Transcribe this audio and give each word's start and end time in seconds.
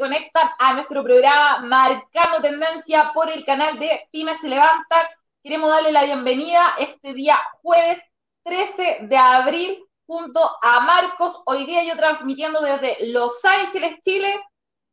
conectan 0.00 0.50
a 0.58 0.72
nuestro 0.72 1.04
programa 1.04 1.58
Marcando 1.58 2.40
Tendencia 2.40 3.10
por 3.12 3.30
el 3.30 3.44
canal 3.44 3.78
de 3.78 4.08
Pymes 4.10 4.40
se 4.40 4.48
levantan. 4.48 5.06
Queremos 5.42 5.68
darle 5.68 5.92
la 5.92 6.04
bienvenida 6.04 6.74
este 6.78 7.12
día 7.12 7.38
jueves 7.60 8.00
13 8.44 9.00
de 9.02 9.16
abril 9.16 9.84
junto 10.06 10.40
a 10.62 10.80
Marcos. 10.80 11.42
Hoy 11.44 11.66
día 11.66 11.84
yo 11.84 11.96
transmitiendo 11.96 12.62
desde 12.62 12.96
Los 13.08 13.44
Ángeles, 13.44 13.98
Chile. 14.00 14.40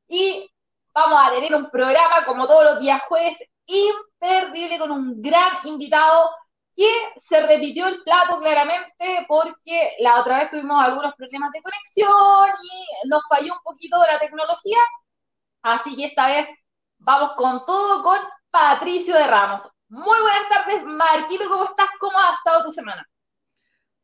Y 0.09 0.51
vamos 0.93 1.19
a 1.23 1.31
tener 1.31 1.55
un 1.55 1.69
programa 1.69 2.25
como 2.25 2.45
todos 2.45 2.65
los 2.65 2.79
días 2.81 3.01
jueves 3.07 3.37
imperdible 3.65 4.77
con 4.77 4.91
un 4.91 5.21
gran 5.21 5.65
invitado 5.65 6.29
que 6.77 6.87
se 7.15 7.41
repitió 7.41 7.87
el 7.87 8.03
plato 8.03 8.37
claramente 8.37 9.25
porque 9.27 9.93
la 9.99 10.19
otra 10.19 10.39
vez 10.39 10.51
tuvimos 10.51 10.79
algunos 10.79 11.15
problemas 11.15 11.51
de 11.51 11.61
conexión 11.63 12.49
y 12.61 13.07
nos 13.07 13.23
falló 13.27 13.53
un 13.53 13.61
poquito 13.63 13.99
de 13.99 14.07
la 14.07 14.19
tecnología. 14.19 14.77
Así 15.67 15.93
que 15.95 16.05
esta 16.05 16.27
vez 16.27 16.47
vamos 16.97 17.31
con 17.35 17.61
todo 17.65 18.01
con 18.01 18.17
Patricio 18.49 19.13
de 19.13 19.27
Ramos. 19.27 19.61
Muy 19.89 20.17
buenas 20.21 20.47
tardes, 20.47 20.81
Marquito, 20.85 21.43
¿cómo 21.49 21.65
estás? 21.65 21.87
¿Cómo 21.99 22.17
ha 22.17 22.35
estado 22.35 22.63
tu 22.63 22.71
semana? 22.71 23.05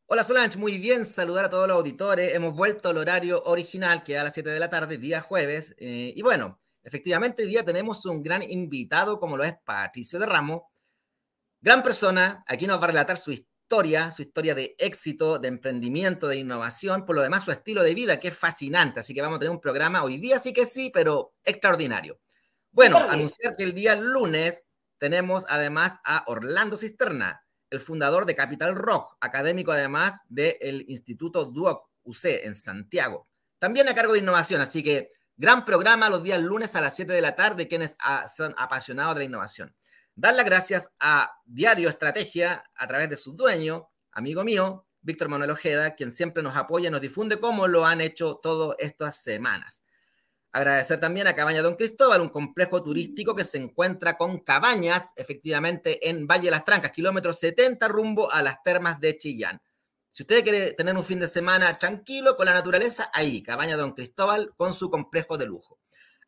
Hola 0.08 0.26
Solange, 0.26 0.58
muy 0.58 0.78
bien, 0.78 1.06
saludar 1.06 1.46
a 1.46 1.50
todos 1.50 1.70
los 1.70 1.78
auditores. 1.78 2.34
Hemos 2.34 2.54
vuelto 2.54 2.90
al 2.90 2.98
horario 2.98 3.42
original 3.46 4.04
que 4.04 4.20
a 4.20 4.26
las 4.26 4.34
7 4.34 4.50
de 4.50 4.60
la 4.60 4.70
tarde, 4.70 4.98
día 4.98 5.22
jueves. 5.22 5.74
Eh, 5.78 6.12
y 6.14 6.22
bueno, 6.22 6.60
efectivamente 6.84 7.44
hoy 7.44 7.48
día 7.48 7.64
tenemos 7.64 8.06
un 8.08 8.22
gran 8.22 8.44
invitado 8.44 9.18
como 9.18 9.38
lo 9.38 9.46
es 9.46 9.56
Patricio 9.64 10.20
de 10.20 10.26
Ramos 10.26 10.64
Gran 11.64 11.82
persona, 11.82 12.44
aquí 12.46 12.68
nos 12.68 12.78
va 12.78 12.84
a 12.84 12.88
relatar 12.88 13.16
su 13.16 13.32
historia, 13.32 13.53
su 14.12 14.22
historia 14.22 14.54
de 14.54 14.76
éxito, 14.78 15.40
de 15.40 15.48
emprendimiento, 15.48 16.28
de 16.28 16.38
innovación, 16.38 17.06
por 17.06 17.16
lo 17.16 17.24
demás 17.24 17.44
su 17.44 17.52
estilo 17.52 17.82
de 17.82 17.96
vida, 17.96 18.20
que 18.20 18.28
es 18.28 18.38
fascinante. 18.38 19.00
Así 19.00 19.14
que 19.14 19.22
vamos 19.22 19.38
a 19.38 19.40
tener 19.40 19.52
un 19.52 19.62
programa 19.62 20.04
hoy 20.04 20.18
día, 20.18 20.38
sí 20.38 20.54
que 20.54 20.66
sí, 20.66 20.92
pero 20.94 21.34
extraordinario. 21.44 22.20
Bueno, 22.72 22.98
anunciar 22.98 23.56
que 23.56 23.64
el 23.64 23.74
día 23.74 23.96
lunes 23.96 24.66
tenemos 25.00 25.46
además 25.50 26.00
a 26.06 26.24
Orlando 26.28 26.78
Cisterna, 26.78 27.44
el 27.70 27.80
fundador 27.80 28.26
de 28.26 28.36
Capital 28.36 28.76
Rock, 28.76 29.18
académico 29.20 29.72
además 29.72 30.22
del 30.30 30.86
Instituto 30.88 31.46
Duoc 31.46 31.90
UC 32.04 32.26
en 32.44 32.54
Santiago. 32.54 33.28
También 33.58 33.88
a 33.88 33.96
cargo 33.96 34.14
de 34.14 34.20
innovación, 34.20 34.62
así 34.62 34.84
que 34.84 35.12
gran 35.36 35.66
programa 35.66 36.10
los 36.10 36.22
días 36.22 36.42
lunes 36.42 36.76
a 36.76 36.82
las 36.82 36.96
7 36.96 37.12
de 37.12 37.22
la 37.22 37.36
tarde, 37.36 37.68
quienes 37.68 37.96
ah, 38.00 38.28
son 38.28 38.54
apasionados 38.58 39.16
de 39.16 39.20
la 39.22 39.26
innovación. 39.26 39.76
Dar 40.16 40.36
las 40.36 40.46
gracias 40.46 40.94
a 41.00 41.40
Diario 41.44 41.90
Estrategia 41.90 42.64
a 42.76 42.88
través 42.88 43.10
de 43.10 43.18
su 43.18 43.36
dueño, 43.36 43.90
amigo 44.12 44.44
mío, 44.44 44.86
Víctor 45.02 45.28
Manuel 45.28 45.50
Ojeda, 45.50 45.96
quien 45.96 46.14
siempre 46.14 46.44
nos 46.44 46.56
apoya 46.56 46.90
y 46.90 46.92
nos 46.92 47.02
difunde 47.02 47.40
como 47.40 47.68
lo 47.68 47.84
han 47.84 48.00
hecho 48.00 48.36
todas 48.36 48.78
estas 48.78 49.24
semanas. 49.24 49.84
Agradecer 50.52 51.00
también 51.00 51.26
a 51.26 51.34
Cabaña 51.34 51.64
Don 51.64 51.76
Cristóbal, 51.76 52.22
un 52.22 52.30
complejo 52.30 52.84
turístico 52.84 53.36
que 53.36 53.44
se 53.44 53.58
encuentra 53.58 54.16
con 54.16 54.42
cabañas, 54.42 55.14
efectivamente, 55.16 56.08
en 56.08 56.28
Valle 56.28 56.46
de 56.46 56.52
las 56.52 56.64
Trancas, 56.64 56.92
kilómetros 56.92 57.40
70 57.40 57.88
rumbo 57.88 58.32
a 58.32 58.44
las 58.44 58.62
termas 58.62 59.00
de 59.00 59.18
Chillán. 59.18 59.60
Si 60.10 60.22
usted 60.22 60.44
quiere 60.44 60.74
tener 60.74 60.96
un 60.96 61.04
fin 61.04 61.20
de 61.20 61.28
semana 61.28 61.80
tranquilo 61.80 62.38
con 62.38 62.46
la 62.46 62.54
naturaleza, 62.54 63.10
ahí, 63.12 63.42
Cabaña 63.42 63.78
Don 63.78 63.94
Cristóbal 63.94 64.54
con 64.56 64.74
su 64.74 64.92
complejo 64.92 65.40
de 65.40 65.48
lujo. 65.48 65.80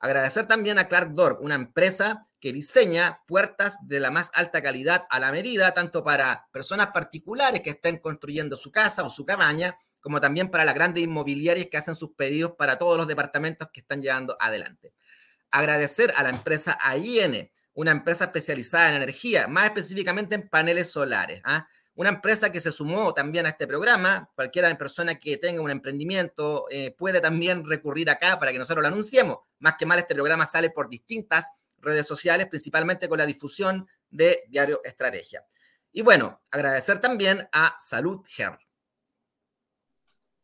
Agradecer 0.06 0.46
también 0.46 0.78
a 0.78 0.88
Clark 0.88 1.16
Door, 1.16 1.40
una 1.42 1.56
empresa 1.56 2.28
que 2.40 2.54
diseña 2.54 3.24
puertas 3.26 3.80
de 3.88 4.00
la 4.00 4.12
más 4.12 4.30
alta 4.36 4.62
calidad 4.62 5.08
a 5.10 5.20
la 5.20 5.32
medida, 5.32 5.74
tanto 5.74 6.04
para 6.04 6.48
personas 6.52 6.92
particulares 6.94 7.62
que 7.62 7.72
estén 7.72 7.98
construyendo 7.98 8.56
su 8.56 8.72
casa 8.72 9.02
o 9.02 9.10
su 9.10 9.26
cabaña, 9.26 9.80
como 10.00 10.22
también 10.22 10.52
para 10.52 10.64
las 10.64 10.76
grandes 10.76 11.04
inmobiliarias 11.04 11.70
que 11.72 11.78
hacen 11.78 11.96
sus 11.96 12.12
pedidos 12.12 12.52
para 12.56 12.78
todos 12.78 13.00
los 13.00 13.08
departamentos 13.08 13.68
que 13.74 13.80
están 13.80 14.00
llevando 14.00 14.38
adelante. 14.40 14.94
Agradecer 15.50 16.14
a 16.16 16.22
la 16.22 16.30
empresa 16.30 16.78
AIN, 16.84 17.50
una 17.74 17.90
empresa 17.90 18.26
especializada 18.26 18.90
en 18.90 18.98
energía, 18.98 19.48
más 19.48 19.66
específicamente 19.66 20.36
en 20.36 20.48
paneles 20.50 20.92
solares. 20.92 21.42
¿ah? 21.46 21.68
Una 21.96 22.10
empresa 22.10 22.52
que 22.52 22.60
se 22.60 22.74
sumó 22.74 23.14
también 23.14 23.46
a 23.46 23.50
este 23.50 23.68
programa, 23.68 24.30
cualquiera 24.36 24.76
persona 24.78 25.16
que 25.16 25.38
tenga 25.38 25.62
un 25.62 25.72
emprendimiento 25.72 26.66
eh, 26.70 26.92
puede 26.92 27.22
también 27.22 27.68
recurrir 27.68 28.10
acá 28.10 28.38
para 28.38 28.52
que 28.52 28.60
nosotros 28.60 28.82
lo 28.82 28.90
anunciemos. 28.90 29.40
Más 29.60 29.76
que 29.76 29.86
mal, 29.86 30.00
este 30.00 30.14
programa 30.14 30.46
sale 30.46 30.72
por 30.72 30.90
distintas 30.90 31.50
redes 31.80 32.06
sociales, 32.06 32.48
principalmente 32.48 33.08
con 33.08 33.18
la 33.18 33.26
difusión 33.26 33.88
de 34.10 34.44
Diario 34.50 34.82
Estrategia. 34.84 35.46
Y 35.94 36.02
bueno, 36.02 36.42
agradecer 36.52 37.00
también 37.00 37.48
a 37.54 37.76
Salud 37.80 38.26
Her. 38.38 38.58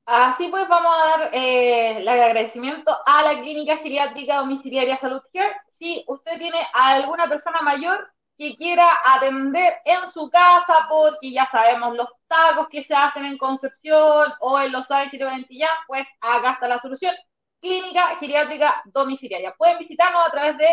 Así 0.05 0.47
pues, 0.47 0.67
vamos 0.69 0.93
a 0.93 1.05
dar 1.05 1.29
eh, 1.33 1.97
el 1.97 2.07
agradecimiento 2.07 2.95
a 3.05 3.23
la 3.23 3.41
Clínica 3.41 3.77
Geriátrica 3.77 4.37
Domiciliaria 4.37 4.95
Salud 4.95 5.21
Care. 5.33 5.55
Si 5.77 6.03
usted 6.07 6.37
tiene 6.37 6.59
a 6.73 6.95
alguna 6.95 7.27
persona 7.27 7.61
mayor 7.61 8.09
que 8.41 8.55
quiera 8.55 8.89
atender 9.05 9.75
en 9.85 10.11
su 10.11 10.27
casa, 10.31 10.87
porque 10.89 11.31
ya 11.31 11.45
sabemos 11.45 11.95
los 11.95 12.09
tacos 12.25 12.67
que 12.69 12.81
se 12.81 12.95
hacen 12.95 13.23
en 13.23 13.37
Concepción 13.37 14.33
o 14.39 14.59
en 14.59 14.71
Los 14.71 14.89
Ángeles 14.89 15.27
o 15.27 15.31
en 15.31 15.45
Chillán, 15.45 15.69
pues 15.85 16.07
acá 16.21 16.53
está 16.53 16.67
la 16.67 16.79
solución. 16.79 17.13
Clínica 17.59 18.15
Geriátrica 18.15 18.81
Domiciliaria. 18.85 19.53
Pueden 19.55 19.77
visitarnos 19.77 20.27
a 20.27 20.31
través 20.31 20.57
de 20.57 20.67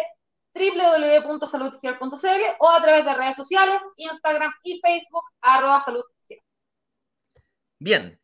www.saludgel.cl 0.55 2.43
o 2.59 2.71
a 2.71 2.81
través 2.81 3.05
de 3.05 3.13
redes 3.13 3.37
sociales, 3.37 3.83
Instagram 3.97 4.55
y 4.65 4.81
Facebook, 4.81 5.25
arroba 5.43 5.85
Bien, 7.79 8.19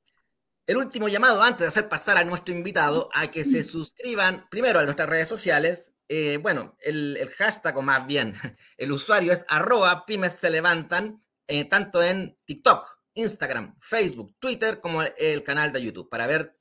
el 0.66 0.76
último 0.78 1.08
llamado 1.08 1.42
antes 1.42 1.60
de 1.60 1.66
hacer 1.66 1.90
pasar 1.90 2.16
a 2.16 2.24
nuestro 2.24 2.54
invitado 2.54 3.10
a 3.12 3.26
que 3.26 3.44
se 3.44 3.62
suscriban 3.62 4.48
primero 4.48 4.78
a 4.78 4.84
nuestras 4.84 5.10
redes 5.10 5.28
sociales, 5.28 5.92
eh, 6.08 6.38
bueno, 6.38 6.76
el, 6.80 7.30
hashtag 7.36 7.76
o 7.76 7.82
más 7.82 8.06
bien, 8.06 8.34
el 8.76 8.92
usuario 8.92 9.32
es 9.32 9.44
arroba 9.48 10.04
pymes 10.06 10.34
se 10.34 10.50
levantan, 10.50 11.24
eh, 11.46 11.64
tanto 11.64 12.02
en 12.02 12.38
TikTok, 12.44 12.86
Instagram, 13.14 13.76
Facebook, 13.80 14.36
Twitter, 14.38 14.80
como 14.80 15.02
el, 15.02 15.42
canal 15.44 15.72
de 15.72 15.82
YouTube, 15.82 16.10
para 16.10 16.26
ver 16.26 16.58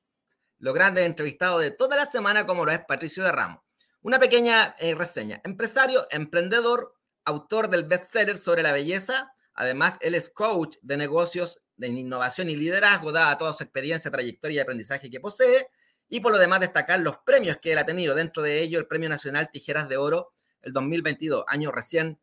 lo 0.60 0.72
grande 0.72 1.06
entrevistado 1.06 1.60
de 1.60 1.72
toda 1.72 1.98
la 1.98 2.06
semana, 2.06 2.46
como 2.46 2.66
lo 2.66 2.72
es 2.72 2.80
Patricio 2.88 3.24
de 3.24 3.32
Ramos. 3.32 3.60
Una 4.02 4.20
pequeña 4.20 4.76
eh, 4.80 4.96
reseña. 4.96 5.42
Empresario, 5.44 6.08
emprendedor, 6.12 6.94
autor 7.26 7.70
del 7.70 7.86
bestseller 7.86 8.38
sobre 8.38 8.64
la 8.64 8.72
belleza. 8.72 9.34
Además, 9.54 9.98
él 10.02 10.16
es 10.16 10.30
coach 10.30 10.78
de 10.82 10.98
negocios 10.98 11.62
de 11.76 11.88
innovación 11.88 12.50
y 12.50 12.56
liderazgo, 12.56 13.12
dada 13.12 13.38
toda 13.38 13.54
su 13.54 13.64
experiencia, 13.64 14.12
trayectoria 14.12 14.58
y 14.58 14.60
aprendizaje 14.60 15.10
que 15.10 15.20
posee 15.20 15.68
y 16.14 16.20
por 16.20 16.32
lo 16.32 16.38
demás 16.38 16.60
destacar 16.60 17.00
los 17.00 17.18
premios 17.26 17.58
que 17.58 17.72
él 17.72 17.80
ha 17.80 17.88
tenido, 17.88 18.14
dentro 18.14 18.44
de 18.44 18.62
ello 18.62 18.78
el 18.78 18.86
Premio 18.86 19.10
Nacional 19.10 19.50
Tijeras 19.52 19.90
de 19.90 19.98
Oro, 19.98 20.32
el 20.62 20.72
2022, 20.72 21.44
año 21.48 21.72
recién 21.72 22.20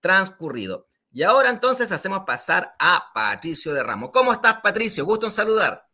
transcurrido. 0.00 0.86
Y 1.12 1.24
ahora 1.24 1.50
entonces 1.50 1.92
hacemos 1.92 2.20
pasar 2.24 2.74
a 2.78 3.10
Patricio 3.12 3.74
de 3.74 3.82
Ramos. 3.82 4.12
¿Cómo 4.14 4.32
estás, 4.32 4.62
Patricio? 4.62 5.04
Gusto 5.04 5.26
en 5.26 5.32
saludar. 5.32 5.86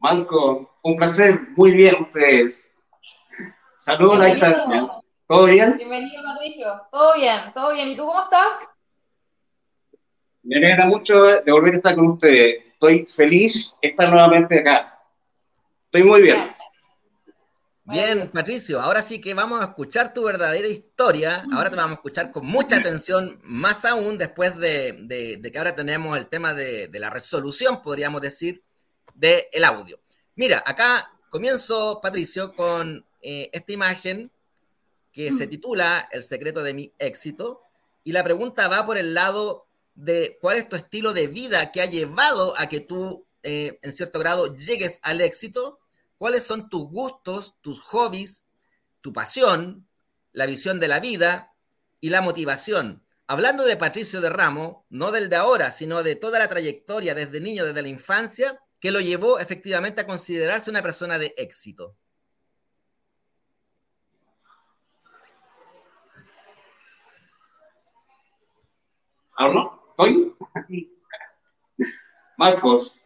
Marco, 0.00 0.80
un 0.82 0.96
placer. 0.96 1.42
Muy 1.54 1.70
bien 1.74 2.02
ustedes. 2.02 2.68
Saludos 3.78 4.16
a 4.16 4.18
la 4.18 4.26
distancia. 4.26 4.88
¿Todo 5.28 5.44
bien? 5.44 5.76
Bienvenido, 5.76 6.24
Patricio. 6.24 6.82
Todo 6.90 7.14
bien, 7.14 7.52
todo 7.54 7.72
bien. 7.72 7.86
¿Y 7.86 7.94
tú 7.94 8.04
cómo 8.04 8.24
estás? 8.24 8.52
Me 10.42 10.56
alegra 10.56 10.86
mucho 10.86 11.22
de 11.22 11.52
volver 11.52 11.74
a 11.74 11.76
estar 11.76 11.94
con 11.94 12.08
ustedes 12.08 12.67
estoy 12.80 13.06
feliz 13.06 13.74
de 13.82 13.88
estar 13.88 14.08
nuevamente 14.08 14.60
acá. 14.60 15.02
Estoy 15.86 16.04
muy 16.04 16.22
bien. 16.22 16.54
Bien, 17.84 18.30
Patricio, 18.30 18.80
ahora 18.80 19.02
sí 19.02 19.20
que 19.20 19.34
vamos 19.34 19.60
a 19.60 19.64
escuchar 19.64 20.12
tu 20.12 20.24
verdadera 20.24 20.68
historia. 20.68 21.44
Ahora 21.52 21.70
te 21.70 21.76
vamos 21.76 21.92
a 21.92 21.94
escuchar 21.94 22.30
con 22.30 22.46
mucha 22.46 22.76
atención, 22.76 23.40
más 23.42 23.84
aún 23.84 24.16
después 24.16 24.56
de, 24.56 25.40
que 25.42 25.58
ahora 25.58 25.74
tenemos 25.74 26.16
el 26.16 26.26
tema 26.26 26.54
de, 26.54 26.88
la 26.92 27.10
resolución, 27.10 27.82
podríamos 27.82 28.20
decir, 28.20 28.62
del 29.14 29.42
el 29.50 29.64
audio. 29.64 29.98
Mira, 30.36 30.62
acá 30.64 31.10
comienzo, 31.30 32.00
Patricio, 32.00 32.54
con 32.54 33.04
eh, 33.22 33.50
esta 33.52 33.72
imagen 33.72 34.30
que 35.10 35.32
se 35.32 35.48
titula 35.48 36.08
El 36.12 36.22
secreto 36.22 36.62
de 36.62 36.74
mi 36.74 36.92
éxito. 36.98 37.62
Y 38.04 38.12
la 38.12 38.22
pregunta 38.22 38.68
va 38.68 38.86
por 38.86 38.98
el 38.98 39.14
lado 39.14 39.67
de 39.98 40.38
cuál 40.40 40.58
es 40.58 40.68
tu 40.68 40.76
estilo 40.76 41.12
de 41.12 41.26
vida 41.26 41.72
que 41.72 41.82
ha 41.82 41.86
llevado 41.86 42.54
a 42.56 42.68
que 42.68 42.78
tú, 42.78 43.26
eh, 43.42 43.80
en 43.82 43.92
cierto 43.92 44.20
grado, 44.20 44.54
llegues 44.56 45.00
al 45.02 45.20
éxito, 45.20 45.80
cuáles 46.18 46.44
son 46.44 46.68
tus 46.68 46.88
gustos, 46.88 47.56
tus 47.62 47.80
hobbies, 47.80 48.46
tu 49.00 49.12
pasión, 49.12 49.88
la 50.30 50.46
visión 50.46 50.78
de 50.78 50.86
la 50.86 51.00
vida 51.00 51.52
y 52.00 52.10
la 52.10 52.20
motivación. 52.20 53.04
Hablando 53.26 53.64
de 53.64 53.76
Patricio 53.76 54.20
de 54.20 54.30
Ramo, 54.30 54.86
no 54.88 55.10
del 55.10 55.28
de 55.28 55.34
ahora, 55.34 55.72
sino 55.72 56.04
de 56.04 56.14
toda 56.14 56.38
la 56.38 56.48
trayectoria 56.48 57.16
desde 57.16 57.40
niño, 57.40 57.64
desde 57.64 57.82
la 57.82 57.88
infancia, 57.88 58.60
que 58.78 58.92
lo 58.92 59.00
llevó 59.00 59.40
efectivamente 59.40 60.00
a 60.02 60.06
considerarse 60.06 60.70
una 60.70 60.82
persona 60.82 61.18
de 61.18 61.34
éxito. 61.36 61.96
¿Hablo? 69.36 69.87
¿Estoy? 69.98 70.32
Marcos. 72.36 73.02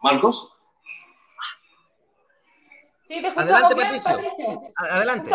¿Marcos? 0.00 0.56
Sí, 3.08 3.20
te 3.20 3.26
Adelante, 3.26 3.74
Patricio. 3.74 4.20
Adelante. 4.76 5.30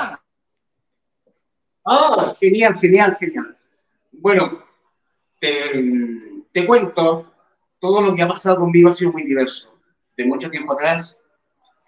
Ah, 1.86 2.34
genial, 2.40 2.80
genial, 2.80 3.18
genial. 3.20 3.58
Bueno, 4.14 4.64
te, 5.42 6.66
cuento, 6.66 7.34
todo 7.80 8.02
lo 8.02 8.16
que 8.16 8.22
ha 8.22 8.28
pasado 8.30 8.60
conmigo 8.60 8.88
ha 8.88 8.94
sido 8.94 9.12
muy 9.12 9.24
diverso. 9.24 9.78
De 10.16 10.24
mucho 10.24 10.50
tiempo 10.50 10.72
atrás, 10.74 11.28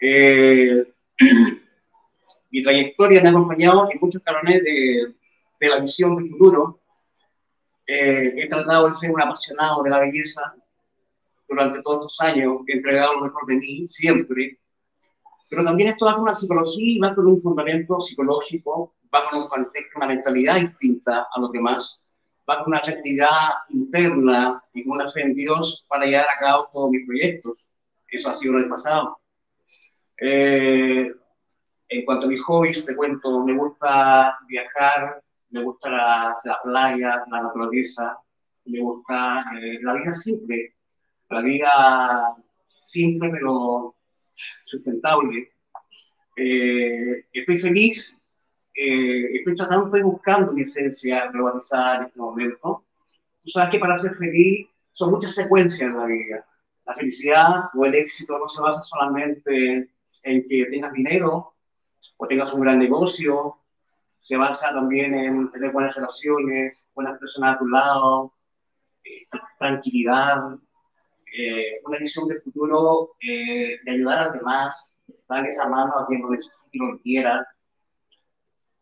eh, 0.02 0.84
mi 2.52 2.62
trayectoria 2.62 3.22
me 3.22 3.30
ha 3.30 3.32
acompañado 3.32 3.90
en 3.90 4.00
muchos 4.02 4.22
canones 4.22 4.62
de, 4.66 5.16
de 5.62 5.70
la 5.70 5.80
visión 5.80 6.18
del 6.18 6.30
futuro. 6.32 6.82
Eh, 7.86 8.34
he 8.36 8.50
tratado 8.50 8.90
de 8.90 8.96
ser 8.96 9.12
un 9.12 9.22
apasionado 9.22 9.84
de 9.84 9.90
la 9.90 10.00
belleza 10.00 10.56
durante 11.48 11.82
todos 11.84 12.12
estos 12.12 12.22
años, 12.22 12.62
he 12.68 12.78
entregado 12.78 13.14
lo 13.14 13.22
mejor 13.26 13.46
de 13.46 13.56
mí 13.56 13.86
siempre, 13.86 14.58
pero 15.50 15.66
también 15.66 15.90
esto 15.90 16.06
va 16.06 16.14
con 16.14 16.24
una 16.24 16.34
psicología 16.34 16.96
y 16.96 17.00
va 17.00 17.14
con 17.14 17.28
un 17.28 17.42
fundamento 17.42 18.00
psicológico, 18.00 18.96
va 19.14 19.30
con 19.30 19.48
una 19.98 20.08
mentalidad 20.08 20.62
distinta 20.62 21.28
a 21.30 21.40
los 21.42 21.52
demás, 21.52 22.08
va 22.50 22.60
con 22.60 22.72
una 22.72 22.82
tranquilidad 22.82 23.50
interna 23.70 24.64
y 24.74 24.86
con 24.86 24.94
una 24.94 25.12
fe 25.12 25.24
en 25.24 25.34
Dios 25.34 25.86
para 25.90 26.06
llevar 26.06 26.26
a 26.26 26.40
cabo 26.40 26.70
todos 26.72 26.92
mis 26.92 27.06
proyectos. 27.06 27.68
Eso 28.08 28.30
ha 28.30 28.34
sido 28.34 28.54
lo 28.54 28.60
del 28.60 28.70
pasado. 28.70 29.20
Eh, 30.22 31.12
en 31.90 32.06
cuanto 32.06 32.28
a 32.28 32.30
mis 32.30 32.42
hobbies, 32.44 32.86
te 32.86 32.96
cuento, 32.96 33.44
me 33.44 33.58
gusta 33.58 34.38
viajar, 34.48 35.22
me 35.52 35.64
gusta 35.64 35.90
la, 35.90 36.60
playa, 36.64 37.24
la 37.30 37.42
naturaleza, 37.44 38.18
me 38.66 38.80
gusta 38.80 39.46
eh, 39.62 39.80
la 39.82 39.94
vida 39.94 40.14
simple, 40.14 40.76
la 41.30 41.42
vida 41.42 42.36
simple 42.68 43.30
pero 43.30 43.96
sustentable. 44.66 45.52
Eh, 46.36 47.26
estoy 47.34 47.60
feliz, 47.60 48.18
eh, 48.74 49.36
estoy 49.36 49.56
tratando, 49.56 49.86
estoy 49.86 50.04
buscando 50.04 50.54
mi 50.54 50.64
esencia, 50.64 51.28
globalizar 51.28 52.02
en 52.02 52.08
este 52.08 52.20
momento. 52.20 52.86
Tú 53.44 53.52
sabes 53.52 53.72
que 53.72 53.80
para 53.80 54.00
ser 54.00 54.16
feliz 54.16 54.68
son 54.94 55.12
muchas 55.12 55.36
secuencias 55.36 55.82
en 55.82 55.98
la 55.98 56.06
vida. 56.06 56.46
La 56.86 56.96
felicidad 56.96 57.70
o 57.74 57.86
el 57.86 57.96
éxito 57.96 58.40
no 58.40 58.48
se 58.48 58.62
basa 58.62 58.82
solamente 58.82 59.90
en 60.24 60.48
que 60.48 60.66
tengas 60.66 60.94
dinero 60.94 61.54
o 62.18 62.28
tengas 62.28 62.54
un 62.54 62.62
gran 62.62 62.80
negocio, 62.80 63.61
se 64.22 64.38
basa 64.38 64.70
también 64.70 65.14
en 65.16 65.52
tener 65.52 65.72
buenas 65.72 65.96
relaciones, 65.96 66.88
buenas 66.94 67.20
personas 67.20 67.56
a 67.56 67.60
tu 67.60 67.68
lado, 67.68 68.34
eh, 69.04 69.26
tranquilidad, 69.58 70.58
eh, 71.36 71.82
una 71.84 71.98
visión 71.98 72.28
del 72.28 72.42
futuro 72.42 73.12
de 73.20 73.80
ayudar 73.88 74.20
a 74.20 74.26
los 74.26 74.34
demás, 74.34 74.98
dar 75.28 75.46
esa 75.46 75.68
mano 75.68 75.98
a 75.98 76.08
quien 76.08 76.22
lo 76.22 76.30
necesite 76.30 76.70
y 76.72 76.80
lo 76.80 77.00
quiera. 77.00 77.48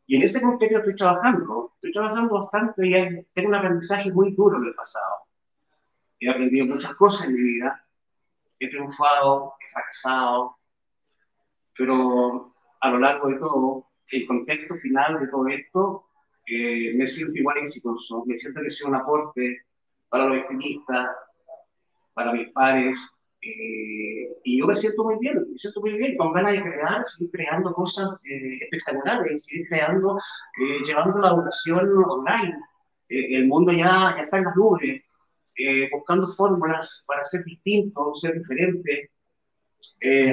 Y 0.07 0.17
en 0.17 0.23
ese 0.23 0.41
contexto 0.41 0.79
estoy 0.79 0.95
trabajando, 0.95 1.71
estoy 1.75 1.93
trabajando 1.93 2.41
bastante 2.41 2.87
y 2.87 2.91
tengo 3.33 3.49
un 3.49 3.55
aprendizaje 3.55 4.11
muy 4.11 4.35
duro 4.35 4.57
en 4.57 4.65
el 4.65 4.75
pasado. 4.75 5.15
He 6.19 6.29
aprendido 6.29 6.65
muchas 6.65 6.95
cosas 6.95 7.27
en 7.27 7.35
mi 7.35 7.41
vida, 7.41 7.85
he 8.59 8.67
triunfado, 8.67 9.53
he 9.59 9.71
fracasado, 9.71 10.57
pero 11.77 12.53
a 12.81 12.89
lo 12.89 12.99
largo 12.99 13.29
de 13.29 13.35
todo, 13.35 13.88
el 14.11 14.27
contexto 14.27 14.75
final 14.75 15.19
de 15.19 15.27
todo 15.27 15.47
esto, 15.47 16.05
eh, 16.47 16.93
me 16.95 17.07
siento 17.07 17.37
igual 17.37 17.59
exitoso, 17.59 18.23
me 18.25 18.35
siento 18.37 18.61
que 18.61 18.71
sido 18.71 18.89
un 18.89 18.95
aporte 18.95 19.65
para 20.09 20.25
los 20.25 20.37
activistas, 20.37 21.09
para 22.13 22.33
mis 22.33 22.49
pares, 22.51 22.97
eh, 23.41 24.37
y 24.43 24.59
yo 24.59 24.67
me 24.67 24.75
siento 24.75 25.03
muy 25.03 25.15
bien, 25.19 25.45
me 25.49 25.57
siento 25.57 25.79
muy 25.79 25.93
bien, 25.93 26.17
con 26.17 26.33
ganas 26.33 26.53
de 26.53 26.61
crear, 26.61 27.05
seguir 27.05 27.31
creando 27.31 27.73
cosas 27.73 28.15
eh, 28.25 28.59
espectaculares, 28.61 29.45
seguir 29.45 29.67
creando, 29.69 30.17
eh, 30.61 30.83
llevando 30.85 31.19
la 31.19 31.29
educación 31.29 31.89
online. 32.05 32.57
el 33.09 33.47
mundo 33.47 33.71
ya, 33.71 34.15
ya 34.17 34.23
está 34.23 34.37
en 34.37 34.43
las 34.45 34.55
nubes, 34.55 35.01
buscando 35.91 36.31
fórmulas 36.33 37.03
para 37.07 37.25
ser 37.25 37.43
distinto, 37.43 38.13
ser 38.15 38.37
diferente, 38.37 39.11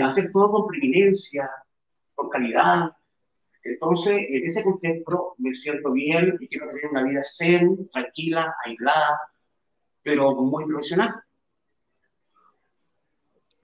hacer 0.04 0.30
todo 0.32 0.50
con 0.52 0.66
preeminencia, 0.68 1.50
con 2.14 2.28
calidad. 2.28 2.90
Entonces, 3.66 4.26
en 4.28 4.46
ese 4.46 4.62
contexto 4.62 5.34
me 5.38 5.52
siento 5.54 5.92
bien 5.92 6.36
y 6.38 6.48
quiero 6.48 6.68
tener 6.68 6.86
una 6.86 7.04
vida 7.04 7.22
zen, 7.24 7.88
tranquila, 7.90 8.54
aislada, 8.64 9.20
pero 10.02 10.34
muy 10.36 10.64
profesional. 10.66 11.14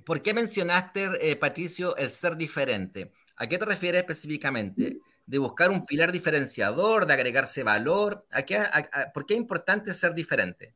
¿Por 0.05 0.21
qué 0.23 0.35
mencionaste, 0.35 1.09
eh, 1.21 1.37
Patricio, 1.37 1.97
el 1.97 2.11
ser 2.11 2.37
diferente? 2.37 3.13
¿A 3.37 3.47
qué 3.47 3.59
te 3.59 3.65
refieres 3.65 4.01
específicamente? 4.01 4.99
¿De 5.25 5.39
buscar 5.39 5.71
un 5.71 5.87
pilar 5.87 6.11
diferenciador, 6.11 7.07
de 7.07 7.15
agregarse 7.15 7.63
valor? 7.63 8.27
¿A 8.33 8.43
qué, 8.43 8.59
¿Por 9.15 9.25
qué 9.25 9.35
es 9.35 9.41
importante 9.41 9.95
ser 9.95 10.15
diferente? 10.15 10.75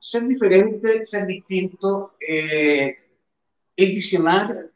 Ser 0.00 0.26
diferente, 0.26 1.04
ser 1.04 1.26
distinto, 1.26 2.16
eh, 2.26 2.96
es 3.76 3.88
visionar 3.88 4.70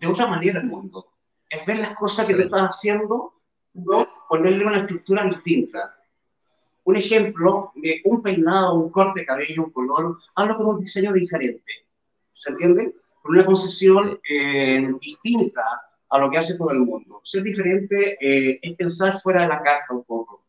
de 0.00 0.06
otra 0.06 0.26
manera 0.26 0.60
el 0.60 0.66
mundo. 0.66 1.13
Es 1.54 1.66
ver 1.66 1.78
las 1.78 1.96
cosas 1.96 2.26
que 2.26 2.34
estás 2.34 2.62
haciendo, 2.62 3.34
no 3.74 4.08
ponerle 4.28 4.66
una 4.66 4.78
estructura 4.78 5.24
distinta 5.24 5.94
un 6.84 6.96
ejemplo 6.96 7.72
de 7.74 8.00
un 8.04 8.22
peinado, 8.22 8.74
un 8.74 8.90
corte 8.90 9.20
de 9.20 9.26
cabello, 9.26 9.64
un 9.64 9.70
color, 9.70 10.18
hablo 10.34 10.56
con 10.56 10.66
un 10.66 10.80
diseño 10.80 11.12
diferente. 11.12 11.72
¿Se 12.32 12.50
entiende? 12.50 12.94
Con 13.22 13.34
una 13.34 13.46
concesión 13.46 14.20
eh, 14.28 14.86
distinta 15.00 15.62
a 16.10 16.18
lo 16.18 16.30
que 16.30 16.38
hace 16.38 16.56
todo 16.56 16.70
el 16.70 16.80
mundo. 16.80 17.20
Ser 17.24 17.42
diferente 17.42 18.18
eh, 18.20 18.60
es 18.62 18.76
pensar 18.76 19.18
fuera 19.20 19.42
de 19.42 19.48
la 19.48 19.62
caja 19.62 19.94
un 19.94 20.04
poco. 20.04 20.44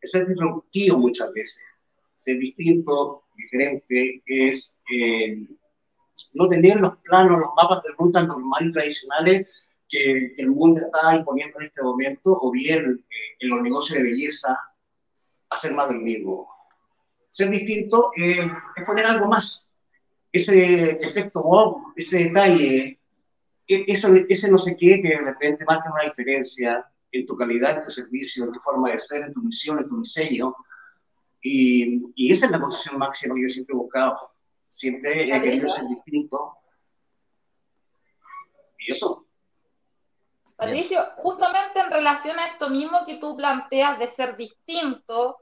Es 0.00 0.10
ser 0.10 0.26
disruptivo 0.26 0.98
muchas 0.98 1.32
veces. 1.32 1.62
Ser 2.16 2.38
distinto, 2.38 3.24
diferente, 3.36 4.22
es 4.24 4.80
eh, 4.90 5.46
no 6.32 6.48
tener 6.48 6.80
los 6.80 6.96
planos, 6.98 7.40
los 7.40 7.50
mapas 7.54 7.82
de 7.82 7.90
ruta 7.98 8.22
normales 8.22 8.70
y 8.70 8.72
tradicionales 8.72 9.73
que, 9.94 10.32
que, 10.34 10.42
el 10.42 10.50
mundo 10.50 10.80
está 10.80 11.14
imponiendo 11.14 11.60
en 11.60 11.66
este 11.66 11.82
momento, 11.82 12.36
o 12.40 12.50
bien 12.50 13.04
en 13.38 13.48
los 13.48 13.62
negocios 13.62 13.98
de 13.98 14.04
belleza, 14.04 14.58
hacer 15.50 15.72
más 15.72 15.88
del 15.88 16.00
mismo. 16.00 16.48
Ser 17.30 17.50
distinto 17.50 18.10
eh, 18.16 18.50
es 18.76 18.84
poner 18.84 19.06
algo 19.06 19.28
más. 19.28 19.72
Ese 20.32 20.98
efecto 21.00 21.42
wow, 21.42 21.92
ese 21.94 22.24
detalle, 22.24 22.98
e, 23.68 23.84
eso, 23.86 24.08
ese 24.28 24.50
no 24.50 24.58
sé 24.58 24.76
qué 24.76 25.00
que 25.00 25.08
de 25.08 25.20
repente 25.20 25.64
marca 25.64 25.92
una 25.92 26.04
diferencia 26.04 26.84
en 27.12 27.26
tu 27.26 27.36
calidad, 27.36 27.78
en 27.78 27.84
tu 27.84 27.90
servicio, 27.90 28.44
en 28.44 28.52
tu 28.52 28.60
forma 28.60 28.90
de 28.90 28.98
ser, 28.98 29.22
en 29.22 29.32
tu 29.32 29.42
misión, 29.42 29.78
en 29.78 29.88
tu 29.88 30.00
diseño. 30.00 30.54
Y, 31.40 32.02
y 32.16 32.32
esa 32.32 32.46
es 32.46 32.52
la 32.52 32.60
posición 32.60 32.98
máxima 32.98 33.34
que 33.36 33.42
yo 33.42 33.48
siempre 33.48 33.74
he 33.74 33.78
buscado. 33.78 34.18
Siempre 34.70 35.22
he 35.22 35.40
querido 35.40 35.70
ser 35.70 35.86
distinto. 35.86 36.56
Y 38.78 38.90
eso. 38.90 39.23
Patricio, 40.56 41.04
justamente 41.16 41.80
en 41.80 41.90
relación 41.90 42.38
a 42.38 42.46
esto 42.46 42.68
mismo 42.68 43.04
que 43.04 43.16
tú 43.16 43.36
planteas 43.36 43.98
de 43.98 44.06
ser 44.06 44.36
distinto, 44.36 45.38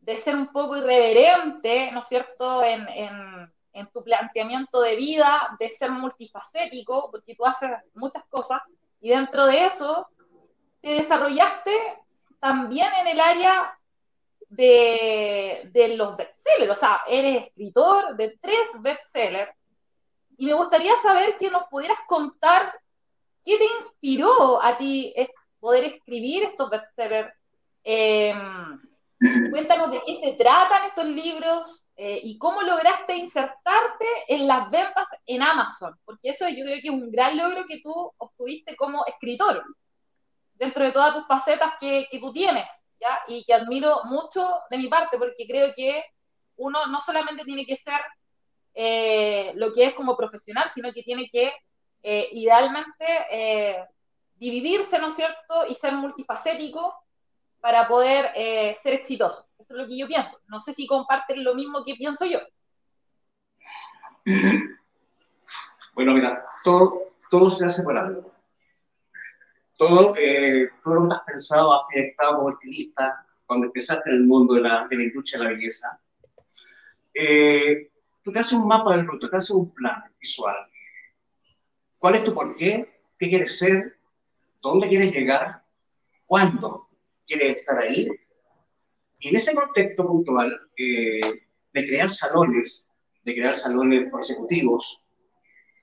de 0.00 0.16
ser 0.16 0.34
un 0.34 0.48
poco 0.48 0.76
irreverente, 0.76 1.90
¿no 1.92 2.00
es 2.00 2.06
cierto?, 2.06 2.62
en, 2.64 2.90
tu 3.92 4.02
planteamiento 4.04 4.80
de 4.82 4.96
vida, 4.96 5.56
de 5.58 5.70
ser 5.70 5.90
multifacético, 5.90 7.10
porque 7.10 7.34
tú 7.34 7.46
haces 7.46 7.70
muchas 7.94 8.24
cosas, 8.26 8.60
y 9.00 9.10
dentro 9.10 9.46
de 9.46 9.64
eso 9.64 10.08
te 10.80 10.90
desarrollaste 10.90 11.72
también 12.38 12.88
en 13.00 13.08
el 13.08 13.20
área 13.20 13.78
de, 14.48 15.70
de 15.72 15.96
los 15.96 16.16
bestsellers, 16.16 16.70
o 16.70 16.74
sea, 16.74 17.00
eres 17.06 17.46
escritor 17.46 18.14
de 18.16 18.36
tres 18.40 18.68
bestsellers, 18.80 19.54
y 20.36 20.46
me 20.46 20.54
gustaría 20.54 20.94
saber 20.96 21.34
si 21.38 21.48
nos 21.48 21.68
pudieras 21.68 21.98
contar 22.06 22.81
qué 23.44 23.58
te 23.58 23.64
inspiró 23.80 24.62
a 24.62 24.76
ti 24.76 25.14
poder 25.60 25.84
escribir 25.84 26.44
estos 26.44 26.70
bestsellers. 26.70 27.32
Eh, 27.84 28.34
Cuéntanos 29.50 29.92
de 29.92 30.00
qué 30.04 30.16
se 30.16 30.32
tratan 30.32 30.86
estos 30.86 31.04
libros 31.06 31.80
eh, 31.96 32.20
y 32.24 32.36
cómo 32.38 32.62
lograste 32.62 33.14
insertarte 33.14 34.06
en 34.26 34.48
las 34.48 34.68
ventas 34.68 35.06
en 35.26 35.42
Amazon, 35.42 35.96
porque 36.04 36.30
eso 36.30 36.48
yo 36.48 36.64
creo 36.64 36.80
que 36.80 36.88
es 36.88 36.90
un 36.90 37.10
gran 37.10 37.36
logro 37.36 37.64
que 37.66 37.80
tú 37.80 38.12
obtuviste 38.16 38.74
como 38.74 39.04
escritor, 39.06 39.62
dentro 40.54 40.84
de 40.84 40.90
todas 40.90 41.14
tus 41.14 41.26
facetas 41.28 41.74
que, 41.78 42.08
que 42.10 42.18
tú 42.18 42.32
tienes, 42.32 42.68
¿ya? 43.00 43.20
Y 43.28 43.44
que 43.44 43.54
admiro 43.54 44.00
mucho 44.04 44.54
de 44.70 44.78
mi 44.78 44.88
parte, 44.88 45.18
porque 45.18 45.46
creo 45.46 45.72
que 45.72 46.04
uno 46.56 46.86
no 46.86 46.98
solamente 46.98 47.44
tiene 47.44 47.64
que 47.64 47.76
ser 47.76 48.00
eh, 48.74 49.52
lo 49.54 49.72
que 49.72 49.86
es 49.86 49.94
como 49.94 50.16
profesional, 50.16 50.68
sino 50.68 50.90
que 50.92 51.02
tiene 51.02 51.28
que 51.30 51.52
eh, 52.02 52.28
idealmente 52.32 53.88
dividirse, 54.42 54.98
¿no 54.98 55.08
es 55.08 55.14
cierto?, 55.14 55.66
y 55.68 55.74
ser 55.74 55.92
multifacético 55.92 56.94
para 57.62 57.86
poder 57.86 58.32
eh, 58.34 58.74
ser 58.82 58.94
exitoso. 58.94 59.46
Eso 59.56 59.74
es 59.74 59.80
lo 59.80 59.86
que 59.86 59.96
yo 59.96 60.08
pienso. 60.08 60.40
No 60.48 60.58
sé 60.58 60.74
si 60.74 60.84
comparten 60.84 61.44
lo 61.44 61.54
mismo 61.54 61.84
que 61.84 61.94
pienso 61.94 62.26
yo. 62.26 62.40
Bueno, 65.94 66.14
mira, 66.14 66.42
todo, 66.64 67.12
todo 67.28 67.50
se 67.50 67.66
hace 67.66 67.82
por 67.82 67.98
algo. 67.98 68.32
Todo, 69.76 70.14
eh, 70.16 70.70
todo 70.82 70.94
lo 70.94 71.08
que 71.08 71.14
has 71.14 71.22
pensado, 71.24 71.74
has 71.74 71.82
proyectado 71.92 72.36
como 72.36 72.48
estilista, 72.48 73.26
cuando 73.44 73.66
empezaste 73.66 74.08
en 74.08 74.16
el 74.16 74.24
mundo 74.24 74.54
de 74.54 74.62
la, 74.62 74.88
de 74.88 74.96
la 74.96 75.02
industria 75.02 75.38
de 75.38 75.44
la 75.44 75.50
belleza, 75.50 76.00
eh, 77.12 77.90
tú 78.24 78.32
te 78.32 78.38
haces 78.38 78.54
un 78.54 78.66
mapa 78.66 78.96
del 78.96 79.06
ruta, 79.06 79.28
te 79.28 79.36
haces 79.36 79.50
un 79.50 79.70
plan 79.74 80.02
visual. 80.18 80.56
¿Cuál 82.02 82.16
es 82.16 82.24
tu 82.24 82.34
porqué? 82.34 82.98
¿Qué 83.16 83.28
quieres 83.28 83.60
ser? 83.60 83.96
¿Dónde 84.60 84.88
quieres 84.88 85.14
llegar? 85.14 85.62
¿Cuándo 86.26 86.88
quieres 87.24 87.58
estar 87.58 87.78
ahí? 87.78 88.08
Y 89.20 89.28
en 89.28 89.36
ese 89.36 89.54
contexto 89.54 90.04
puntual 90.04 90.52
eh, 90.76 91.20
de 91.72 91.86
crear 91.86 92.10
salones, 92.10 92.88
de 93.22 93.34
crear 93.34 93.54
salones 93.54 94.10
consecutivos, 94.10 95.04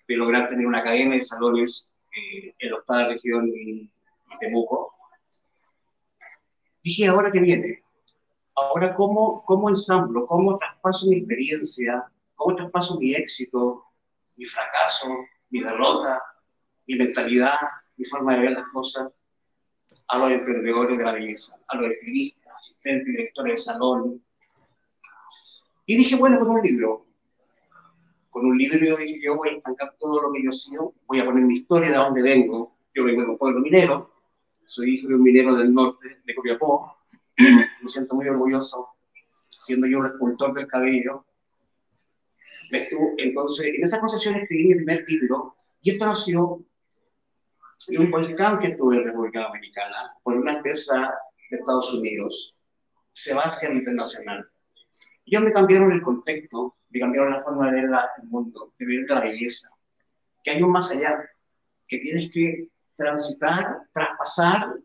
de 0.09 0.17
lograr 0.17 0.49
tener 0.49 0.67
una 0.67 0.83
cadena 0.83 1.15
de 1.15 1.23
salones 1.23 1.95
eh, 2.11 2.53
en 2.59 2.71
la 2.85 3.07
región 3.07 3.49
y, 3.55 3.89
Temuco, 4.41 4.93
dije, 6.83 7.07
¿ahora 7.07 7.31
qué 7.31 7.39
viene? 7.39 7.81
Ahora, 8.57 8.93
¿cómo, 8.93 9.45
¿cómo 9.45 9.69
ensamblo? 9.69 10.27
¿Cómo 10.27 10.57
traspaso 10.57 11.07
mi 11.07 11.19
experiencia? 11.19 12.11
¿Cómo 12.35 12.57
traspaso 12.57 12.99
mi 12.99 13.15
éxito, 13.15 13.85
mi 14.35 14.43
fracaso, 14.43 15.15
mi 15.49 15.61
derrota, 15.61 16.21
mi 16.87 16.95
mentalidad, 16.95 17.57
mi 17.97 18.05
forma 18.05 18.35
de 18.35 18.41
ver 18.41 18.51
las 18.51 18.67
cosas 18.69 19.13
a 20.07 20.17
los 20.17 20.31
emprendedores 20.31 20.97
de 20.97 21.03
la 21.03 21.11
belleza, 21.13 21.59
a 21.67 21.77
los 21.77 21.91
escribistas, 21.91 22.53
asistentes, 22.53 23.05
directores 23.05 23.55
de 23.55 23.61
salón? 23.61 24.23
Y 25.85 25.97
dije, 25.97 26.15
bueno, 26.15 26.39
con 26.39 26.49
un 26.49 26.61
libro, 26.61 27.07
con 28.29 28.45
un 28.45 28.57
libro 28.57 28.79
yo 28.79 28.97
dije, 28.97 29.19
yo 29.23 29.35
voy 29.35 29.49
a 29.49 29.51
estancar 29.53 29.95
todo 29.99 30.21
lo 30.21 30.31
que 30.31 30.43
yo 30.43 30.51
soy, 30.51 30.77
voy 31.07 31.19
a 31.19 31.25
poner 31.25 31.43
mi 31.43 31.57
historia 31.57 31.89
de 31.89 31.97
dónde 31.97 32.21
vengo. 32.21 32.75
Yo 32.93 33.03
vengo 33.03 33.21
de 33.21 33.27
un 33.29 33.37
pueblo 33.37 33.59
minero, 33.59 34.11
soy 34.65 34.95
hijo 34.95 35.07
de 35.07 35.15
un 35.15 35.23
minero 35.23 35.55
del 35.55 35.73
norte, 35.73 36.21
de 36.23 36.35
Copiapó, 36.35 36.97
me 37.37 37.89
siento 37.89 38.15
muy 38.15 38.27
orgulloso, 38.27 38.89
siendo 39.49 39.87
yo 39.87 39.99
el 39.99 40.07
escultor 40.07 40.53
del 40.53 40.67
cabello. 40.67 41.25
Entonces, 42.71 43.75
en 43.75 43.83
esa 43.83 43.99
concesión 43.99 44.35
escribí 44.35 44.67
mi 44.69 44.75
primer 44.75 45.05
libro, 45.07 45.55
y 45.81 45.91
esto 45.91 46.05
nació 46.05 46.63
de 47.87 47.97
un 47.97 48.11
volcán 48.11 48.59
que 48.59 48.67
estuve 48.67 48.97
en 48.97 49.05
República 49.05 49.43
Dominicana, 49.47 50.13
por 50.23 50.35
una 50.35 50.57
empresa 50.57 51.13
de 51.49 51.57
Estados 51.57 51.93
Unidos, 51.93 52.59
Sebastián 53.13 53.77
Internacional. 53.77 54.47
Ellos 55.25 55.43
me 55.43 55.53
cambiaron 55.53 55.91
el 55.91 56.01
contexto 56.01 56.75
de 56.89 56.99
cambiar 56.99 57.29
la 57.29 57.39
forma 57.39 57.67
de 57.67 57.81
ver 57.81 57.85
el 57.85 58.27
mundo, 58.29 58.73
de 58.77 58.85
ver 58.85 59.09
la 59.09 59.21
belleza, 59.21 59.69
que 60.43 60.51
hay 60.51 60.61
un 60.61 60.71
más 60.71 60.91
allá, 60.91 61.29
que 61.87 61.97
tienes 61.99 62.31
que 62.31 62.69
transitar, 62.95 63.83
traspasar 63.93 64.75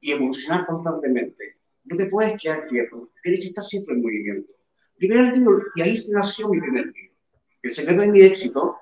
y 0.00 0.12
evolucionar 0.12 0.66
constantemente. 0.66 1.56
No 1.84 1.96
te 1.96 2.06
puedes 2.06 2.40
quedar 2.40 2.66
quieto, 2.68 3.10
tienes 3.22 3.40
que 3.40 3.48
estar 3.48 3.64
siempre 3.64 3.94
en 3.94 4.02
movimiento. 4.02 4.54
Primer 4.96 5.36
libro, 5.36 5.62
y 5.74 5.82
ahí 5.82 5.98
nació 6.10 6.48
mi 6.48 6.60
primer 6.60 6.86
libro. 6.86 7.11
El 7.62 7.74
secreto 7.76 8.00
de 8.00 8.08
mi 8.08 8.20
éxito 8.22 8.76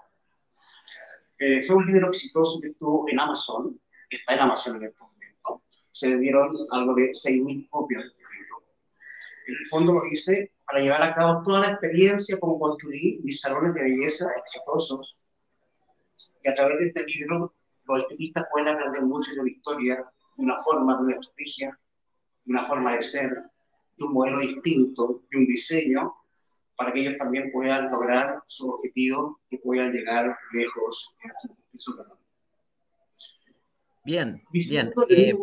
eh, 1.39 1.63
fue 1.63 1.77
un 1.77 1.87
libro 1.87 2.09
exitoso 2.09 2.61
que 2.63 2.69
estuvo 2.69 3.07
en 3.09 3.21
Amazon, 3.21 3.79
está 4.09 4.35
en 4.35 4.41
Amazon 4.41 4.77
en 4.77 4.85
este 4.85 5.03
momento. 5.03 5.63
Se 5.93 6.09
vendieron 6.09 6.57
algo 6.71 6.95
de 6.95 7.11
6.000 7.11 7.69
copias 7.69 8.05
de 8.05 8.09
este 8.09 8.23
libro. 8.23 8.65
En 9.49 9.55
el 9.55 9.67
fondo 9.67 9.93
lo 9.93 10.07
hice 10.07 10.53
para 10.65 10.81
llevar 10.81 11.03
a 11.03 11.15
cabo 11.15 11.43
toda 11.45 11.61
la 11.61 11.71
experiencia 11.73 12.39
como 12.41 12.59
construí 12.59 13.21
mis 13.23 13.41
salones 13.41 13.75
de 13.75 13.83
belleza 13.83 14.31
exitosos. 14.39 15.19
Y 16.43 16.49
a 16.49 16.55
través 16.55 16.79
de 16.79 16.87
este 16.87 17.05
libro, 17.05 17.55
los 17.87 18.01
estilistas 18.01 18.47
pueden 18.51 18.69
aprender 18.69 19.03
mucho 19.03 19.33
de 19.33 19.43
la 19.43 19.49
historia, 19.51 19.97
de 19.97 20.43
una 20.43 20.59
forma, 20.59 20.97
de 20.97 21.03
una 21.03 21.17
estrategia, 21.17 21.79
de 22.45 22.53
una 22.53 22.65
forma 22.65 22.97
de 22.97 23.03
ser, 23.03 23.31
de 23.99 24.05
un 24.05 24.15
modelo 24.15 24.39
distinto, 24.39 25.23
de 25.31 25.39
un 25.39 25.47
diseño, 25.47 26.15
para 26.81 26.95
que 26.95 27.01
ellos 27.01 27.19
también 27.19 27.53
puedan 27.53 27.91
lograr 27.91 28.43
su 28.47 28.67
objetivo 28.67 29.39
y 29.51 29.59
puedan 29.59 29.93
llegar 29.93 30.35
lejos 30.55 31.15
en 31.23 31.79
su, 31.79 31.95
camino. 31.95 32.19
Bien, 34.03 34.43
bien. 34.51 34.91
Eh, 35.11 35.35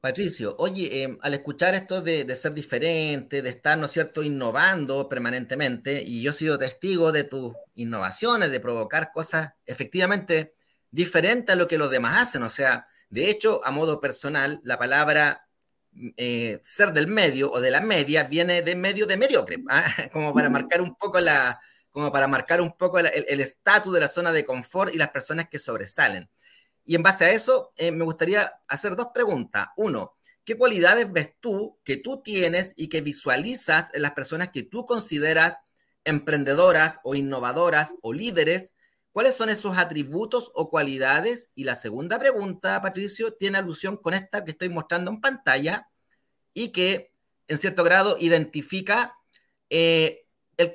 Patricio, 0.00 0.56
oye, 0.58 1.02
em, 1.02 1.18
al 1.20 1.34
escuchar 1.34 1.74
esto 1.74 2.00
de, 2.00 2.34
ser 2.34 2.54
diferente, 2.54 3.42
de 3.42 3.50
estar, 3.50 3.76
¿no 3.76 3.84
es 3.84 3.92
cierto?, 3.92 4.22
innovando 4.22 5.06
permanentemente, 5.06 6.02
y 6.02 6.22
yo 6.22 6.30
he 6.30 6.34
sido 6.34 6.56
testigo 6.56 7.12
de 7.12 7.24
tus 7.24 7.52
innovaciones, 7.74 8.50
de 8.50 8.60
provocar 8.60 9.12
cosas 9.12 9.52
efectivamente 9.66 10.54
diferentes 10.90 11.52
a 11.54 11.58
lo 11.58 11.68
que 11.68 11.76
los 11.76 11.90
demás 11.90 12.26
hacen. 12.26 12.42
O 12.42 12.48
sea, 12.48 12.86
de 13.10 13.28
hecho, 13.28 13.60
a 13.66 13.70
modo 13.70 14.00
personal, 14.00 14.60
la 14.62 14.78
palabra 14.78 15.43
eh, 16.16 16.58
ser 16.62 16.92
del 16.92 17.06
medio 17.06 17.52
o 17.52 17.60
de 17.60 17.70
la 17.70 17.80
media 17.80 18.24
viene 18.24 18.62
de 18.62 18.74
medio 18.74 19.06
de 19.06 19.16
mediocre, 19.16 19.62
¿ah? 19.68 19.84
como 20.12 20.34
para 20.34 20.50
marcar 20.50 20.80
un 20.80 20.94
poco 20.96 21.20
la, 21.20 21.60
como 21.90 22.10
para 22.10 22.26
marcar 22.26 22.60
un 22.60 22.76
poco 22.76 22.98
el 22.98 23.40
estatus 23.40 23.94
de 23.94 24.00
la 24.00 24.08
zona 24.08 24.32
de 24.32 24.44
confort 24.44 24.92
y 24.92 24.98
las 24.98 25.10
personas 25.10 25.48
que 25.48 25.58
sobresalen. 25.58 26.28
Y 26.84 26.96
en 26.96 27.02
base 27.02 27.24
a 27.24 27.30
eso, 27.30 27.72
eh, 27.76 27.90
me 27.90 28.04
gustaría 28.04 28.60
hacer 28.68 28.96
dos 28.96 29.08
preguntas. 29.14 29.68
Uno, 29.76 30.16
¿qué 30.44 30.56
cualidades 30.56 31.10
ves 31.10 31.30
tú 31.40 31.78
que 31.84 31.96
tú 31.96 32.20
tienes 32.22 32.74
y 32.76 32.88
que 32.88 33.00
visualizas 33.00 33.90
en 33.94 34.02
las 34.02 34.12
personas 34.12 34.50
que 34.50 34.64
tú 34.64 34.84
consideras 34.84 35.60
emprendedoras 36.04 37.00
o 37.02 37.14
innovadoras 37.14 37.94
o 38.02 38.12
líderes? 38.12 38.74
¿Cuáles 39.14 39.34
son 39.34 39.48
esos 39.48 39.78
atributos 39.78 40.52
o 40.54 40.68
cualidades? 40.68 41.48
Y 41.54 41.64
la 41.64 41.74
segunda 41.74 42.18
pregunta, 42.18 42.82
Patricio, 42.82 43.32
tiene 43.32 43.56
alusión 43.56 43.96
con 43.96 44.12
esta 44.12 44.44
que 44.44 44.50
estoy 44.50 44.68
mostrando 44.68 45.10
en 45.10 45.22
pantalla 45.22 45.88
y 46.52 46.68
que 46.68 47.14
en 47.48 47.56
cierto 47.56 47.82
grado 47.82 48.18
identifica 48.20 49.16
eh, 49.70 50.26
el, 50.58 50.74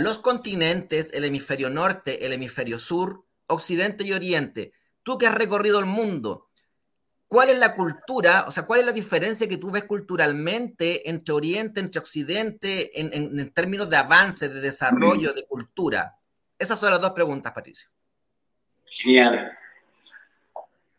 los 0.00 0.18
continentes, 0.18 1.12
el 1.12 1.24
hemisferio 1.24 1.70
norte, 1.70 2.26
el 2.26 2.32
hemisferio 2.32 2.80
sur, 2.80 3.24
occidente 3.46 4.02
y 4.02 4.12
oriente 4.12 4.72
tú 5.04 5.18
que 5.18 5.28
has 5.28 5.34
recorrido 5.36 5.78
el 5.78 5.86
mundo, 5.86 6.48
¿cuál 7.28 7.50
es 7.50 7.58
la 7.58 7.76
cultura, 7.76 8.46
o 8.48 8.50
sea, 8.50 8.66
cuál 8.66 8.80
es 8.80 8.86
la 8.86 8.92
diferencia 8.92 9.48
que 9.48 9.58
tú 9.58 9.70
ves 9.70 9.84
culturalmente 9.84 11.08
entre 11.08 11.34
Oriente, 11.34 11.78
entre 11.78 12.00
Occidente, 12.00 12.98
en, 13.00 13.52
términos 13.52 13.88
de 13.88 13.96
avance, 13.96 14.48
de 14.48 14.60
desarrollo, 14.60 15.32
de 15.32 15.46
cultura? 15.46 16.16
Esas 16.58 16.78
son 16.78 16.90
las 16.90 17.00
dos 17.00 17.12
preguntas, 17.12 17.52
Patricio. 17.52 17.88
Genial. 18.86 19.58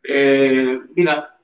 Eh, 0.03 0.79
mira, 0.95 1.39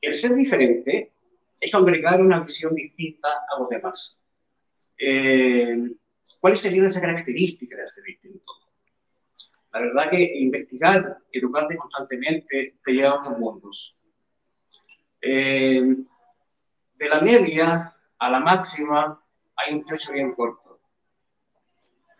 el 0.00 0.14
ser 0.14 0.34
diferente 0.34 1.12
es 1.60 1.72
congregar 1.72 2.20
una 2.20 2.40
visión 2.40 2.74
distinta 2.74 3.28
a 3.28 3.58
los 3.58 3.68
demás. 3.68 4.24
Eh, 4.98 5.90
¿Cuáles 6.40 6.60
serían 6.60 6.86
esas 6.86 7.02
características 7.02 7.78
de 7.78 7.88
ser 7.88 8.04
distinto? 8.04 8.52
La 9.72 9.80
verdad 9.80 10.10
que 10.10 10.38
investigar, 10.38 11.18
educarte 11.30 11.76
constantemente, 11.76 12.76
te 12.82 12.92
lleva 12.92 13.10
a 13.10 13.18
otros 13.18 13.38
mundos. 13.38 13.98
Eh, 15.20 15.96
de 16.94 17.08
la 17.08 17.20
media 17.20 17.94
a 18.18 18.30
la 18.30 18.40
máxima 18.40 19.22
hay 19.56 19.74
un 19.74 19.84
trecho 19.84 20.12
bien 20.12 20.34
corto. 20.34 20.65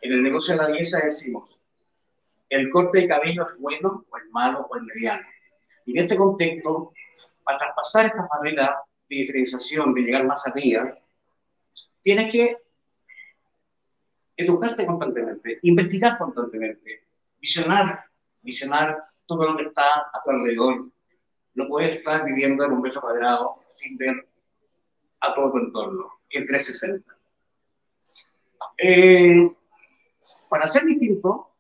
En 0.07 0.13
el 0.13 0.23
negocio 0.23 0.55
de 0.55 0.63
la 0.63 0.69
belleza 0.69 1.01
decimos, 1.05 1.59
el 2.49 2.71
corte 2.71 3.01
de 3.01 3.09
cabello 3.09 3.43
es 3.43 3.59
bueno 3.59 4.07
o 4.09 4.17
es 4.17 4.25
malo 4.31 4.69
o 4.71 4.77
es 4.77 4.83
mediano. 4.85 5.27
Y 5.85 5.99
en 5.99 6.05
este 6.05 6.17
contexto, 6.17 6.93
para 7.43 7.59
traspasar 7.59 8.07
esta 8.07 8.29
barrera 8.33 8.83
de 9.09 9.17
diferenciación, 9.17 9.93
de 9.95 10.03
llegar 10.03 10.25
más 10.25 10.47
arriba, 10.47 10.97
tienes 12.03 12.31
que 12.31 12.57
educarte 14.37 14.87
constantemente, 14.87 15.59
investigar 15.63 16.19
constantemente, 16.19 17.05
visionar, 17.41 18.05
visionar 18.43 19.09
todo 19.27 19.51
lo 19.51 19.57
que 19.57 19.65
está 19.65 20.03
a 20.13 20.23
tu 20.25 20.31
alrededor. 20.31 20.89
No 21.55 21.67
puedes 21.67 21.97
estar 21.97 22.25
viviendo 22.25 22.65
en 22.65 22.75
un 22.75 22.81
metro 22.81 23.01
cuadrado 23.01 23.65
sin 23.69 23.97
ver 23.97 24.29
a 25.19 25.35
todo 25.35 25.51
tu 25.51 25.59
entorno, 25.59 26.21
en 26.31 26.47
360. 26.47 27.17
Eh, 28.79 29.51
para 30.49 30.67
ser 30.69 30.85
distinto, 30.85 31.55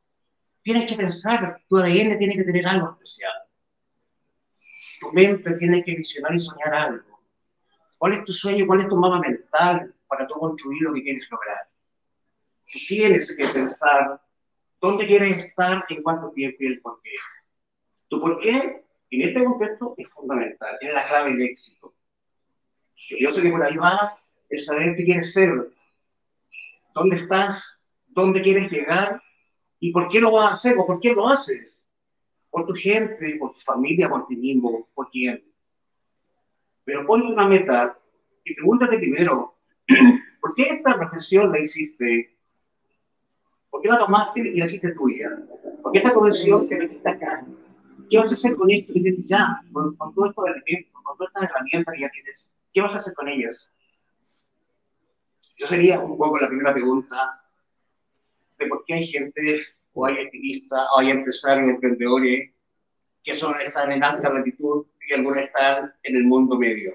tienes 0.62 0.90
que 0.90 0.96
pensar, 0.96 1.60
tu 1.68 1.76
ADN 1.76 2.18
tiene 2.18 2.36
que 2.36 2.44
tener 2.44 2.66
algo 2.66 2.90
especial. 2.90 3.32
Tu 5.00 5.12
mente 5.12 5.54
tiene 5.56 5.84
que 5.84 5.94
visionar 5.94 6.34
y 6.34 6.38
soñar 6.38 6.74
algo. 6.74 7.20
¿Cuál 7.98 8.12
es 8.14 8.24
tu 8.24 8.32
sueño? 8.32 8.66
¿Cuál 8.66 8.80
es 8.80 8.88
tu 8.88 8.96
mapa 8.96 9.20
mental 9.20 9.94
para 10.06 10.26
tú 10.26 10.34
construir 10.34 10.82
lo 10.82 10.94
que 10.94 11.02
quieres 11.02 11.26
lograr? 11.30 11.68
Tú 12.72 12.78
tienes 12.88 13.36
que 13.36 13.46
pensar 13.46 14.20
dónde 14.80 15.06
quieres 15.06 15.44
estar, 15.44 15.84
en 15.88 16.02
cuánto 16.02 16.30
tiempo 16.30 16.56
y 16.60 16.66
el 16.66 16.80
por 16.80 17.00
qué. 17.02 17.10
Tu 18.08 18.20
por 18.20 18.40
qué, 18.40 18.84
en 19.10 19.22
este 19.22 19.44
contexto, 19.44 19.94
es 19.96 20.08
fundamental, 20.08 20.76
es 20.80 20.92
la 20.92 21.06
clave 21.06 21.30
del 21.32 21.42
éxito. 21.42 21.94
Yo 23.20 23.32
sé 23.32 23.42
que 23.42 23.50
por 23.50 23.62
ahí 23.62 23.76
va 23.76 24.18
el 24.48 24.64
saber 24.64 24.96
qué 24.96 25.04
quieres 25.04 25.32
ser, 25.32 25.70
dónde 26.94 27.16
estás, 27.16 27.75
dónde 28.16 28.42
quieres 28.42 28.70
llegar 28.70 29.22
¿Y 29.78 29.92
por 29.92 30.08
qué 30.08 30.20
lo 30.20 30.32
vas 30.32 30.50
a 30.50 30.54
hacer 30.54 30.78
o 30.78 30.86
por 30.86 31.00
qué 31.00 31.12
lo 31.12 31.28
haces? 31.28 31.78
Por 32.50 32.66
tu 32.66 32.74
gente, 32.74 33.36
por 33.38 33.52
tu 33.52 33.60
familia, 33.60 34.08
por 34.08 34.26
ti 34.26 34.36
mismo, 34.36 34.88
por 34.94 35.10
quién. 35.10 35.44
Pero 36.84 37.06
ponte 37.06 37.26
una 37.26 37.46
meta 37.46 37.98
y 38.44 38.54
pregúntate 38.54 38.98
primero, 38.98 39.56
¿por 40.40 40.54
qué 40.54 40.62
esta 40.62 40.96
profesión 40.96 41.50
la 41.52 41.58
hiciste? 41.58 42.36
¿Por 43.68 43.82
qué 43.82 43.88
la 43.88 43.98
tomaste 43.98 44.40
y 44.40 44.56
la 44.56 44.66
hiciste 44.66 44.92
tuya? 44.92 45.30
¿Por 45.82 45.92
qué 45.92 45.98
esta 45.98 46.12
profesión 46.12 46.68
te 46.68 46.76
metiste 46.76 47.08
acá? 47.08 47.44
¿Qué 48.08 48.18
vas 48.18 48.30
a 48.30 48.34
hacer 48.34 48.56
con 48.56 48.70
esto 48.70 48.92
ya? 49.26 49.60
Con, 49.72 49.96
con 49.96 50.14
todo 50.14 50.26
esto 50.26 50.42
de 50.42 50.52
elementos, 50.52 51.02
con 51.02 51.16
todas 51.18 51.32
estas 51.34 51.50
herramientas 51.50 51.94
que 51.94 52.00
ya 52.00 52.10
tienes. 52.10 52.52
¿Qué 52.72 52.80
vas 52.80 52.94
a 52.94 52.98
hacer 52.98 53.14
con 53.14 53.28
ellas? 53.28 53.70
Yo 55.58 55.66
sería 55.66 55.98
un 56.00 56.16
poco 56.16 56.38
la 56.38 56.48
primera 56.48 56.72
pregunta 56.72 57.45
de 58.58 58.66
por 58.66 58.84
qué 58.84 58.94
hay 58.94 59.06
gente, 59.06 59.64
o 59.92 60.06
hay 60.06 60.24
activistas, 60.24 60.86
o 60.94 60.98
hay 61.00 61.10
empresarios, 61.10 61.70
emprendedores, 61.70 62.50
que 63.22 63.34
son, 63.34 63.60
están 63.60 63.90
en 63.92 64.04
alta 64.04 64.32
latitud 64.32 64.86
y 65.08 65.14
algunos 65.14 65.38
están 65.42 65.92
en 66.02 66.16
el 66.16 66.24
mundo 66.24 66.58
medio. 66.58 66.94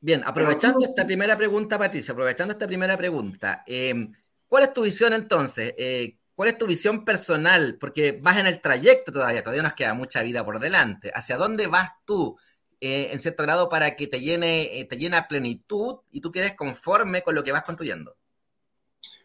Bien, 0.00 0.22
aprovechando 0.24 0.84
esta 0.84 1.06
primera 1.06 1.36
pregunta, 1.36 1.78
Patricia, 1.78 2.12
aprovechando 2.12 2.52
esta 2.52 2.66
primera 2.66 2.96
pregunta, 2.96 3.62
eh, 3.66 4.08
¿cuál 4.48 4.64
es 4.64 4.72
tu 4.72 4.82
visión 4.82 5.12
entonces? 5.12 5.74
Eh, 5.78 6.18
¿Cuál 6.34 6.48
es 6.48 6.58
tu 6.58 6.66
visión 6.66 7.04
personal? 7.04 7.76
Porque 7.80 8.18
vas 8.20 8.38
en 8.38 8.46
el 8.46 8.60
trayecto 8.60 9.12
todavía, 9.12 9.42
todavía 9.42 9.62
nos 9.62 9.74
queda 9.74 9.94
mucha 9.94 10.22
vida 10.22 10.44
por 10.44 10.58
delante. 10.58 11.12
¿Hacia 11.14 11.36
dónde 11.36 11.66
vas 11.68 11.90
tú, 12.04 12.36
eh, 12.80 13.10
en 13.12 13.18
cierto 13.20 13.44
grado, 13.44 13.68
para 13.68 13.94
que 13.94 14.08
te 14.08 14.20
llene, 14.20 14.86
te 14.90 14.96
llene 14.96 15.16
a 15.16 15.28
plenitud 15.28 16.00
y 16.10 16.20
tú 16.20 16.32
quedes 16.32 16.54
conforme 16.54 17.22
con 17.22 17.34
lo 17.34 17.44
que 17.44 17.52
vas 17.52 17.62
construyendo? 17.62 18.16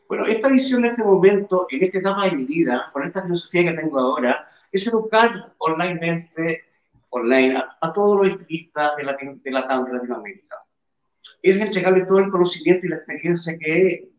Bueno, 0.08 0.26
esta 0.26 0.50
visión 0.50 0.86
en 0.86 0.92
este 0.92 1.04
momento, 1.04 1.68
en 1.70 1.84
esta 1.84 2.00
etapa 2.00 2.26
de 2.26 2.32
mi 2.32 2.46
vida, 2.46 2.90
con 2.94 3.04
esta 3.04 3.24
filosofía 3.24 3.64
que 3.64 3.82
tengo 3.82 4.00
ahora, 4.00 4.48
es 4.72 4.88
educar 4.88 5.54
onlinemente, 5.58 6.64
online, 7.10 7.58
a, 7.82 7.94
todos 7.94 8.18
los 8.18 8.28
estilistas 8.28 8.96
de, 8.98 9.04
de, 9.04 9.52
la, 9.52 9.84
de 9.84 9.94
Latinoamérica 9.94 10.58
es 11.42 11.60
entregarle 11.60 12.06
todo 12.06 12.20
el 12.20 12.32
conocimiento 12.32 12.86
y 12.86 12.90
la 12.90 12.98
experiencia 12.98 13.58
que, 13.58 14.10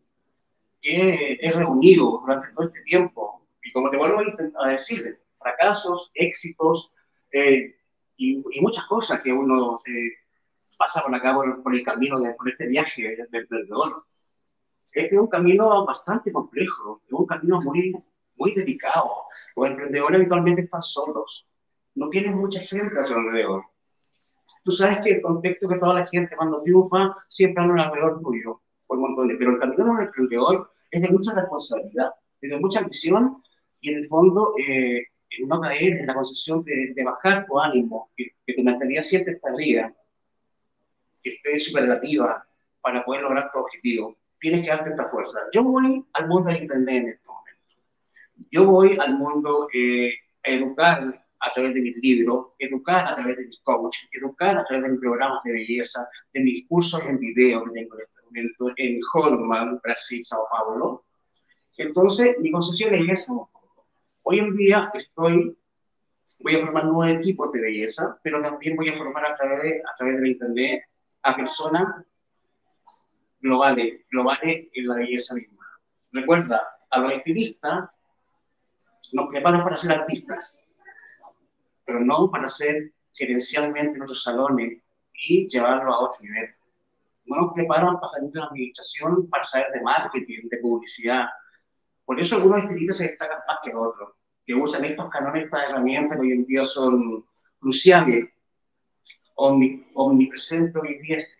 he 0.81 1.51
reunido 1.51 2.19
durante 2.21 2.47
todo 2.53 2.67
este 2.67 2.81
tiempo. 2.83 3.45
Y 3.61 3.71
como 3.73 3.89
te 3.89 3.97
vuelvo 3.97 4.19
a 4.19 4.69
decir, 4.69 5.19
fracasos, 5.37 6.09
éxitos 6.13 6.93
eh, 7.31 7.75
y, 8.15 8.37
muchas 8.61 8.85
cosas 8.85 9.21
que 9.21 9.31
uno 9.33 9.77
se 9.83 9.91
pasa 10.77 11.01
por 11.03 11.13
acá 11.13 11.35
por, 11.35 11.75
el 11.75 11.83
camino, 11.83 12.19
de, 12.21 12.33
por 12.33 12.49
este 12.49 12.67
viaje 12.67 13.01
del 13.01 13.27
emprendedor. 13.29 14.05
Este 14.93 15.15
es 15.15 15.21
un 15.21 15.27
camino 15.27 15.85
bastante 15.85 16.31
complejo, 16.31 17.01
es 17.05 17.13
un 17.13 17.25
camino 17.25 17.61
muy, 17.61 17.95
muy 18.35 18.55
dedicado. 18.55 19.09
Los 19.55 19.67
emprendedores 19.67 20.17
habitualmente 20.17 20.61
están 20.61 20.81
solos, 20.81 21.47
no 21.95 22.09
tienen 22.09 22.35
mucha 22.35 22.59
gente 22.61 22.97
a 22.99 23.05
su 23.05 23.13
alrededor. 23.13 23.63
Tú 24.63 24.71
sabes 24.71 24.99
que 25.01 25.11
el 25.11 25.21
contexto 25.21 25.67
que 25.67 25.77
toda 25.77 25.93
la 25.93 26.05
gente 26.07 26.35
cuando 26.35 26.61
triunfa 26.61 27.15
siempre 27.27 27.63
habla 27.63 27.83
alrededor 27.83 28.21
tuyo, 28.21 28.61
por 28.87 28.97
montones, 28.97 29.37
pero 29.37 29.51
el 29.51 29.59
camino 29.59 29.85
de 29.85 30.37
un 30.37 30.43
hoy 30.43 30.57
es 30.91 31.01
de 31.01 31.09
mucha 31.09 31.33
responsabilidad, 31.33 32.11
de 32.41 32.57
mucha 32.57 32.81
visión 32.81 33.43
y 33.81 33.91
en 33.91 33.99
el 33.99 34.07
fondo 34.07 34.53
eh, 34.57 35.03
no 35.47 35.61
caer 35.61 35.97
en 35.97 36.07
la 36.07 36.15
concepción 36.15 36.63
de, 36.63 37.03
bajar 37.03 37.45
tu 37.45 37.59
ánimo, 37.59 38.09
que, 38.17 38.31
que 38.45 38.53
tu 38.53 38.63
mentalidad 38.63 39.03
siempre 39.03 39.33
está 39.33 39.49
arriba, 39.49 39.93
que 41.23 41.29
esté 41.29 41.59
superlativa 41.59 42.45
para 42.81 43.05
poder 43.05 43.23
lograr 43.23 43.49
tu 43.51 43.59
objetivo. 43.59 44.17
Tienes 44.39 44.63
que 44.63 44.69
darte 44.69 44.91
esta 44.91 45.09
fuerza. 45.09 45.39
Yo 45.53 45.63
voy 45.63 46.05
al 46.13 46.27
mundo 46.27 46.49
de 46.49 46.59
Internet 46.59 47.03
en 47.03 47.09
este 47.09 47.29
momento. 47.29 47.75
Yo 48.51 48.65
voy 48.65 48.97
al 48.99 49.17
mundo 49.17 49.67
eh, 49.73 50.13
a 50.43 50.51
educar 50.51 51.25
a 51.41 51.51
través 51.51 51.73
de 51.73 51.81
mis 51.81 51.97
libros, 51.97 52.47
educar 52.57 53.07
a 53.07 53.15
través 53.15 53.37
de 53.37 53.47
mis 53.47 53.59
coaches, 53.61 54.09
educar 54.11 54.57
a 54.57 54.65
través 54.65 54.83
de 54.83 54.89
mis 54.91 54.99
programas 54.99 55.43
de 55.43 55.53
belleza, 55.53 56.07
de 56.33 56.41
mis 56.41 56.67
cursos 56.67 57.01
en 57.05 57.19
video 57.19 57.63
que 57.65 57.71
tengo 57.71 57.95
en 57.95 58.01
este 58.01 58.21
momento 58.23 58.71
en 58.75 58.99
Holman, 59.13 59.79
Brasil, 59.81 60.23
Sao 60.25 60.47
Paulo. 60.51 61.05
Entonces, 61.77 62.37
mi 62.39 62.51
concesión 62.51 62.93
es 62.93 63.09
esa. 63.09 63.33
Hoy 64.23 64.39
en 64.39 64.55
día 64.55 64.91
estoy, 64.93 65.57
voy 66.41 66.55
a 66.55 66.65
formar 66.65 66.85
nueve 66.85 67.13
equipos 67.19 67.51
de 67.53 67.61
belleza, 67.61 68.19
pero 68.21 68.41
también 68.41 68.75
voy 68.75 68.89
a 68.89 68.97
formar 68.97 69.25
a 69.25 69.35
través 69.35 69.81
a 69.85 69.95
través 69.97 70.19
de 70.19 70.29
Internet 70.29 70.83
a 71.23 71.35
personas 71.35 72.05
globales, 73.39 74.01
globales 74.11 74.67
en 74.73 74.87
la 74.87 74.95
belleza 74.95 75.35
misma. 75.35 75.65
Recuerda, 76.11 76.61
a 76.89 76.99
los 76.99 77.13
estilistas 77.13 77.89
nos 79.13 79.27
preparan 79.27 79.63
para 79.63 79.77
ser 79.77 79.91
artistas 79.91 80.65
pero 81.89 82.01
no 82.01 82.29
para 82.29 82.47
ser 82.47 82.93
gerencialmente 83.13 83.97
nuestros 83.97 84.21
salones 84.21 84.79
y 85.11 85.49
llevarlo 85.49 85.91
a 85.91 86.01
otro 86.01 86.19
nivel. 86.21 86.53
No 87.25 87.37
nos 87.37 87.53
preparan 87.53 87.95
para 87.95 88.09
salir 88.09 88.29
de 88.29 88.39
la 88.39 88.45
administración, 88.45 89.27
para 89.27 89.43
saber 89.43 89.71
de 89.73 89.81
marketing, 89.81 90.49
de 90.51 90.57
publicidad. 90.59 91.27
Por 92.05 92.19
eso 92.19 92.35
algunos 92.35 92.59
estilistas 92.59 92.97
se 92.97 93.07
destacan 93.07 93.39
más 93.47 93.57
que 93.63 93.73
otros, 93.73 94.11
que 94.45 94.53
usan 94.53 94.85
estos 94.85 95.09
canones, 95.09 95.45
estas 95.45 95.67
herramientas 95.67 96.19
que 96.19 96.21
hoy 96.21 96.31
en 96.33 96.45
día 96.45 96.63
son 96.63 97.25
cruciales, 97.59 98.29
omnipresentes 99.33 100.75
hoy 100.75 100.99
día 100.99 101.17
es 101.17 101.37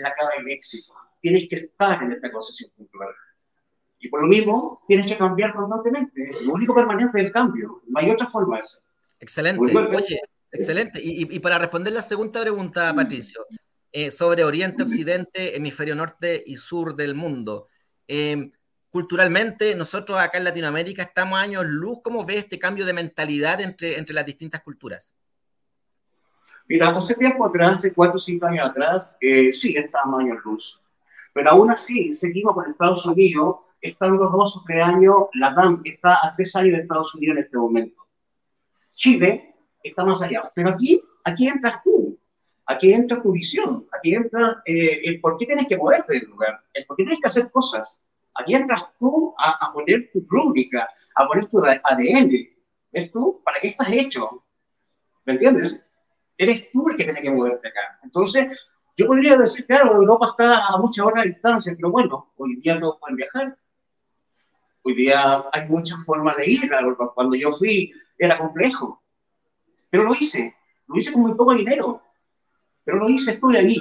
la 0.00 0.12
clave 0.14 0.38
del 0.38 0.50
éxito. 0.50 0.92
Tienes 1.24 1.48
que 1.48 1.56
estar 1.56 2.02
en 2.02 2.12
esta 2.12 2.30
concesión 2.30 2.70
cultural. 2.76 3.08
Y 3.98 4.10
por 4.10 4.20
lo 4.20 4.26
mismo, 4.26 4.82
tienes 4.86 5.06
que 5.06 5.16
cambiar 5.16 5.54
constantemente. 5.54 6.32
Lo 6.42 6.52
único 6.52 6.74
permanente 6.74 7.18
es 7.18 7.24
el 7.24 7.32
cambio. 7.32 7.80
No 7.86 7.98
hay 7.98 8.10
otra 8.10 8.26
forma 8.26 8.56
de 8.56 8.60
hacerlo. 8.60 8.90
Excelente. 9.20 9.78
Oye, 9.78 10.20
excelente. 10.52 11.00
Y, 11.02 11.38
para 11.38 11.58
responder 11.58 11.94
la 11.94 12.02
segunda 12.02 12.42
pregunta, 12.42 12.92
mm. 12.92 12.96
Patricio, 12.96 13.46
eh, 13.90 14.10
sobre 14.10 14.44
Oriente, 14.44 14.82
Occidente, 14.82 15.56
hemisferio 15.56 15.94
norte 15.94 16.44
y 16.44 16.56
sur 16.56 16.94
del 16.94 17.14
mundo. 17.14 17.68
Em, 18.06 18.52
culturalmente, 18.90 19.74
nosotros 19.74 20.18
acá 20.18 20.36
en 20.36 20.44
Latinoamérica 20.44 21.04
estamos 21.04 21.38
años 21.38 21.64
luz. 21.64 22.00
¿Cómo 22.04 22.26
ves 22.26 22.36
este 22.36 22.58
cambio 22.58 22.84
de 22.84 22.92
mentalidad 22.92 23.62
entre, 23.62 23.96
entre 23.96 24.14
las 24.14 24.26
distintas 24.26 24.60
culturas? 24.60 25.14
Mira, 26.68 26.90
hace 26.90 27.14
tiempo 27.14 27.46
atrás, 27.46 27.78
hace 27.78 27.94
cuatro 27.94 28.16
o 28.16 28.18
cinco 28.18 28.44
años 28.44 28.68
atrás, 28.68 29.16
eh, 29.22 29.52
sí 29.52 29.74
estábamos 29.74 30.20
años 30.20 30.36
luz. 30.44 30.83
Pero 31.34 31.50
aún 31.50 31.70
así, 31.70 32.14
seguimos 32.14 32.54
con 32.54 32.70
Estados 32.70 33.04
Unidos, 33.04 33.56
estando 33.80 34.28
dos 34.30 34.56
o 34.56 34.62
tres 34.66 34.82
años, 34.82 35.24
la 35.34 35.52
DAM 35.52 35.82
está 35.84 36.14
a 36.22 36.34
tres 36.34 36.54
años 36.56 36.76
de 36.76 36.82
Estados 36.82 37.14
Unidos 37.14 37.36
en 37.36 37.44
este 37.44 37.58
momento. 37.58 38.02
Chile 38.94 39.54
está 39.82 40.04
más 40.04 40.22
allá. 40.22 40.50
Pero 40.54 40.70
aquí, 40.70 41.02
aquí 41.24 41.48
entras 41.48 41.82
tú, 41.82 42.16
aquí 42.66 42.92
entra 42.92 43.20
tu 43.20 43.32
visión, 43.32 43.86
aquí 43.92 44.14
entra 44.14 44.62
eh, 44.64 45.00
el 45.04 45.20
por 45.20 45.36
qué 45.36 45.46
tienes 45.46 45.66
que 45.66 45.76
moverte 45.76 46.14
del 46.14 46.28
lugar, 46.28 46.60
el 46.72 46.86
por 46.86 46.96
qué 46.96 47.02
tienes 47.02 47.20
que 47.20 47.28
hacer 47.28 47.50
cosas. 47.50 48.00
Aquí 48.36 48.54
entras 48.54 48.92
tú 48.98 49.34
a, 49.36 49.72
poner 49.72 50.10
tu 50.12 50.24
rúbrica, 50.28 50.88
a 51.16 51.26
poner 51.26 51.46
tu 51.46 51.58
ADN. 51.64 52.30
¿Ves 52.92 53.10
tú? 53.10 53.40
¿Para 53.44 53.60
qué 53.60 53.68
estás 53.68 53.90
hecho? 53.90 54.44
¿Me 55.24 55.34
entiendes? 55.34 55.84
Eres 56.38 56.70
tú 56.70 56.88
el 56.88 56.96
que 56.96 57.04
tiene 57.04 57.22
que 57.22 57.30
moverte 57.30 57.68
acá. 57.68 58.00
Entonces, 58.02 58.73
yo 58.96 59.06
podría 59.06 59.36
decir, 59.36 59.66
claro, 59.66 59.96
Europa 59.96 60.28
está 60.30 60.66
a 60.66 60.76
muchas 60.78 61.04
horas 61.04 61.24
de 61.24 61.30
distancia, 61.30 61.72
pero 61.76 61.90
bueno, 61.90 62.32
hoy 62.36 62.56
día 62.56 62.78
todos 62.78 62.98
pueden 63.00 63.16
viajar. 63.16 63.58
Hoy 64.82 64.94
día 64.94 65.44
hay 65.52 65.68
muchas 65.68 66.04
formas 66.04 66.36
de 66.36 66.50
ir. 66.50 66.70
Cuando 67.14 67.34
yo 67.34 67.50
fui, 67.52 67.92
era 68.18 68.38
complejo. 68.38 69.02
Pero 69.90 70.04
lo 70.04 70.14
hice, 70.14 70.54
lo 70.86 70.96
hice 70.96 71.12
con 71.12 71.22
muy 71.22 71.34
poco 71.34 71.54
dinero. 71.54 72.02
Pero 72.84 72.98
lo 72.98 73.08
hice, 73.08 73.32
estoy 73.32 73.56
ahí. 73.56 73.78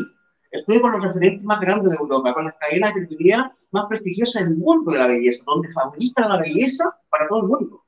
Estoy 0.49 0.79
con 0.79 0.93
los 0.93 1.03
referentes 1.03 1.43
más 1.43 1.59
grandes 1.59 1.91
de 1.91 1.97
Europa, 1.97 2.33
con 2.33 2.45
las 2.45 2.55
cadenas 2.55 2.93
de 2.93 3.01
peluquería 3.01 3.55
más 3.71 3.85
prestigiosas 3.87 4.45
del 4.45 4.55
mundo 4.55 4.91
de 4.91 4.99
la 4.99 5.07
belleza, 5.07 5.43
donde 5.45 5.71
fabrican 5.71 6.29
la 6.29 6.37
belleza 6.37 6.85
para 7.09 7.27
todo 7.27 7.41
el 7.41 7.47
mundo. 7.47 7.82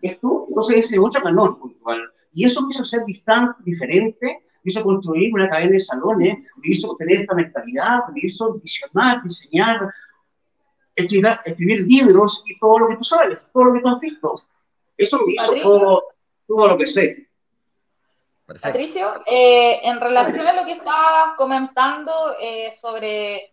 Esto, 0.00 0.46
entonces 0.48 0.84
ese 0.84 0.98
otro 0.98 1.22
canal 1.22 1.56
puntual. 1.56 2.00
Y 2.32 2.44
eso 2.44 2.62
me 2.62 2.72
hizo 2.72 2.84
ser 2.84 3.04
distante, 3.04 3.60
diferente, 3.64 4.42
me 4.62 4.70
hizo 4.70 4.82
construir 4.82 5.32
una 5.34 5.48
cadena 5.48 5.72
de 5.72 5.80
salones, 5.80 6.38
me 6.56 6.68
hizo 6.70 6.94
tener 6.96 7.20
esta 7.20 7.34
mentalidad, 7.34 8.00
me 8.12 8.20
hizo 8.22 8.54
visionar, 8.54 9.22
diseñar, 9.22 9.92
escribir, 10.94 11.28
escribir 11.44 11.80
libros 11.82 12.44
y 12.46 12.58
todo 12.58 12.80
lo 12.80 12.88
que 12.88 12.96
tú 12.96 13.04
sabes, 13.04 13.38
todo 13.52 13.64
lo 13.64 13.74
que 13.74 13.80
tú 13.80 13.88
has 13.88 14.00
visto. 14.00 14.34
Eso 14.96 15.20
me 15.24 15.32
hizo 15.32 15.54
todo, 15.62 16.04
todo, 16.46 16.68
lo 16.68 16.78
que 16.78 16.86
sé. 16.86 17.28
Patricio, 18.46 19.22
eh, 19.26 19.80
en 19.82 20.00
relación 20.00 20.46
a 20.46 20.54
lo 20.54 20.64
que 20.64 20.72
estabas 20.72 21.36
comentando 21.36 22.12
eh, 22.40 22.72
sobre 22.80 23.52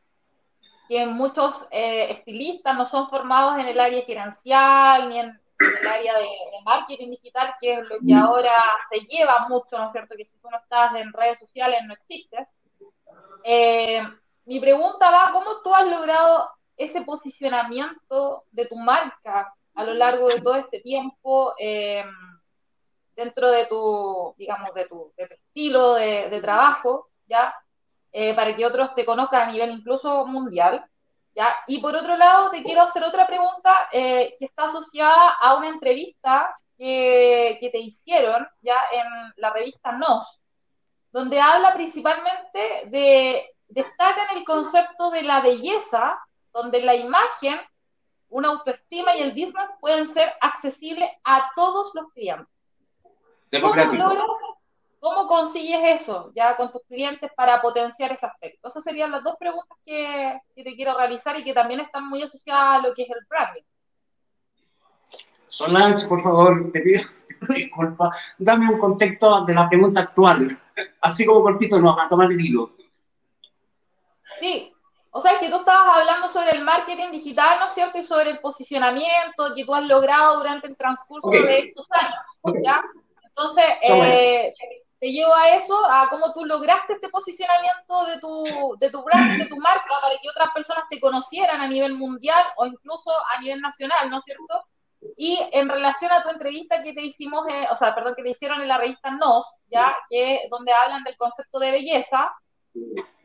que 0.87 1.05
muchos 1.05 1.65
eh, 1.71 2.11
estilistas 2.11 2.77
no 2.77 2.85
son 2.85 3.09
formados 3.09 3.57
en 3.57 3.65
el 3.65 3.79
área 3.79 4.01
gerencial 4.03 5.09
ni 5.09 5.19
en, 5.19 5.39
el 5.59 5.87
área 5.87 6.13
de, 6.15 6.25
marketing 6.63 7.11
digital, 7.11 7.53
que 7.59 7.73
es 7.73 7.89
lo 7.89 7.99
que 7.99 8.13
ahora 8.13 8.55
se 8.89 8.99
lleva 9.01 9.47
mucho, 9.47 9.77
¿no 9.77 9.85
es 9.85 9.91
cierto? 9.91 10.15
Que 10.17 10.25
si 10.25 10.37
tú 10.37 10.49
no 10.49 10.57
estás 10.57 10.95
en 10.95 11.13
redes 11.13 11.39
sociales 11.39 11.81
no 11.85 11.93
existes. 11.93 12.55
mi 14.45 14.59
pregunta 14.59 15.11
va, 15.11 15.31
¿cómo 15.31 15.61
tú 15.61 15.73
has 15.73 15.87
logrado 15.87 16.49
ese 16.77 17.01
posicionamiento 17.01 18.43
de 18.51 18.65
tu 18.65 18.75
marca 18.75 19.53
a 19.75 19.83
lo 19.83 19.93
largo 19.93 20.27
de 20.27 20.41
todo 20.41 20.55
este 20.55 20.79
tiempo 20.79 21.53
em, 21.57 22.09
dentro 23.15 23.49
de 23.49 23.65
tu, 23.65 24.33
digamos, 24.37 24.73
de 24.73 24.85
tu, 24.85 25.13
estilo 25.17 25.95
de, 25.95 26.39
trabajo, 26.41 27.09
¿ya? 27.27 27.53
Eh, 28.11 28.33
para 28.33 28.55
que 28.55 28.65
otros 28.65 28.93
te 28.93 29.05
conozcan 29.05 29.49
a 29.49 29.51
nivel 29.51 29.71
incluso 29.71 30.25
mundial, 30.25 30.85
¿ya? 31.35 31.55
Y 31.67 31.79
por 31.79 31.95
otro 31.95 32.15
lado, 32.15 32.49
te 32.49 32.63
quiero 32.63 32.81
hacer 32.81 33.03
otra 33.03 33.27
pregunta 33.27 33.89
eh, 33.91 34.35
que 34.39 34.45
está 34.45 34.63
asociada 34.63 35.31
a 35.41 35.55
una 35.55 35.69
entrevista 35.69 36.57
que, 36.77 37.57
que, 37.59 37.69
te 37.69 37.79
hicieron, 37.79 38.47
¿ya? 38.61 38.77
En 38.91 39.33
la 39.37 39.51
revista 39.51 39.91
Nos, 39.91 40.41
donde 41.11 41.39
habla 41.39 41.73
principalmente 41.73 42.83
de, 42.87 43.49
destacan 43.67 44.37
el 44.37 44.43
concepto 44.43 45.11
de 45.11 45.23
la 45.23 45.41
belleza, 45.41 46.19
donde 46.51 46.81
la 46.81 46.95
imagen 46.95 47.59
una 48.29 48.49
autoestima 48.49 49.15
y 49.15 49.21
el 49.21 49.29
business 49.29 49.69
pueden 49.79 50.07
ser 50.07 50.33
accesibles 50.41 51.09
a 51.23 51.51
todos 51.55 51.91
los 51.93 52.11
clientes. 52.11 52.47
¿Cómo, 53.61 53.73
consigues 55.27 56.01
eso 56.01 56.31
ya 56.33 56.55
con 56.55 56.71
tus 56.71 56.83
clientes 56.83 57.31
para 57.35 57.61
potenciar 57.61 58.11
ese 58.11 58.25
aspecto? 58.25 58.67
Esas 58.67 58.83
serían 58.83 59.11
las 59.11 59.23
dos 59.23 59.35
preguntas 59.39 59.77
que, 59.85 60.39
te 60.55 60.75
quiero 60.75 60.97
realizar 60.97 61.37
y 61.39 61.43
que 61.43 61.53
también 61.53 61.79
están 61.79 62.07
muy 62.07 62.21
asociadas 62.21 62.75
a 62.75 62.87
lo 62.87 62.93
que 62.93 63.03
es 63.03 63.09
el 63.09 63.25
branding. 63.29 63.61
Solange, 65.47 66.07
por 66.07 66.21
favor, 66.21 66.71
te 66.73 66.81
pido, 66.81 67.01
disculpas, 67.49 68.35
dame 68.37 68.69
un 68.69 68.79
contexto 68.79 69.45
de 69.45 69.53
la 69.53 69.69
pregunta 69.69 70.01
actual, 70.01 70.49
así 71.01 71.25
como 71.25 71.41
cortito, 71.41 71.79
no, 71.79 71.99
a 71.99 72.09
tomar 72.09 72.31
el 72.31 72.41
hilo. 72.41 72.71
Sí, 74.39 74.73
o 75.11 75.21
sea, 75.21 75.39
que 75.39 75.49
tú 75.49 75.55
estabas 75.55 75.97
hablando 75.97 76.27
sobre 76.27 76.51
el 76.51 76.63
marketing 76.63 77.11
digital, 77.11 77.59
¿no 77.59 77.65
es 77.65 77.71
cierto? 77.71 77.97
Y 77.97 78.01
sobre 78.01 78.31
el 78.31 78.39
posicionamiento 78.39 79.53
que 79.55 79.63
tú 79.63 79.73
has 79.73 79.85
logrado 79.85 80.39
durante 80.39 80.67
el 80.67 80.75
transcurso 80.75 81.29
de 81.29 81.59
estos 81.59 81.87
años, 81.91 82.61
¿ya? 82.61 82.83
Entonces, 83.23 83.65
eh, 83.81 84.51
te 84.99 85.11
llevo 85.11 85.33
a 85.33 85.49
eso, 85.49 85.77
a 85.85 86.07
cómo 86.09 86.31
tú 86.33 86.45
lograste 86.45 86.93
este 86.93 87.09
posicionamiento 87.09 88.05
de 88.05 88.19
tu, 88.19 88.77
de 88.79 88.89
tu 88.89 89.03
brand, 89.03 89.37
de 89.37 89.45
tu 89.45 89.57
marca, 89.57 89.93
para 90.01 90.15
que 90.21 90.29
otras 90.29 90.49
personas 90.53 90.85
te 90.89 90.99
conocieran 90.99 91.61
a 91.61 91.67
nivel 91.67 91.93
mundial 91.93 92.43
o 92.57 92.65
incluso 92.65 93.11
a 93.11 93.41
nivel 93.41 93.61
nacional, 93.61 94.09
¿no 94.09 94.17
es 94.17 94.23
cierto? 94.23 94.63
Y 95.17 95.37
en 95.51 95.69
relación 95.69 96.11
a 96.11 96.23
tu 96.23 96.29
entrevista 96.29 96.81
que 96.81 96.93
te 96.93 97.01
hicimos, 97.01 97.47
eh, 97.49 97.67
o 97.69 97.75
sea, 97.75 97.93
perdón, 97.93 98.15
que 98.15 98.23
te 98.23 98.29
hicieron 98.29 98.61
en 98.61 98.67
la 98.67 98.77
revista 98.77 99.11
Nos, 99.11 99.45
¿ya? 99.67 99.95
Que, 100.09 100.47
donde 100.49 100.71
hablan 100.71 101.03
del 101.03 101.17
concepto 101.17 101.59
de 101.59 101.71
belleza, 101.71 102.33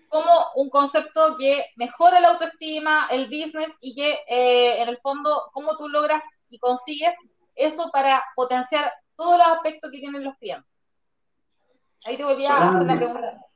como 0.08 0.46
un 0.56 0.68
concepto 0.70 1.36
que 1.36 1.66
mejora 1.76 2.20
la 2.20 2.30
autoestima, 2.30 3.06
el 3.10 3.26
business 3.26 3.70
y 3.80 3.94
que 3.94 4.18
eh, 4.28 4.82
en 4.82 4.88
el 4.88 4.98
fondo, 4.98 5.50
cómo 5.52 5.76
tú 5.76 5.88
logras 5.88 6.24
y 6.48 6.58
consigues 6.58 7.14
eso 7.54 7.90
para 7.92 8.22
potenciar 8.34 8.92
todos 9.14 9.38
los 9.38 9.46
aspectos 9.46 9.90
que 9.90 9.98
tienen 9.98 10.24
los 10.24 10.36
clientes. 10.36 10.69
Ahí 12.06 12.16
te 12.16 12.24
volví 12.24 12.44
a 12.46 12.56
hacer 12.56 12.86
la 12.86 12.96
pregunta. 12.96 13.46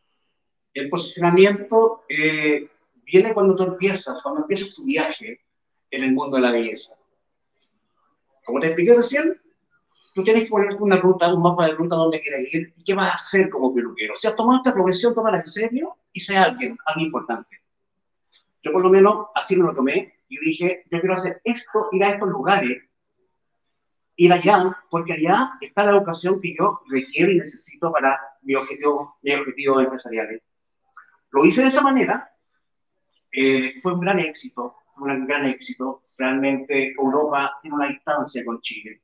El 0.74 0.90
posicionamiento 0.90 2.02
eh, 2.08 2.68
viene 3.04 3.32
cuando 3.32 3.54
tú 3.54 3.62
empiezas, 3.62 4.22
cuando 4.22 4.42
empiezas 4.42 4.74
tu 4.74 4.84
viaje 4.84 5.40
en 5.90 6.04
el 6.04 6.12
mundo 6.12 6.36
de 6.36 6.42
la 6.42 6.50
belleza. 6.50 6.96
Como 8.44 8.60
te 8.60 8.66
expliqué 8.66 8.94
recién, 8.94 9.40
tú 10.14 10.22
tienes 10.22 10.44
que 10.44 10.50
ponerte 10.50 10.82
una 10.82 10.96
ruta, 10.96 11.32
un 11.32 11.42
mapa 11.42 11.66
de 11.66 11.74
ruta 11.74 11.96
donde 11.96 12.20
quieres 12.20 12.52
ir 12.52 12.74
y 12.76 12.84
qué 12.84 12.94
vas 12.94 13.08
a 13.08 13.14
hacer 13.14 13.48
como 13.50 13.74
peluquero. 13.74 14.14
Si 14.16 14.26
has 14.26 14.36
tomado 14.36 14.58
esta 14.58 14.74
profesión, 14.74 15.14
tómala 15.14 15.38
en 15.38 15.46
serio 15.46 15.96
y 16.12 16.20
sea 16.20 16.44
alguien, 16.44 16.76
alguien 16.86 17.06
importante. 17.06 17.60
Yo 18.62 18.72
por 18.72 18.82
lo 18.82 18.90
menos 18.90 19.28
así 19.34 19.56
me 19.56 19.64
lo 19.64 19.74
tomé 19.74 20.14
y 20.28 20.38
dije, 20.38 20.84
yo 20.90 21.00
quiero 21.00 21.16
hacer 21.16 21.40
esto, 21.44 21.88
ir 21.92 22.04
a 22.04 22.14
estos 22.14 22.28
lugares, 22.28 22.82
ir 24.16 24.32
allá, 24.32 24.76
porque 24.90 25.14
allá 25.14 25.52
está 25.60 25.84
la 25.84 25.92
educación 25.92 26.40
que 26.40 26.54
yo 26.58 26.80
requiero 26.88 27.32
y 27.32 27.38
necesito 27.38 27.90
para 27.92 28.18
mi 28.42 28.54
objetivo, 28.54 29.16
mi 29.22 29.34
objetivo 29.34 29.80
empresariales. 29.80 30.42
Lo 31.30 31.44
hice 31.44 31.62
de 31.62 31.68
esa 31.68 31.80
manera, 31.80 32.30
eh, 33.32 33.80
fue 33.82 33.94
un 33.94 34.00
gran 34.00 34.20
éxito, 34.20 34.76
un 34.96 35.26
gran 35.26 35.46
éxito. 35.46 36.04
Realmente 36.16 36.92
Europa 36.92 37.58
tiene 37.60 37.76
una 37.76 37.88
distancia 37.88 38.44
con 38.44 38.60
Chile 38.60 39.02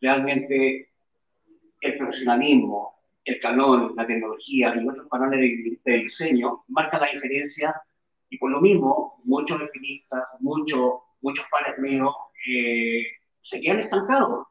realmente 0.00 0.90
el 1.80 1.98
profesionalismo, 1.98 2.94
el 3.24 3.40
calor, 3.40 3.94
la 3.96 4.06
tecnología 4.06 4.74
y 4.74 4.88
otros 4.88 5.08
canales 5.08 5.40
de, 5.84 5.92
diseño 5.92 6.64
marcan 6.68 7.00
la 7.02 7.10
diferencia 7.12 7.74
y 8.28 8.38
por 8.38 8.50
lo 8.50 8.60
mismo 8.60 9.20
muchos 9.24 9.60
estilistas, 9.60 10.24
muchos, 10.40 11.00
muchos 11.20 11.44
pares 11.50 11.78
míos 11.78 12.14
eh, 12.48 13.04
se 13.40 13.60
quedan 13.60 13.80
estancados 13.80 14.46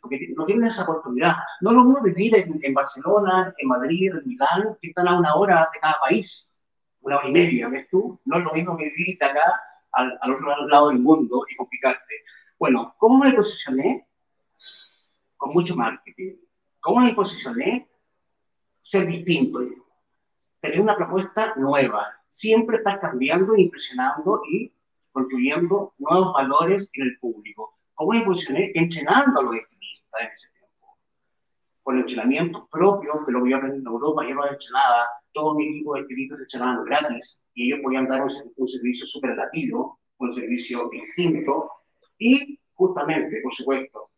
porque 0.00 0.32
no 0.36 0.46
tienen 0.46 0.66
esa 0.66 0.84
oportunidad. 0.84 1.34
No 1.60 1.72
lo 1.72 1.84
mismo 1.84 2.02
vivir 2.02 2.34
en, 2.36 2.74
Barcelona, 2.74 3.52
en 3.58 3.68
Madrid, 3.68 4.12
en 4.14 4.28
Milán, 4.28 4.76
que 4.80 4.88
están 4.88 5.08
a 5.08 5.18
una 5.18 5.34
hora 5.34 5.68
de 5.72 5.80
cada 5.80 5.98
país, 6.00 6.54
una 7.00 7.18
hora 7.18 7.28
y 7.28 7.32
media, 7.32 7.68
¿ves 7.68 7.88
tú? 7.90 8.18
No 8.24 8.38
es 8.38 8.44
lo 8.44 8.52
mismo 8.52 8.76
vivir 8.76 9.22
acá 9.22 9.60
al, 9.92 10.16
al 10.20 10.34
otro 10.34 10.66
lado 10.68 10.88
del 10.90 11.00
mundo 11.00 11.44
y 11.50 11.56
complicarte. 11.56 12.14
Bueno, 12.58 12.94
¿cómo 12.98 13.24
me 13.24 13.32
posicioné? 13.32 14.08
con 15.38 15.54
mucho 15.54 15.74
marketing. 15.74 16.34
¿Cómo 16.80 17.00
me 17.00 17.14
posicioné? 17.14 17.88
Ser 18.82 19.06
distinto, 19.06 19.60
tener 20.60 20.80
una 20.80 20.96
propuesta 20.96 21.54
nueva, 21.56 22.06
siempre 22.30 22.78
estar 22.78 23.00
cambiando, 23.00 23.56
impresionando 23.56 24.42
y 24.50 24.72
construyendo 25.12 25.94
nuevos 25.98 26.32
valores 26.32 26.88
en 26.92 27.02
el 27.04 27.18
público. 27.18 27.77
¿Cómo 27.98 28.12
me 28.12 28.24
posicioné? 28.24 28.70
Entrenando 28.76 29.40
a 29.40 29.42
los 29.42 29.54
estilistas 29.56 30.20
en 30.20 30.26
ese 30.28 30.48
tiempo. 30.52 30.96
Con 31.82 31.98
entrenamientos 31.98 32.68
propios, 32.70 33.16
que 33.26 33.32
lo 33.32 33.40
voy 33.40 33.52
a 33.52 33.56
aprender 33.56 33.80
en 33.80 33.86
Europa, 33.88 34.22
yo 34.22 34.36
hecho 34.54 34.72
nada, 34.72 35.08
todo 35.32 35.56
mi 35.56 35.66
equipo 35.66 35.94
de 35.94 36.02
estilistas 36.02 36.38
se 36.38 36.44
entrenaban 36.44 36.84
gratis 36.84 37.42
y 37.54 37.66
ellos 37.66 37.80
podían 37.82 38.06
dar 38.06 38.22
un, 38.22 38.30
un 38.54 38.68
servicio 38.68 39.04
superlativo, 39.04 39.98
un 40.18 40.32
servicio 40.32 40.88
distinto 40.92 41.72
y 42.18 42.60
justamente, 42.74 43.40
por 43.42 43.52
supuesto, 43.52 44.10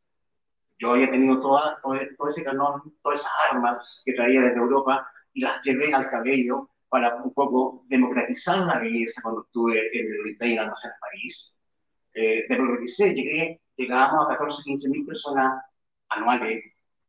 yo 0.79 0.93
había 0.93 1.11
tenido 1.11 1.41
toda, 1.41 1.81
todo, 1.81 2.29
ese 2.29 2.45
canón, 2.45 2.83
todas 3.03 3.21
esas 3.21 3.33
armas 3.51 4.03
que 4.05 4.13
traía 4.13 4.43
desde 4.43 4.59
Europa 4.59 5.09
y 5.33 5.41
las 5.41 5.63
llevé 5.63 5.95
al 5.95 6.11
cabello 6.11 6.69
para 6.91 7.17
un 7.23 7.33
poco 7.33 7.87
democratizar 7.89 8.59
la 8.59 8.79
belleza 8.79 9.23
cuando 9.23 9.41
estuve 9.41 9.99
en 9.99 10.13
el 10.13 10.25
Retail 10.25 10.59
Almacén 10.59 10.91
París. 11.01 11.60
Eh, 12.15 12.45
democraticé, 12.49 13.15
llegué, 13.15 13.61
llegábamos 13.77 14.27
a 14.27 14.37
14, 14.37 14.63
15 14.65 14.89
mil 14.89 15.07
personas 15.07 15.63
anuales 16.09 16.65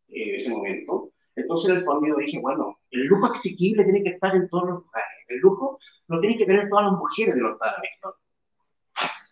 eh, 0.09 0.29
en 0.29 0.35
ese 0.35 0.49
momento. 0.49 1.11
Entonces, 1.35 1.69
en 1.71 1.77
el 1.77 1.83
fondo, 1.83 2.15
dije, 2.17 2.39
bueno, 2.39 2.79
el 2.91 3.05
lujo 3.05 3.25
asequible 3.27 3.83
tiene 3.83 4.03
que 4.03 4.09
estar 4.09 4.35
en 4.35 4.47
todos 4.49 4.69
los 4.69 4.83
lugares. 4.83 5.25
El 5.27 5.39
lujo 5.39 5.79
lo 6.07 6.19
tienen 6.19 6.37
que 6.37 6.45
tener 6.45 6.69
todas 6.69 6.85
las 6.85 6.93
mujeres 6.93 7.35
de 7.35 7.41
los 7.41 7.57
Néstor. 7.81 8.15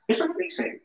Eso 0.07 0.23
es 0.23 0.29
lo 0.29 0.35
que 0.35 0.45
hice. 0.45 0.83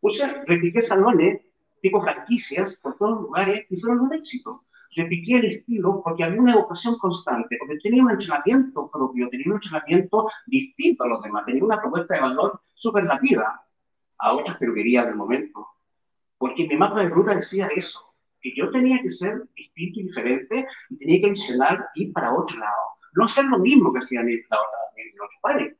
Puse, 0.00 0.26
repliqué 0.46 0.80
salones 0.80 1.42
tipo 1.82 2.00
franquicias 2.00 2.74
por 2.76 2.96
todos 2.96 3.12
los 3.12 3.22
lugares 3.22 3.66
y 3.70 3.80
fueron 3.80 4.00
un 4.00 4.14
éxito. 4.14 4.64
Repetí 4.96 5.34
el 5.34 5.44
estilo 5.44 6.02
porque 6.02 6.24
había 6.24 6.40
una 6.40 6.54
educación 6.54 6.98
constante, 6.98 7.56
porque 7.58 7.78
tenía 7.78 8.02
un 8.02 8.10
entrenamiento 8.10 8.90
propio, 8.90 9.28
tenía 9.28 9.46
un 9.48 9.54
entrenamiento 9.54 10.28
distinto 10.46 11.04
a 11.04 11.08
los 11.08 11.22
demás, 11.22 11.44
tenía 11.46 11.64
una 11.64 11.80
propuesta 11.80 12.14
de 12.14 12.20
valor 12.20 12.60
superlativa 12.74 13.62
a 14.20 14.34
otras 14.34 14.56
peluquerías 14.58 15.06
del 15.06 15.16
momento. 15.16 15.66
Porque 16.38 16.66
mi 16.66 16.76
mapa 16.76 17.02
de 17.02 17.08
ruta 17.08 17.34
decía 17.34 17.68
eso, 17.74 18.14
que 18.40 18.52
yo 18.56 18.70
tenía 18.70 19.00
que 19.02 19.10
ser 19.10 19.42
distinto 19.54 20.00
y 20.00 20.02
diferente 20.04 20.66
y 20.88 20.96
tenía 20.96 21.20
que 21.20 21.28
enseñar 21.28 21.88
ir 21.94 22.12
para 22.12 22.34
otro 22.34 22.58
lado. 22.58 22.74
No 23.14 23.24
hacer 23.24 23.44
lo 23.44 23.58
mismo 23.58 23.92
que 23.92 23.98
hacían 23.98 24.26
los 24.26 24.44
otros 24.50 25.40
padres 25.42 25.76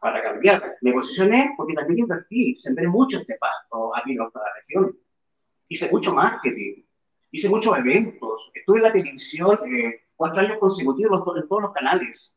para 0.00 0.22
cambiar. 0.22 0.76
Me 0.80 0.92
posicioné 0.92 1.54
porque 1.56 1.74
también 1.74 2.00
invertí, 2.00 2.54
sembré 2.56 2.88
mucho 2.88 3.18
este 3.18 3.36
pasto 3.36 3.94
aquí 3.96 4.12
en 4.12 4.18
nuestra 4.18 4.42
región. 4.56 4.96
Hice 5.68 5.90
mucho 5.90 6.14
marketing, 6.14 6.82
hice 7.30 7.48
muchos 7.48 7.76
eventos, 7.76 8.50
estuve 8.54 8.78
en 8.78 8.82
la 8.84 8.92
televisión 8.92 9.58
eh, 9.66 10.00
cuatro 10.16 10.40
años 10.40 10.58
consecutivos 10.58 11.22
en 11.36 11.48
todos 11.48 11.62
los 11.62 11.72
canales. 11.72 12.34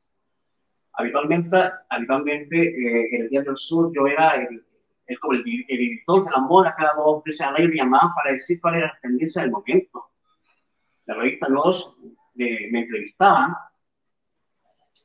Habitualmente, 0.94 1.58
habitualmente 1.89 2.58
eh, 2.58 3.15
en 3.15 3.22
el 3.22 3.30
Día 3.30 3.44
del 3.44 3.56
Sur 3.56 3.91
yo 3.96 4.06
era 4.08 4.36
el, 4.36 4.65
el, 5.32 5.43
el, 5.67 5.80
editor 5.80 6.26
de 6.26 6.32
la 6.32 6.39
moda, 6.39 6.76
cada 6.78 6.93
dos 6.95 7.24
veces 7.24 7.41
al 7.41 7.56
año 7.56 7.69
me 7.69 7.76
llamaban 7.76 8.13
para 8.15 8.34
decir 8.34 8.60
cuál 8.62 8.76
era 8.76 8.88
la 8.88 9.00
tendencia 9.02 9.41
del 9.41 9.52
momento. 9.52 10.12
La 11.06 11.15
revista 11.15 11.50
Los 11.50 11.95
eh, 12.38 12.69
me 12.71 12.82
entrevistaban 12.82 13.56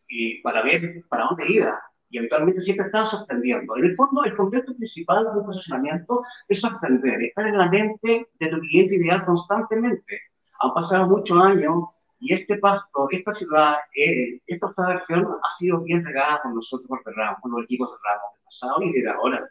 y 0.08 0.40
para 0.42 0.62
ver 0.62 1.02
para 1.08 1.24
dónde 1.24 1.50
iba 1.50 1.80
y 2.08 2.18
habitualmente 2.18 2.60
siempre 2.60 2.86
estaba 2.86 3.06
sorprendiendo. 3.06 3.76
En 3.76 3.84
el 3.84 3.96
fondo, 3.96 4.24
el 4.24 4.36
contexto 4.36 4.74
principal 4.76 5.24
de 5.24 5.40
un 5.40 5.46
posicionamiento 5.46 6.22
es 6.48 6.60
sorprender, 6.60 7.22
estar 7.22 7.46
en 7.46 7.58
la 7.58 7.68
mente 7.68 8.28
de 8.38 8.48
tu 8.48 8.60
cliente 8.60 8.96
ideal 8.96 9.24
constantemente. 9.24 10.20
Han 10.60 10.72
pasado 10.72 11.08
muchos 11.08 11.38
años 11.42 11.84
y 12.18 12.32
este 12.32 12.56
pasto, 12.58 13.08
esta 13.10 13.34
ciudad, 13.34 13.76
eh, 13.94 14.40
esta 14.46 14.72
región 14.76 15.26
ha 15.42 15.56
sido 15.56 15.80
bien 15.80 16.04
regada 16.04 16.40
con 16.42 16.54
nosotros 16.54 16.88
por 16.88 17.14
Ramos, 17.14 17.40
con 17.40 17.52
los 17.52 17.64
equipos 17.64 17.90
de 17.90 17.96
Ramos 18.02 18.32
del 18.34 18.44
pasado 18.44 18.82
y 18.82 19.02
de 19.02 19.10
ahora. 19.10 19.50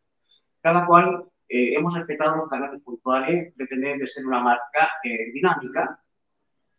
Cada 0.65 0.83
cual 0.87 1.23
eh, 1.47 1.75
hemos 1.75 1.93
respetado 1.93 2.37
los 2.37 2.49
canales 2.49 2.81
puntuales 2.81 3.55
de 3.55 3.67
tener 3.67 3.99
de 3.99 4.07
ser 4.07 4.25
una 4.25 4.39
marca 4.39 4.89
eh, 5.03 5.31
dinámica, 5.31 6.03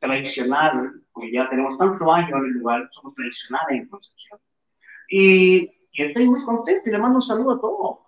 tradicional, 0.00 1.04
porque 1.12 1.30
ya 1.30 1.48
tenemos 1.48 1.78
tantos 1.78 2.08
años 2.12 2.32
en 2.32 2.46
el 2.46 2.50
lugar, 2.54 2.88
somos 2.90 3.14
tradicionales 3.14 3.82
en 3.82 3.88
Concepción. 3.88 4.40
Y, 5.08 5.70
y 5.92 6.02
estoy 6.02 6.26
muy 6.26 6.42
contento 6.42 6.82
y 6.88 6.90
le 6.90 6.98
mando 6.98 7.18
un 7.18 7.22
saludo 7.22 7.52
a 7.52 7.60
todos, 7.60 7.98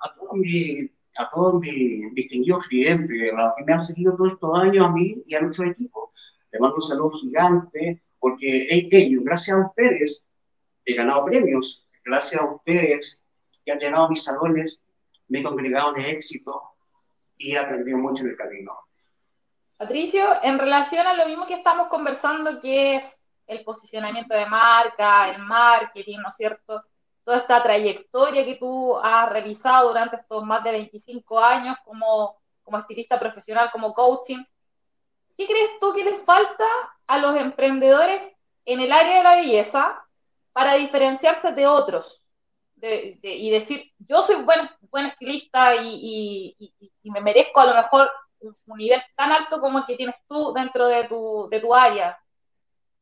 a 1.17 1.31
todos 1.31 1.61
mis, 1.61 2.13
distinguidos 2.13 2.67
clientes, 2.67 3.33
a 3.33 3.37
los 3.41 3.53
que 3.57 3.65
me 3.65 3.73
han 3.73 3.81
seguido 3.81 4.17
todos 4.17 4.33
estos 4.33 4.61
años, 4.61 4.85
a 4.85 4.91
mí 4.91 5.23
y 5.29 5.35
a 5.37 5.43
nuestro 5.43 5.65
equipo. 5.65 6.11
Le 6.51 6.59
mando 6.59 6.75
un 6.75 6.83
saludo 6.83 7.13
gigante, 7.13 8.03
porque 8.19 8.67
ellos, 8.69 9.23
gracias 9.23 9.57
a 9.57 9.65
ustedes, 9.65 10.27
he 10.85 10.95
ganado 10.95 11.25
premios, 11.27 11.89
gracias 12.05 12.41
a 12.41 12.53
ustedes 12.53 13.25
que 13.65 13.71
han 13.71 13.79
llenado 13.79 14.09
mis 14.09 14.25
salones, 14.25 14.85
me 15.29 15.41
he 15.41 15.43
congregado 15.43 15.93
de 15.93 16.11
éxito 16.11 16.63
y 17.37 17.53
he 17.53 17.59
aprendido 17.59 17.99
mucho 17.99 18.25
en 18.25 18.31
el 18.31 18.37
camino. 18.37 18.79
Patricio, 19.77 20.43
en 20.43 20.59
relación 20.59 21.07
a 21.07 21.15
lo 21.15 21.27
mismo 21.27 21.47
que 21.47 21.55
estamos 21.55 21.89
conversando, 21.89 22.61
que 22.61 22.97
es 22.97 23.05
el 23.47 23.63
posicionamiento 23.63 24.35
de 24.35 24.47
marca, 24.47 25.31
el 25.31 25.41
marketing, 25.43 26.19
¿no 26.19 26.29
es 26.29 26.35
cierto? 26.35 26.83
Toda 27.25 27.39
esta 27.39 27.63
trayectoria 27.63 28.45
que 28.45 28.57
tú 28.57 28.97
has 28.99 29.31
revisado 29.31 29.89
durante 29.89 30.17
estos 30.17 30.45
más 30.45 30.65
de 30.65 30.73
25 30.73 31.39
años 31.39 31.77
como, 31.85 32.37
como 32.63 32.79
estilista 32.79 33.21
profesional, 33.21 33.71
como 33.71 33.95
coaching. 33.95 34.43
¿Qué 35.37 35.47
crees 35.47 35.79
tú 35.79 35.93
que 35.95 36.05
les 36.05 36.25
falta 36.25 36.67
a 37.07 37.19
los 37.19 37.37
emprendedores 37.37 38.23
en 38.65 38.81
el 38.81 38.93
área 38.93 39.19
de 39.19 39.23
la 39.23 39.37
belleza 39.37 40.05
para 40.53 40.75
diferenciarse 40.75 41.53
de 41.53 41.67
otros? 41.67 42.25
Y 42.81 43.51
decir, 43.51 43.93
yo 43.99 44.23
soy 44.23 44.43
buen, 44.43 44.61
buen 44.91 45.07
estilista 45.07 45.77
y, 45.77 46.57
me 47.05 47.21
merezco 47.21 47.61
a 47.61 47.67
lo 47.67 47.75
mejor 47.75 48.11
un, 48.41 48.55
nivel 48.77 49.01
tan 49.17 49.33
alto 49.33 49.61
como 49.61 49.79
el 49.79 49.85
que 49.85 49.97
tienes 49.97 50.17
tú 50.27 50.53
dentro 50.53 50.87
de 50.87 51.05
tu, 51.05 51.49
de 51.51 51.61
tu 51.61 51.75
área. 51.75 52.19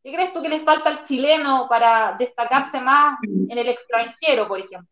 ¿Qué 0.02 0.12
crees 0.12 0.32
tú 0.32 0.40
que 0.40 0.48
les 0.48 0.62
falta 0.62 0.88
al 0.88 1.02
chileno 1.02 1.66
para 1.68 2.14
destacarse 2.16 2.80
más 2.80 3.18
en 3.24 3.58
el 3.58 3.68
extranjero, 3.68 4.46
por 4.46 4.60
ejemplo? 4.60 4.88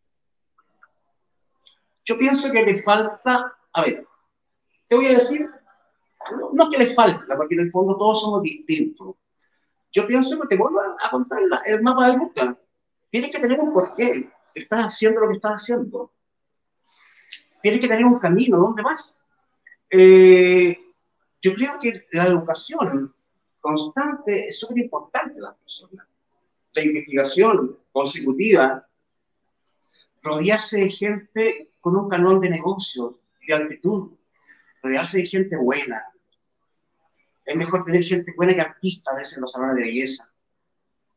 Yo 2.04 2.18
pienso 2.18 2.50
que 2.50 2.62
le 2.62 2.82
falta, 2.82 3.56
a 3.72 3.82
ver, 3.82 4.06
te 4.86 4.96
voy 4.96 5.06
a 5.06 5.18
decir, 5.18 5.48
no, 6.52 6.64
es 6.64 6.68
que 6.70 6.84
le 6.84 6.94
falta, 6.94 7.36
porque 7.36 7.54
en 7.54 7.60
el 7.60 7.70
fondo 7.70 7.96
todos 7.96 8.20
somos 8.20 8.42
distintos. 8.42 9.14
Yo 9.92 10.06
pienso 10.06 10.40
que 10.40 10.48
te 10.48 10.56
vuelvo 10.56 10.80
a 10.80 11.10
contar 11.10 11.40
el 11.66 11.82
mapa 11.82 12.10
de 12.10 12.16
ruta. 12.16 12.58
Tienes 13.14 13.30
que 13.30 13.38
tener 13.38 13.60
un 13.60 13.72
porqué. 13.72 14.28
Estás 14.56 14.86
haciendo 14.86 15.20
lo 15.20 15.28
que 15.28 15.34
estás 15.34 15.62
haciendo. 15.62 16.12
Tienes 17.62 17.80
que 17.80 17.86
tener 17.86 18.04
un 18.04 18.18
camino. 18.18 18.58
¿Dónde 18.58 18.82
vas? 18.82 19.22
Eh, 19.88 20.76
yo 21.40 21.54
creo 21.54 21.78
que 21.78 22.08
la 22.10 22.26
educación 22.26 23.14
constante 23.60 24.48
es 24.48 24.58
súper 24.58 24.78
importante 24.78 25.34
en 25.36 25.42
las 25.42 25.54
personas. 25.54 26.08
La 26.74 26.82
investigación 26.82 27.78
consecutiva, 27.92 28.84
rodearse 30.24 30.80
de 30.80 30.90
gente 30.90 31.70
con 31.80 31.94
un 31.94 32.08
canon 32.08 32.40
de 32.40 32.50
negocios, 32.50 33.14
de 33.46 33.54
altitud, 33.54 34.10
rodearse 34.82 35.18
de 35.18 35.26
gente 35.26 35.56
buena. 35.56 36.02
Es 37.44 37.54
mejor 37.54 37.84
tener 37.84 38.02
gente 38.02 38.34
buena 38.36 38.54
que 38.54 38.60
artista 38.60 39.12
a 39.12 39.14
veces 39.14 39.36
en 39.36 39.42
los 39.42 39.52
salones 39.52 39.76
de 39.76 39.82
belleza. 39.82 40.34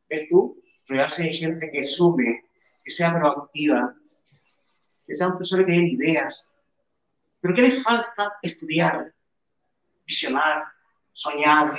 ¿Ves 0.08 0.28
tú? 0.28 0.62
Rodearse 0.88 1.22
de 1.22 1.32
gente 1.32 1.70
que 1.70 1.84
sume, 1.84 2.44
que 2.84 2.90
sea 2.90 3.18
proactiva, 3.18 3.94
que 5.06 5.14
sean 5.14 5.36
personas 5.36 5.66
que 5.66 5.72
den 5.72 5.88
ideas. 5.88 6.54
Pero 7.40 7.54
¿qué 7.54 7.62
les 7.62 7.82
falta? 7.82 8.32
Estudiar, 8.42 9.12
visionar, 10.06 10.64
soñar, 11.12 11.78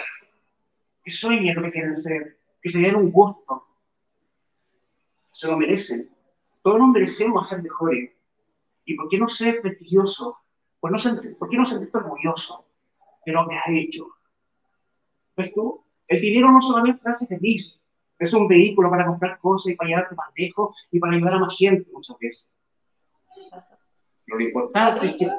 que 1.04 1.12
sueñen 1.12 1.56
lo 1.56 1.64
que 1.64 1.72
quieren 1.72 1.96
ser, 1.96 2.40
que 2.62 2.72
se 2.72 2.80
den 2.80 2.96
un 2.96 3.12
gusto. 3.12 3.66
Se 5.32 5.48
lo 5.48 5.58
merecen. 5.58 6.10
Todos 6.62 6.80
nos 6.80 6.90
merecemos 6.90 7.50
ser 7.50 7.64
mejores. 7.64 8.12
¿Y 8.86 8.96
por 8.96 9.10
qué 9.10 9.18
no 9.18 9.30
ser 9.30 9.62
prestigioso? 9.62 10.38
¿Por, 10.80 10.92
no 10.92 10.98
¿Por 11.38 11.50
qué 11.50 11.58
no 11.58 11.66
sentirte 11.66 11.98
orgulloso 11.98 12.66
de 13.26 13.32
lo 13.32 13.48
que 13.48 13.56
has 13.56 13.70
hecho? 13.70 14.08
¿Ves 15.36 15.54
tú? 15.54 15.84
El 16.08 16.22
dinero 16.22 16.52
no 16.52 16.62
solamente 16.62 17.02
te 17.04 17.10
hace 17.10 17.28
feliz, 17.28 17.79
es 18.20 18.34
un 18.34 18.48
vehículo 18.48 18.90
para 18.90 19.06
comprar 19.06 19.40
cosas 19.40 19.72
y 19.72 19.76
para 19.76 19.90
llevarte 19.90 20.16
más 20.16 20.30
lejos 20.36 20.76
y 20.92 21.00
para 21.00 21.14
ayudar 21.16 21.34
a 21.36 21.40
más 21.40 21.58
gente 21.58 21.90
muchas 21.92 22.18
veces. 22.20 22.50
Lo 24.28 24.40
importante 24.40 25.06
es 25.08 25.18
que... 25.18 25.32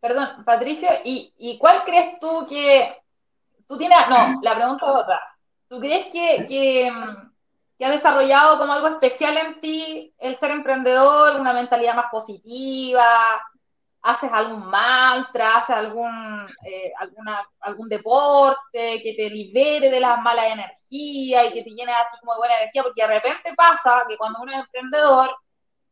Perdón, 0.00 0.44
Patricio, 0.44 0.88
¿y, 1.04 1.32
¿y 1.38 1.58
cuál 1.58 1.82
crees 1.82 2.18
tú 2.18 2.44
que 2.48 2.96
Tú 3.66 3.76
tienes, 3.76 3.98
no, 4.08 4.40
la 4.42 4.54
pregunta 4.54 4.86
es 4.86 4.92
otra. 4.92 5.20
¿Tú 5.68 5.80
crees 5.80 6.12
que, 6.12 6.44
que, 6.46 6.92
que, 7.76 7.84
ha 7.84 7.90
desarrollado 7.90 8.58
como 8.58 8.72
algo 8.72 8.88
especial 8.88 9.36
en 9.36 9.58
ti 9.58 10.14
el 10.18 10.36
ser 10.36 10.52
emprendedor, 10.52 11.40
una 11.40 11.52
mentalidad 11.52 11.96
más 11.96 12.06
positiva? 12.10 13.04
¿Haces 14.06 14.30
algún 14.32 14.66
mantra? 14.66 15.56
¿Haces 15.56 15.74
algún, 15.74 16.46
eh, 16.64 16.92
algún 17.60 17.88
deporte 17.88 19.00
que 19.02 19.14
te 19.16 19.28
libere 19.28 19.90
de 19.90 19.98
las 19.98 20.22
malas 20.22 20.46
energías 20.46 21.46
y 21.46 21.52
que 21.52 21.62
te 21.62 21.70
llene 21.70 21.92
así 21.92 22.16
como 22.20 22.34
de 22.34 22.38
buena 22.38 22.56
energía? 22.58 22.84
Porque 22.84 23.02
de 23.02 23.08
repente 23.08 23.52
pasa 23.56 24.04
que 24.08 24.16
cuando 24.16 24.38
uno 24.42 24.52
es 24.52 24.58
emprendedor, 24.58 25.36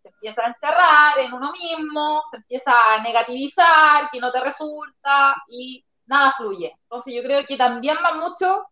se 0.00 0.08
empieza 0.10 0.42
a 0.42 0.46
encerrar 0.46 1.18
en 1.18 1.32
uno 1.32 1.50
mismo, 1.50 2.22
se 2.30 2.36
empieza 2.36 2.72
a 2.72 3.02
negativizar, 3.02 4.08
que 4.10 4.20
no 4.20 4.30
te 4.30 4.38
resulta 4.38 5.34
y 5.48 5.84
nada 6.06 6.32
fluye. 6.36 6.72
Entonces 6.82 7.14
yo 7.14 7.22
creo 7.22 7.44
que 7.44 7.56
también 7.56 7.96
va 8.04 8.14
mucho 8.14 8.66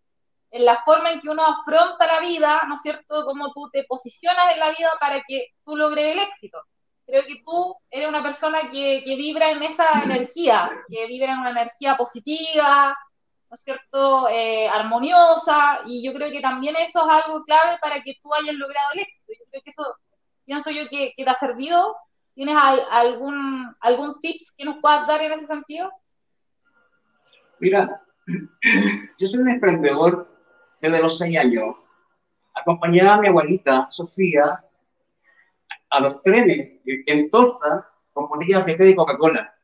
en 0.53 0.65
la 0.65 0.81
forma 0.85 1.11
en 1.11 1.21
que 1.21 1.31
uno 1.31 1.45
afronta 1.45 2.07
la 2.07 2.21
vida, 2.21 2.63
¿no 2.69 2.75
es 2.75 2.83
cierto? 2.83 3.25
Cómo 3.25 3.51
tú 3.53 3.69
te 3.73 3.83
posicionas 3.85 4.53
en 4.53 4.61
la 4.61 4.71
vida 4.71 4.93
para 5.01 5.21
que 5.27 5.49
tú 5.65 5.75
logres 5.75 6.13
el 6.13 6.21
éxito. 6.21 6.63
Creo 7.07 7.25
que 7.25 7.43
tú 7.45 7.75
eres 7.91 8.09
una 8.09 8.23
persona 8.23 8.71
que, 8.71 9.03
que 9.05 9.17
vibra 9.17 9.51
en 9.51 9.63
esa 9.63 10.03
energía, 10.03 10.71
que 10.89 11.07
vibra 11.07 11.33
en 11.33 11.41
una 11.41 11.51
energía 11.51 11.97
positiva, 11.97 12.97
¿no 13.53 13.55
es 13.55 13.61
cierto? 13.65 14.29
Eh, 14.31 14.67
armoniosa, 14.67 15.81
y 15.85 16.03
yo 16.03 16.15
creo 16.15 16.31
que 16.31 16.41
también 16.41 16.75
eso 16.77 17.05
es 17.05 17.25
algo 17.25 17.45
clave 17.45 17.77
para 17.83 18.03
que 18.03 18.17
tú 18.23 18.33
hayas 18.33 18.55
logrado 18.55 18.93
el 18.95 19.01
éxito. 19.01 19.33
Yo 19.39 19.45
creo 19.51 19.63
que 19.63 19.71
eso, 19.71 19.97
pienso 20.47 20.71
yo 20.71 20.89
que, 20.89 21.13
te 21.15 21.29
ha 21.29 21.35
servido. 21.35 21.95
¿Tienes 22.35 22.57
algún, 22.91 23.77
algún 23.81 24.19
tips 24.21 24.55
que 24.57 24.65
nos 24.65 24.79
puedas 24.81 25.07
dar 25.07 25.21
en 25.21 25.33
ese 25.33 25.45
sentido? 25.45 25.93
Mira, 27.59 28.03
yo 29.19 29.27
soy 29.27 29.41
un 29.41 29.51
emprendedor 29.51 30.35
desde 30.81 31.03
los 31.03 31.19
seis 31.19 31.37
años. 31.37 31.77
Acompañaba 32.55 33.15
a 33.15 33.21
mi 33.21 33.29
abuelita, 33.29 33.87
Sofía, 33.91 34.65
a 35.93 36.01
los 36.01 36.23
trenes 36.23 36.81
en 36.85 37.31
torta 37.31 37.89
con 38.13 38.29
botellas 38.29 38.67
de 38.67 38.75
té 38.75 38.85
de 38.85 38.97
Coca-Cola. 38.97 39.55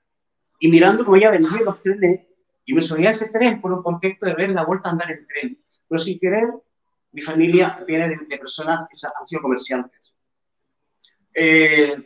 Y 0.60 0.68
mirando 0.68 1.04
cómo 1.04 1.16
ella 1.16 1.30
vendía 1.30 1.62
los 1.64 1.82
trenes, 1.82 2.20
y 2.64 2.74
me 2.74 2.82
subía 2.82 3.08
a 3.08 3.12
ese 3.12 3.30
tren 3.30 3.60
por 3.60 3.72
un 3.72 3.82
contexto 3.82 4.26
de 4.26 4.34
ver 4.34 4.50
la 4.50 4.64
vuelta 4.64 4.88
a 4.88 4.92
andar 4.92 5.10
en 5.10 5.26
tren. 5.26 5.58
Pero 5.88 5.98
sin 5.98 6.18
querer, 6.18 6.48
mi 7.12 7.22
familia 7.22 7.82
viene 7.86 8.08
de, 8.10 8.38
personas 8.38 8.88
que 8.90 9.06
han 9.06 9.24
sido 9.24 9.40
comerciantes. 9.40 10.18
Eh, 11.32 11.96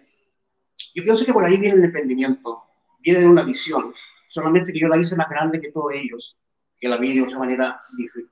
yo 0.95 1.03
pienso 1.03 1.25
que 1.25 1.33
por 1.33 1.45
ahí 1.45 1.57
viene 1.57 1.77
el 1.77 1.85
emprendimiento, 1.85 2.63
viene 3.01 3.21
de 3.21 3.27
una 3.27 3.43
visión 3.43 3.93
solamente 4.29 4.73
que 4.73 4.79
yo 4.79 4.89
la 4.89 4.99
hice 4.99 5.17
más 5.17 5.29
grande 5.29 5.61
que 5.61 5.71
todos 5.71 5.93
ellos, 5.93 6.39
que 6.79 6.89
la 6.89 6.97
vi 6.97 7.15
de 7.15 7.23
otra 7.23 7.39
manera 7.39 7.81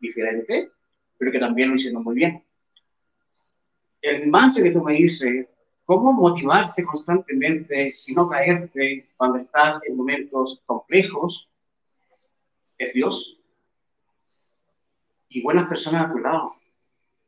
diferente, 0.00 0.70
pero 1.18 1.30
que 1.30 1.38
también 1.38 1.68
lo 1.68 1.76
hicieron 1.76 2.02
muy 2.02 2.14
bien. 2.14 2.42
El 4.00 4.28
mantra 4.28 4.62
que 4.62 4.70
tú 4.70 4.82
me 4.82 4.94
dices, 4.94 5.46
cómo 5.90 6.12
motivarte 6.12 6.84
constantemente 6.84 7.92
y 8.06 8.14
no 8.14 8.28
caerte 8.28 9.08
cuando 9.16 9.38
estás 9.38 9.80
en 9.82 9.96
momentos 9.96 10.62
complejos, 10.64 11.50
es 12.78 12.92
Dios. 12.92 13.42
Y 15.30 15.42
buenas 15.42 15.66
personas 15.66 16.04
a 16.04 16.12
tu 16.12 16.18
lado, 16.20 16.52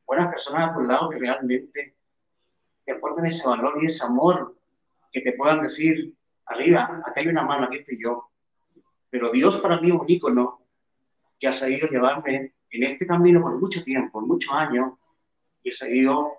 buenas 0.07 0.29
personas 0.29 0.71
a 0.71 0.75
tu 0.75 0.83
lado 0.83 1.11
que 1.11 1.19
realmente 1.19 1.97
te 2.85 2.93
aporten 2.93 3.27
ese 3.27 3.49
valor 3.49 3.83
y 3.83 3.87
ese 3.87 4.05
amor, 4.05 4.57
que 5.11 5.23
te 5.23 5.33
puedan 5.33 5.61
decir, 5.61 6.15
arriba, 6.47 7.03
acá 7.05 7.15
hay 7.17 7.27
una 7.27 7.43
mano, 7.43 7.67
aquí 7.67 7.79
estoy 7.79 8.01
yo, 8.01 8.31
pero 9.11 9.33
Dios 9.33 9.57
para 9.57 9.81
mí 9.81 9.89
es 9.89 9.95
un 9.95 10.05
ícono 10.07 10.63
que 11.41 11.49
ha 11.49 11.53
sabido 11.53 11.89
llevarme 11.89 12.55
en 12.71 12.83
este 12.85 13.09
camino 13.09 13.43
por 13.43 13.59
mucho 13.59 13.83
tiempo, 13.83 14.21
por 14.21 14.27
muchos 14.29 14.55
años, 14.55 14.93
y 15.65 15.71
he 15.71 15.73
sabido 15.73 16.35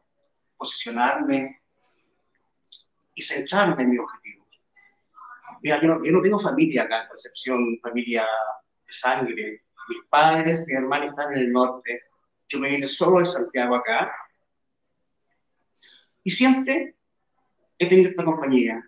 posicionarme 0.55 1.62
y 3.15 3.21
centrarme 3.21 3.83
en 3.83 3.89
mi 3.91 3.97
objetivo. 3.97 4.43
Mira, 5.61 5.81
yo 5.81 5.87
no, 5.87 6.03
yo 6.03 6.11
no 6.11 6.21
tengo 6.21 6.39
familia 6.39 6.83
acá 6.83 7.03
en 7.03 7.07
Concepción, 7.07 7.79
familia 7.81 8.25
de 8.85 8.93
sangre. 8.93 9.63
Mis 9.87 10.01
padres, 10.09 10.65
mi 10.67 10.73
hermana 10.73 11.05
están 11.05 11.31
en 11.33 11.39
el 11.39 11.51
norte. 11.51 12.01
Yo 12.49 12.59
me 12.59 12.69
vine 12.69 12.87
solo 12.87 13.19
de 13.19 13.25
Santiago 13.25 13.75
acá. 13.75 14.11
Y 16.23 16.31
siempre 16.31 16.95
he 17.77 17.87
tenido 17.87 18.09
esta 18.09 18.23
compañía. 18.23 18.83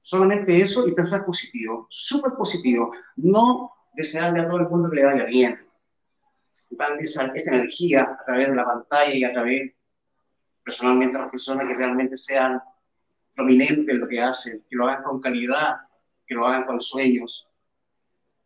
Solamente 0.00 0.60
eso 0.60 0.86
y 0.88 0.92
pensar 0.92 1.24
positivo, 1.24 1.86
súper 1.88 2.32
positivo. 2.32 2.92
No 3.16 3.72
desearle 3.94 4.40
a 4.40 4.48
todo 4.48 4.58
el 4.58 4.68
mundo 4.68 4.90
que 4.90 4.96
le 4.96 5.04
vaya 5.04 5.24
bien. 5.24 5.66
Esa, 6.98 7.26
esa 7.26 7.54
energía 7.54 8.02
a 8.02 8.24
través 8.24 8.48
de 8.48 8.56
la 8.56 8.64
pantalla 8.64 9.14
y 9.14 9.24
a 9.24 9.32
través, 9.32 9.74
personalmente, 10.64 11.16
a 11.16 11.22
las 11.22 11.30
personas 11.30 11.66
que 11.66 11.74
realmente 11.74 12.16
sean 12.16 12.60
prominentes 13.34 13.88
en 13.88 14.00
lo 14.00 14.08
que 14.08 14.20
hacen, 14.20 14.64
que 14.68 14.76
lo 14.76 14.88
hagan 14.88 15.02
con 15.02 15.20
calidad, 15.20 15.76
que 16.26 16.34
lo 16.34 16.46
hagan 16.46 16.64
con 16.64 16.80
sueños, 16.80 17.48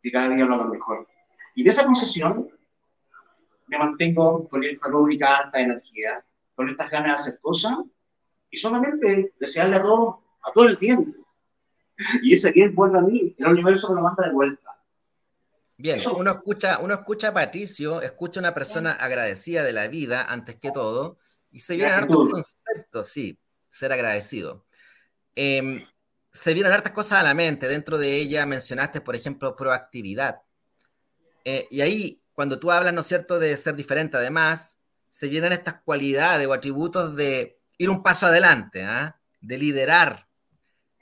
que 0.01 0.11
cada 0.11 0.29
día 0.29 0.45
lo 0.45 0.55
hagan 0.55 0.71
mejor. 0.71 1.07
Y 1.55 1.65
de 1.65 1.71
esa 1.71 1.85
concesión 1.85 2.49
me 3.67 3.79
mantengo 3.79 4.49
con 4.49 4.63
esta 4.63 4.89
rúbrica 4.89 5.39
alta 5.39 5.59
de 5.59 5.65
energía, 5.65 6.25
con 6.55 6.69
estas 6.69 6.91
ganas 6.91 7.09
de 7.09 7.15
hacer 7.15 7.41
cosas 7.41 7.79
y 8.51 8.57
solamente 8.57 9.35
desearle 9.39 9.77
a 9.77 9.83
todo, 9.83 10.23
a 10.43 10.53
todo 10.53 10.69
el 10.69 10.79
tiempo. 10.79 11.13
Y 12.23 12.35
ese 12.35 12.53
bien 12.53 12.75
vuelve 12.75 12.99
a 12.99 13.03
mí, 13.03 13.35
el 13.39 13.47
universo 13.47 13.89
me 13.89 13.97
lo 13.97 14.03
manda 14.03 14.27
de 14.27 14.33
vuelta. 14.33 14.71
Bien, 15.79 16.01
uno 16.17 16.31
escucha, 16.31 16.79
uno 16.79 16.95
escucha 16.95 17.29
a 17.29 17.35
Patricio, 17.35 18.01
escucha 18.01 18.41
a 18.41 18.43
una 18.43 18.55
persona 18.55 18.93
agradecida 18.93 19.63
de 19.63 19.75
la 19.75 19.89
vida 19.89 20.25
antes 20.25 20.57
que 20.57 20.71
todo, 20.71 21.19
y 21.57 21.61
se 21.61 21.75
vienen 21.75 21.95
hartos 21.95 22.29
conceptos, 22.29 23.09
sí, 23.09 23.39
ser 23.71 23.91
agradecido. 23.91 24.67
Em, 25.35 25.83
se 26.31 26.53
vienen 26.53 26.71
hartas 26.71 26.93
cosas 26.93 27.21
a 27.21 27.23
la 27.23 27.33
mente. 27.33 27.67
Dentro 27.67 27.97
de 27.97 28.15
ella 28.15 28.45
mencionaste, 28.45 29.01
por 29.01 29.17
ejemplo, 29.17 29.57
proactividad. 29.57 30.43
Eh, 31.47 31.67
y 31.71 31.81
ahí, 31.81 32.23
cuando 32.35 32.59
tú 32.59 32.71
hablas, 32.71 32.93
¿no 32.93 33.01
es 33.01 33.07
cierto?, 33.07 33.39
de 33.39 33.57
ser 33.57 33.75
diferente, 33.75 34.19
además, 34.19 34.79
se 35.09 35.29
vienen 35.29 35.55
estas 35.55 35.81
cualidades 35.81 36.47
o 36.47 36.53
atributos 36.53 37.17
de 37.17 37.59
ir 37.79 37.89
un 37.89 38.03
paso 38.03 38.27
adelante, 38.27 38.85
¿ah? 38.85 39.19
de 39.41 39.57
liderar, 39.57 40.29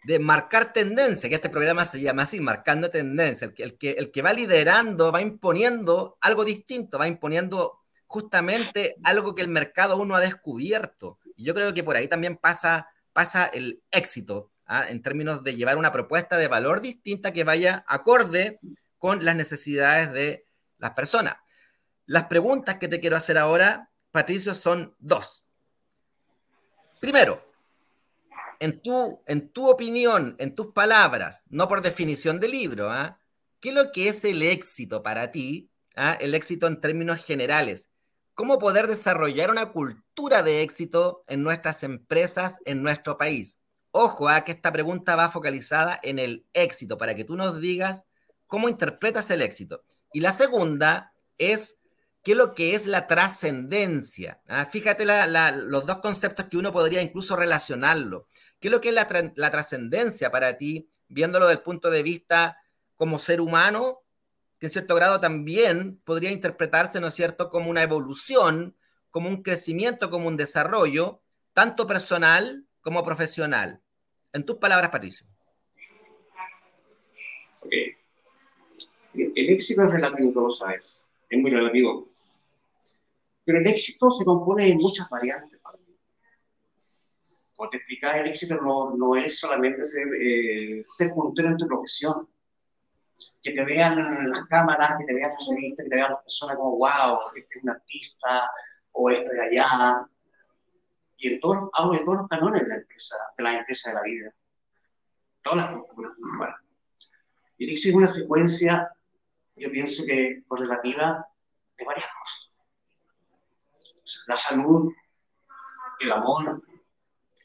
de 0.05 0.21
marcar 0.21 0.73
tendencia, 0.73 1.29
que 1.29 1.35
este 1.35 1.51
programa 1.51 1.85
se 1.85 2.01
llama 2.01 2.23
así, 2.23 2.41
marcando 2.41 2.91
tendencia. 2.91 3.47
El 3.47 3.55
que, 3.55 3.63
el, 3.65 3.77
que, 3.77 3.91
el 3.91 4.13
que 4.13 4.23
va 4.23 4.33
liderando 4.33 5.11
va 5.11 5.21
imponiendo 5.21 6.17
algo 6.21 6.45
distinto, 6.45 6.97
va 6.97 7.09
imponiendo 7.09 7.84
justamente 8.15 8.95
algo 9.03 9.35
que 9.35 9.43
el 9.43 9.49
mercado 9.49 9.97
uno 9.97 10.15
ha 10.15 10.21
descubierto. 10.21 11.19
Y 11.35 11.43
yo 11.43 11.53
creo 11.53 11.75
que 11.75 11.83
por 11.83 11.97
ahí 11.97 12.07
también 12.07 12.37
pasa, 12.37 12.89
pasa 13.13 13.47
el 13.47 13.83
éxito, 13.91 14.53
¿ah? 14.67 14.89
en 14.89 15.03
términos 15.03 15.43
de 15.43 15.57
llevar 15.57 15.79
una 15.79 15.91
propuesta 15.91 16.37
de 16.37 16.47
valor 16.47 16.81
distinta 16.81 17.33
que 17.33 17.43
vaya 17.43 17.85
acorde 17.89 18.61
con 18.99 19.25
las 19.25 19.35
necesidades 19.35 20.13
de 20.13 20.47
las 20.79 20.93
personas. 20.93 21.39
Las 22.07 22.27
preguntas 22.27 22.77
que 22.77 22.87
te 22.87 23.01
quiero 23.01 23.17
hacer 23.17 23.37
ahora, 23.37 23.91
Patricio, 24.13 24.55
son 24.55 24.95
dos. 25.01 25.45
Primero, 27.01 27.45
en 28.61 28.81
tu, 28.81 29.25
en 29.27 29.49
tu 29.49 29.69
opinión, 29.69 30.37
en 30.39 30.55
tus 30.55 30.69
palabras, 30.69 31.43
no 31.49 31.67
por 31.67 31.83
definición 31.83 32.39
de 32.39 32.47
libro, 32.47 32.93
¿ah? 32.93 33.19
¿qué 33.59 33.71
es 33.71 33.75
lo 33.75 33.91
que 33.91 34.09
es 34.09 34.25
el 34.25 34.41
éxito 34.43 35.03
para 35.03 35.33
ti? 35.33 35.73
¿ah? 35.97 36.17
El 36.21 36.37
éxito 36.37 36.69
en 36.69 36.81
términos 36.81 37.19
generales. 37.25 37.89
¿Cómo 38.35 38.59
poder 38.59 38.89
desarrollar 38.89 39.51
una 39.51 39.71
cultura 39.71 40.43
de 40.43 40.63
éxito 40.63 41.23
en 41.29 41.45
nuestras 41.45 41.85
empresas, 41.85 42.59
en 42.65 42.83
nuestro 42.83 43.17
país? 43.17 43.61
Ojo, 43.93 44.29
a 44.29 44.35
¿ah? 44.37 44.45
que 44.45 44.51
esta 44.51 44.73
pregunta 44.73 45.15
va 45.15 45.31
focalizada 45.31 46.01
en 46.03 46.19
el 46.19 46.45
éxito, 46.53 46.99
para 46.99 47.15
que 47.15 47.23
tú 47.23 47.37
nos 47.37 47.61
digas 47.61 48.07
cómo 48.49 48.69
interpretas 48.69 49.31
el 49.31 49.41
éxito. 49.41 49.85
Y 50.13 50.19
la 50.19 50.33
segunda 50.33 51.15
es 51.39 51.79
qué 52.25 52.33
es 52.33 52.39
lo 52.39 52.55
que 52.55 52.75
es 52.75 52.87
la 52.87 53.07
trascendencia. 53.07 54.41
¿ah? 54.49 54.67
Fíjate 54.67 55.05
los 55.07 55.87
dos 55.87 55.99
conceptos 55.99 56.47
que 56.47 56.57
uno 56.57 56.73
podría 56.73 57.03
incluso 57.03 57.37
relacionarlo. 57.37 58.27
¿Qué 58.59 58.67
es 58.67 58.73
lo 58.73 58.81
que 58.81 58.89
es 58.89 58.95
la, 58.97 59.51
trascendencia 59.51 60.33
para 60.33 60.59
ti, 60.59 60.89
viéndolo 61.07 61.47
desde 61.47 61.59
el 61.59 61.63
punto 61.63 61.89
de 61.89 62.03
vista 62.03 62.59
como 62.97 63.21
ser 63.21 63.41
humano, 63.41 64.04
que 64.59 64.67
en 64.67 64.73
cierto 64.73 64.95
grado 64.95 65.21
también 65.21 66.01
podría 66.05 66.31
interpretarse, 66.31 67.01
¿no 67.01 67.09
es 67.09 67.15
cierto?, 67.15 67.51
como 67.51 67.71
una 67.71 67.83
evolución, 67.83 68.77
como 69.11 69.29
un 69.29 69.43
crecimiento, 69.43 70.11
como 70.11 70.29
un 70.29 70.37
desarrollo, 70.37 71.21
tanto 71.53 71.87
personal 71.87 72.67
como 72.81 73.05
profesional. 73.05 73.81
En 74.33 74.45
tus 74.45 74.57
palabras, 74.57 74.91
Patricio. 74.91 75.27
Ok. 77.61 77.73
El 79.15 79.51
éxito 79.51 79.85
es 79.85 79.93
relativo, 79.93 80.41
lo 80.41 80.51
sabes. 80.51 81.09
Es 81.29 81.39
muy 81.39 81.51
relativo. 81.51 82.09
Pero 83.45 83.59
el 83.59 83.67
éxito 83.67 84.11
se 84.11 84.25
compone 84.25 84.67
de 84.67 84.75
muchas 84.75 85.09
variantes. 85.09 85.61
Como 87.55 87.71
te 87.71 87.77
explicaba, 87.77 88.19
el 88.19 88.27
éxito 88.27 88.57
no, 88.57 88.97
no 88.97 89.15
es 89.15 89.39
solamente 89.39 89.85
ser, 89.85 90.09
eh, 90.21 90.85
ser 90.93 91.13
puntero 91.15 91.49
en 91.49 91.57
tu 91.57 91.67
profesión. 91.69 92.29
Que 93.43 93.53
te 93.53 93.65
vean 93.65 94.31
las 94.31 94.47
cámaras, 94.49 94.97
que 94.99 95.05
te 95.05 95.15
vean 95.15 95.31
los 95.39 95.49
revistas, 95.49 95.85
que 95.85 95.91
te 95.91 95.97
vean 95.97 96.11
las 96.13 96.23
personas 96.23 96.57
como, 96.57 96.79
wow, 96.79 97.19
este 97.37 97.59
es 97.59 97.65
un 97.65 97.71
artista, 97.71 98.51
o 98.93 99.11
este 99.11 99.35
de 99.35 99.47
allá. 99.47 100.07
Y 101.17 101.35
en 101.35 101.41
todos, 101.41 101.71
hablo 101.75 101.93
de 101.93 102.05
todos 102.05 102.19
los 102.19 102.29
canones 102.29 102.63
de 102.63 102.69
la 102.69 102.75
empresa, 102.77 103.17
de 103.37 103.43
la 103.45 103.55
empresa 103.59 103.91
de 103.91 103.97
la 103.97 104.03
vida. 104.03 104.35
Todas 105.43 105.59
las 105.59 105.83
culturas. 105.83 106.13
Bueno. 106.39 106.55
Y 107.59 107.73
éxito 107.73 107.91
es 107.91 107.95
una 107.95 108.09
secuencia, 108.09 108.91
yo 109.57 109.71
pienso 109.71 110.05
que 110.05 110.43
correlativa 110.49 111.27
de 111.77 111.85
varias 111.85 112.09
cosas 112.19 112.45
la 114.27 114.37
salud, 114.37 114.93
el 116.01 116.13
amor, 116.13 116.63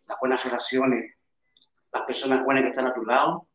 las 0.08 0.20
buenas 0.20 0.44
relaciones, 0.44 1.16
las 1.92 2.04
personas 2.04 2.44
buenas 2.44 2.64
que 2.64 2.70
están 2.70 2.88
a 2.88 2.94
tu 2.94 3.04
lado, 3.04 3.48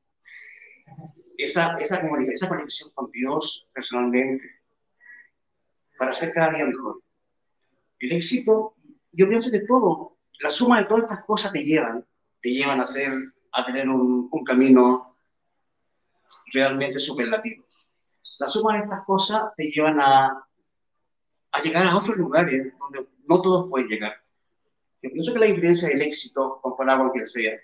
esa, 1.36 1.76
esa, 1.78 2.00
esa 2.32 2.48
conexión 2.48 2.90
con 2.94 3.10
Dios 3.10 3.68
personalmente, 3.72 4.44
para 5.98 6.12
ser 6.12 6.32
cada 6.32 6.52
día 6.52 6.66
mejor. 6.66 7.02
El 7.98 8.12
éxito, 8.12 8.74
yo 9.12 9.28
pienso 9.28 9.50
que 9.50 9.60
todo, 9.60 10.16
la 10.40 10.50
suma 10.50 10.80
de 10.80 10.86
todas 10.86 11.04
estas 11.04 11.24
cosas 11.24 11.52
te 11.52 11.64
llevan, 11.64 12.04
te 12.40 12.50
llevan 12.50 12.80
a, 12.80 12.86
ser, 12.86 13.12
a 13.52 13.64
tener 13.64 13.88
un, 13.88 14.28
un 14.30 14.44
camino 14.44 15.16
realmente 16.52 16.98
superlativo. 16.98 17.64
La 18.38 18.48
suma 18.48 18.76
de 18.76 18.84
estas 18.84 19.04
cosas 19.04 19.54
te 19.56 19.70
llevan 19.70 20.00
a, 20.00 20.46
a 21.52 21.62
llegar 21.62 21.86
a 21.86 21.96
otros 21.96 22.16
lugares 22.16 22.72
donde 22.78 23.08
no 23.26 23.40
todos 23.40 23.70
pueden 23.70 23.88
llegar. 23.88 24.12
Yo 25.02 25.10
pienso 25.10 25.32
que 25.32 25.38
la 25.38 25.46
diferencia 25.46 25.88
del 25.88 26.02
éxito, 26.02 26.60
comparado 26.62 27.00
con 27.00 27.10
quien 27.10 27.26
sea, 27.26 27.54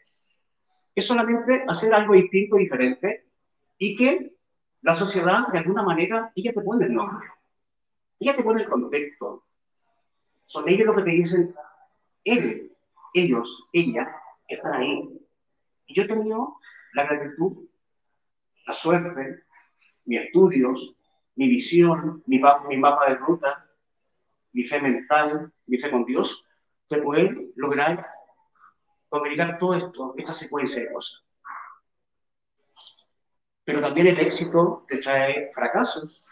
es 0.94 1.06
solamente 1.06 1.64
hacer 1.68 1.92
algo 1.94 2.14
distinto, 2.14 2.56
diferente, 2.56 3.29
y 3.80 3.96
que 3.96 4.36
la 4.82 4.94
sociedad, 4.94 5.48
de 5.48 5.58
alguna 5.58 5.82
manera, 5.82 6.30
ella 6.36 6.52
te 6.52 6.60
pone 6.60 6.84
el 6.84 6.92
nombre. 6.92 7.26
Ella 8.18 8.36
te 8.36 8.42
pone 8.42 8.62
el 8.62 8.68
contexto. 8.68 9.44
Son 10.46 10.68
ellos 10.68 10.86
los 10.86 10.96
que 10.96 11.02
te 11.02 11.10
dicen, 11.10 11.54
él, 12.24 12.76
ellos, 13.14 13.68
ella, 13.72 14.14
están 14.46 14.74
ahí. 14.74 15.18
Y 15.86 15.94
yo 15.94 16.02
he 16.02 16.08
tenido 16.08 16.58
la 16.92 17.04
gratitud, 17.04 17.68
la 18.66 18.74
suerte, 18.74 19.44
mis 20.04 20.20
estudios, 20.20 20.94
mi 21.36 21.48
visión, 21.48 22.22
mi, 22.26 22.38
mi 22.68 22.76
mapa 22.76 23.08
de 23.08 23.14
ruta, 23.14 23.66
mi 24.52 24.64
fe 24.64 24.78
mental, 24.82 25.50
mi 25.66 25.78
fe 25.78 25.90
con 25.90 26.04
Dios, 26.04 26.50
de 26.90 27.00
poder 27.00 27.34
lograr 27.56 28.06
comunicar 29.08 29.56
todo 29.56 29.74
esto, 29.74 30.14
esta 30.18 30.34
secuencia 30.34 30.82
de 30.82 30.92
cosas. 30.92 31.24
Pero 33.64 33.80
también 33.80 34.08
el 34.08 34.18
éxito 34.18 34.84
te 34.88 34.98
trae 34.98 35.50
fracasos, 35.52 36.24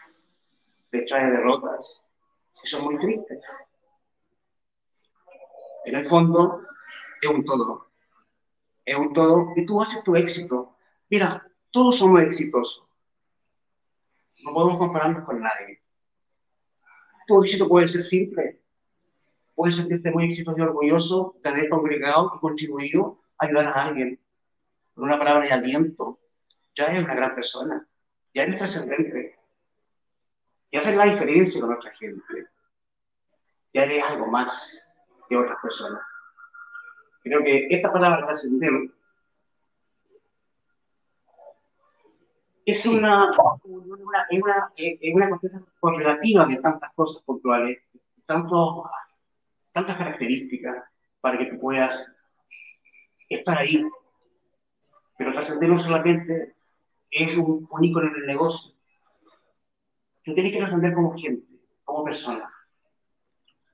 te 0.89 1.03
trae 1.03 1.31
derrotas, 1.31 2.05
y 2.63 2.67
son 2.67 2.85
muy 2.85 2.97
tristes. 2.99 3.39
En 5.85 5.95
el 5.95 6.05
fondo, 6.05 6.61
es 7.21 7.29
un 7.29 7.45
todo. 7.45 7.91
Es 8.85 8.95
un 8.97 9.13
todo 9.13 9.53
y 9.55 9.65
tú 9.65 9.81
haces 9.81 10.03
tu 10.03 10.15
éxito. 10.15 10.75
Mira, 11.09 11.47
todos 11.71 11.97
somos 11.97 12.21
exitosos. 12.21 12.87
No 14.43 14.53
podemos 14.53 14.77
compararnos 14.77 15.23
con 15.25 15.41
nadie 15.41 15.79
tu 17.29 17.43
éxito 17.43 17.67
puede 17.67 17.87
ser 17.87 18.01
simple. 18.01 18.59
Puedes 19.53 19.75
sentirte 19.75 20.11
muy 20.11 20.25
exitoso 20.25 20.57
y 20.57 20.61
orgulloso 20.61 21.35
haber 21.45 21.69
congregado 21.69 22.31
y 22.35 22.39
contribuido 22.39 23.19
a 23.37 23.45
ayudar 23.45 23.67
a 23.67 23.83
alguien. 23.83 24.19
Con 24.95 25.03
una 25.03 25.19
palabra 25.19 25.45
de 25.45 25.53
aliento, 25.53 26.19
ya 26.79 26.85
eres 26.85 27.03
una 27.03 27.15
gran 27.15 27.35
persona. 27.35 27.85
Ya 28.33 28.43
eres 28.43 28.57
trascendente. 28.57 29.37
Ya 30.71 30.79
haces 30.79 30.95
la 30.95 31.05
diferencia 31.05 31.59
con 31.59 31.73
otra 31.73 31.91
gente. 31.95 32.47
Ya 33.73 33.83
eres 33.83 34.01
algo 34.03 34.27
más 34.27 34.49
que 35.27 35.35
otras 35.35 35.57
personas. 35.61 36.01
Creo 37.21 37.43
que 37.43 37.67
esta 37.69 37.91
palabra 37.91 38.25
trascendente 38.25 38.93
es 42.65 42.85
una, 42.85 43.29
una, 43.65 44.27
una, 44.31 44.73
una 45.13 45.29
cuestión 45.29 45.67
correlativa 45.81 46.45
de 46.45 46.57
tantas 46.57 46.93
cosas 46.93 47.21
puntuales, 47.23 47.79
tanto, 48.25 48.89
tantas 49.73 49.97
características 49.97 50.85
para 51.19 51.37
que 51.39 51.47
tú 51.47 51.59
puedas 51.59 52.07
estar 53.27 53.57
ahí. 53.57 53.83
Pero 55.17 55.33
trascender 55.33 55.69
no 55.69 55.79
solamente 55.79 56.58
es 57.11 57.35
un, 57.37 57.67
un 57.69 57.83
ícono 57.83 58.07
en 58.07 58.15
el 58.15 58.27
negocio. 58.27 58.73
Tú 60.23 60.33
tienes 60.33 60.51
que 60.51 60.59
trascender 60.59 60.93
como 60.93 61.17
gente, 61.17 61.47
como 61.83 62.03
persona. 62.03 62.49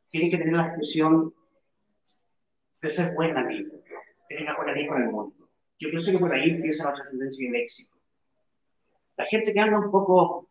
Tienes 0.09 0.31
que 0.31 0.37
tener 0.37 0.53
la 0.53 0.67
expresión 0.67 1.33
de 2.81 2.89
ser 2.89 3.13
buena 3.13 3.45
vida, 3.47 3.71
tener 4.29 4.43
una 4.43 4.55
buena 4.55 4.73
vida 4.73 4.87
con 4.87 5.01
el 5.01 5.09
mundo. 5.09 5.49
Yo 5.79 5.89
pienso 5.89 6.11
que 6.11 6.19
por 6.19 6.33
ahí 6.33 6.51
empieza 6.51 6.85
la 6.85 6.93
trascendencia 6.93 7.43
y 7.43 7.47
el 7.49 7.55
éxito. 7.55 7.95
La 9.17 9.25
gente 9.25 9.53
que 9.53 9.59
anda 9.59 9.79
un 9.79 9.91
poco 9.91 10.49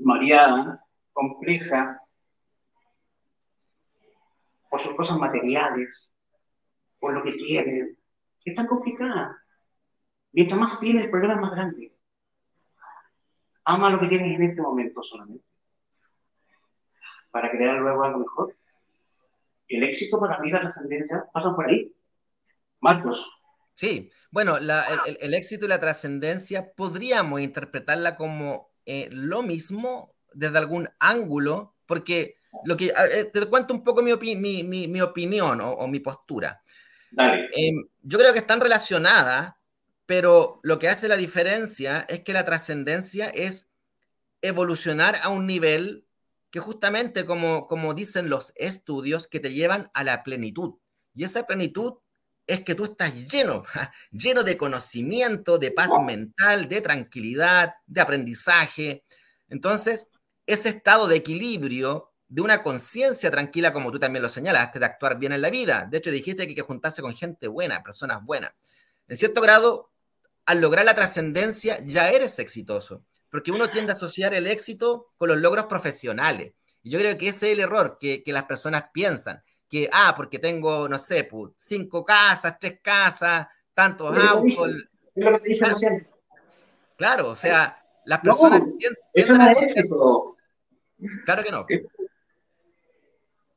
mareada, 0.00 0.84
compleja, 1.12 2.00
por 4.70 4.80
sus 4.80 4.94
cosas 4.94 5.18
materiales, 5.18 6.10
por 6.98 7.12
lo 7.12 7.22
que 7.22 7.32
tienen, 7.32 7.98
es 8.44 8.54
tan 8.54 8.66
complicada. 8.66 9.38
Mientras 10.32 10.58
más 10.58 10.80
tiene, 10.80 11.02
el 11.02 11.10
problema 11.10 11.34
es 11.34 11.40
más 11.40 11.50
grande. 11.52 11.91
Ama 13.64 13.90
lo 13.90 14.00
que 14.00 14.08
tienes 14.08 14.34
en 14.34 14.42
este 14.42 14.60
momento 14.60 15.02
solamente. 15.02 15.44
Para 17.30 17.50
crear 17.50 17.78
luego 17.78 18.04
algo 18.04 18.18
mejor. 18.18 18.56
El 19.68 19.84
éxito 19.84 20.20
para 20.20 20.38
mí, 20.38 20.50
la 20.50 20.60
trascendencia, 20.60 21.24
pasan 21.32 21.54
por 21.54 21.66
ahí. 21.66 21.94
Marcos. 22.80 23.24
Sí, 23.74 24.10
bueno, 24.30 24.56
el, 24.58 25.34
éxito 25.34 25.64
y 25.64 25.68
la 25.68 25.80
trascendencia 25.80 26.72
podríamos 26.74 27.40
interpretarla 27.40 28.16
como 28.16 28.70
eh, 28.84 29.08
lo 29.10 29.42
mismo 29.42 30.14
desde 30.34 30.58
algún 30.58 30.88
ángulo, 30.98 31.76
porque 31.86 32.36
lo 32.64 32.76
que 32.76 32.92
eh, 32.96 33.30
te 33.32 33.46
cuento 33.46 33.72
un 33.72 33.82
poco 33.82 34.02
mi, 34.02 34.12
mi, 34.14 35.00
opinión 35.00 35.60
o, 35.60 35.86
mi 35.88 36.00
postura. 36.00 36.62
Em, 37.16 37.84
yo 38.02 38.18
creo 38.18 38.32
que 38.32 38.40
están 38.40 38.60
relacionadas, 38.60 39.54
pero 40.06 40.60
lo 40.62 40.78
que 40.78 40.88
hace 40.88 41.08
la 41.08 41.16
diferencia 41.16 42.04
es 42.08 42.20
que 42.20 42.32
la 42.32 42.44
trascendencia 42.44 43.28
es 43.28 43.68
evolucionar 44.42 45.16
a 45.22 45.28
un 45.28 45.46
nivel 45.46 46.06
que 46.50 46.60
justamente 46.60 47.24
como, 47.24 47.66
como 47.66 47.94
dicen 47.94 48.28
los 48.28 48.52
estudios, 48.56 49.26
que 49.26 49.40
te 49.40 49.54
llevan 49.54 49.90
a 49.94 50.04
la 50.04 50.22
plenitud. 50.22 50.74
Y 51.14 51.24
esa 51.24 51.46
plenitud 51.46 51.94
es 52.46 52.62
que 52.62 52.74
tú 52.74 52.84
estás 52.84 53.14
lleno, 53.14 53.64
lleno 54.10 54.42
de 54.42 54.56
conocimiento, 54.56 55.58
de 55.58 55.70
paz 55.70 55.90
mental, 56.04 56.68
de 56.68 56.80
tranquilidad, 56.80 57.74
de 57.86 58.00
aprendizaje. 58.00 59.04
Entonces, 59.48 60.08
ese 60.46 60.68
estado 60.68 61.08
de 61.08 61.16
equilibrio, 61.16 62.12
de 62.28 62.42
una 62.42 62.62
conciencia 62.62 63.30
tranquila, 63.30 63.72
como 63.72 63.92
tú 63.92 63.98
también 63.98 64.22
lo 64.22 64.28
señalaste, 64.28 64.78
de 64.78 64.86
actuar 64.86 65.18
bien 65.18 65.32
en 65.32 65.42
la 65.42 65.50
vida. 65.50 65.86
De 65.90 65.98
hecho, 65.98 66.10
dijiste 66.10 66.44
que 66.44 66.50
hay 66.50 66.54
que 66.54 66.62
juntarse 66.62 67.00
con 67.02 67.14
gente 67.14 67.46
buena, 67.46 67.82
personas 67.82 68.22
buenas. 68.24 68.52
En 69.08 69.16
cierto 69.16 69.40
grado, 69.40 69.91
al 70.46 70.60
lograr 70.60 70.84
la 70.84 70.94
trascendencia, 70.94 71.78
ya 71.84 72.10
eres 72.10 72.38
exitoso, 72.38 73.04
porque 73.30 73.52
uno 73.52 73.70
tiende 73.70 73.92
a 73.92 73.94
asociar 73.94 74.34
el 74.34 74.46
éxito 74.46 75.12
con 75.16 75.28
los 75.28 75.38
logros 75.38 75.66
profesionales. 75.66 76.54
Y 76.82 76.90
yo 76.90 76.98
creo 76.98 77.16
que 77.16 77.28
ese 77.28 77.46
es 77.46 77.52
el 77.52 77.60
error 77.60 77.98
que, 78.00 78.22
que 78.22 78.32
las 78.32 78.44
personas 78.44 78.86
piensan, 78.92 79.42
que, 79.68 79.88
ah, 79.92 80.14
porque 80.16 80.38
tengo, 80.38 80.88
no 80.88 80.98
sé, 80.98 81.24
pues, 81.24 81.52
cinco 81.56 82.04
casas, 82.04 82.58
tres 82.58 82.80
casas, 82.82 83.46
tantos 83.72 84.16
autos. 84.16 84.70
Claro, 86.96 87.30
o 87.30 87.36
sea, 87.36 87.82
las 88.04 88.20
personas 88.20 88.62
eso 89.12 89.34
no 89.34 89.48
es 89.48 89.56
éxito. 89.58 90.36
Claro 91.24 91.42
que 91.42 91.50
no. 91.50 91.66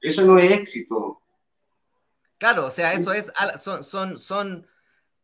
Eso 0.01 0.21
no 0.23 0.39
es 0.39 0.51
éxito. 0.51 1.21
Claro, 2.37 2.67
o 2.67 2.71
sea, 2.71 2.93
eso 2.93 3.13
es, 3.13 3.31
son, 3.61 3.83
son, 3.83 4.19
son 4.19 4.67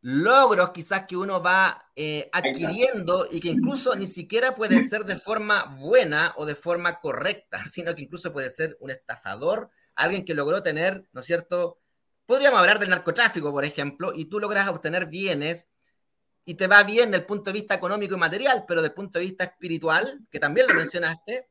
logros 0.01 0.71
quizás 0.71 1.05
que 1.07 1.15
uno 1.15 1.41
va 1.41 1.91
eh, 1.95 2.29
adquiriendo 2.33 3.27
y 3.31 3.39
que 3.39 3.49
incluso 3.49 3.95
ni 3.95 4.07
siquiera 4.07 4.55
puede 4.55 4.81
ser 4.89 5.05
de 5.05 5.15
forma 5.15 5.75
buena 5.79 6.33
o 6.37 6.45
de 6.45 6.55
forma 6.55 6.99
correcta, 6.99 7.63
sino 7.71 7.93
que 7.95 8.03
incluso 8.03 8.33
puede 8.33 8.49
ser 8.49 8.77
un 8.79 8.91
estafador, 8.91 9.69
alguien 9.95 10.25
que 10.25 10.33
logró 10.33 10.63
tener, 10.63 11.07
¿no 11.13 11.21
es 11.21 11.25
cierto? 11.25 11.79
Podríamos 12.25 12.59
hablar 12.59 12.79
del 12.79 12.89
narcotráfico, 12.89 13.51
por 13.51 13.65
ejemplo, 13.65 14.13
y 14.15 14.25
tú 14.25 14.39
logras 14.39 14.67
obtener 14.69 15.07
bienes 15.07 15.67
y 16.45 16.55
te 16.55 16.67
va 16.67 16.83
bien 16.83 17.11
desde 17.11 17.21
el 17.21 17.25
punto 17.27 17.51
de 17.51 17.59
vista 17.59 17.75
económico 17.75 18.15
y 18.15 18.17
material, 18.17 18.65
pero 18.67 18.81
desde 18.81 18.91
el 18.91 18.95
punto 18.95 19.19
de 19.19 19.25
vista 19.25 19.43
espiritual, 19.43 20.21
que 20.31 20.39
también 20.39 20.67
lo 20.67 20.75
mencionaste, 20.75 21.47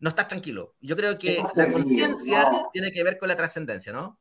no 0.00 0.08
estás 0.08 0.28
tranquilo. 0.28 0.74
Yo 0.80 0.96
creo 0.96 1.18
que 1.18 1.42
la 1.54 1.70
conciencia 1.70 2.50
tiene 2.72 2.90
que 2.92 3.04
ver 3.04 3.18
con 3.18 3.28
la 3.28 3.36
trascendencia, 3.36 3.92
¿no? 3.92 4.18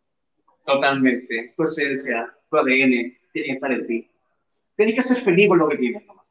Totalmente. 0.66 1.52
Tu 1.56 1.64
esencia, 1.64 2.34
tu 2.50 2.58
ADN, 2.58 3.18
tiene 3.36 3.48
que 3.48 3.54
estar 3.54 3.72
en 3.72 3.88
ti. 3.88 4.12
Tienes 4.76 4.96
que 4.96 5.04
ser 5.04 5.24
feliz 5.24 5.50
con 5.50 5.60
lo 5.60 5.68
que 5.68 5.78
tienes 5.78 6.06
nomás. 6.06 6.26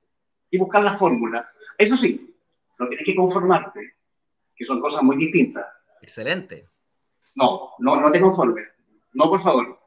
Y 0.50 0.58
buscar 0.58 0.82
la 0.82 0.96
fórmula. 0.96 1.48
Eso 1.76 1.96
sí, 1.96 2.34
no 2.78 2.88
tienes 2.88 3.04
que 3.04 3.14
conformarte, 3.14 3.94
que 4.56 4.64
son 4.64 4.80
cosas 4.80 5.02
muy 5.02 5.16
distintas. 5.16 5.66
Excelente. 6.00 6.68
No, 7.34 7.70
no, 7.78 8.00
no 8.00 8.10
te 8.10 8.20
conformes. 8.20 8.74
No, 9.12 9.28
por 9.28 9.40
favor. 9.40 9.78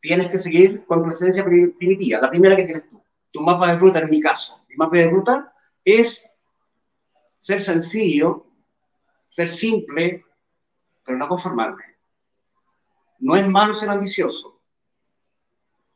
Tienes 0.00 0.30
que 0.30 0.38
seguir 0.38 0.84
con 0.86 1.02
tu 1.02 1.10
esencia 1.10 1.44
primitiva, 1.44 2.20
la 2.20 2.30
primera 2.30 2.54
que 2.54 2.64
tienes 2.64 2.88
tú 2.88 3.02
tu 3.36 3.42
mapa 3.42 3.72
de 3.72 3.78
ruta, 3.78 3.98
en 4.00 4.08
mi 4.08 4.20
caso, 4.20 4.64
mi 4.68 4.76
mapa 4.76 4.96
de 4.96 5.10
ruta 5.10 5.52
es 5.84 6.26
ser 7.38 7.60
sencillo, 7.60 8.46
ser 9.28 9.48
simple, 9.48 10.24
pero 11.04 11.18
no 11.18 11.28
conformarme. 11.28 11.84
No 13.18 13.36
es 13.36 13.46
malo 13.46 13.74
ser 13.74 13.90
ambicioso, 13.90 14.55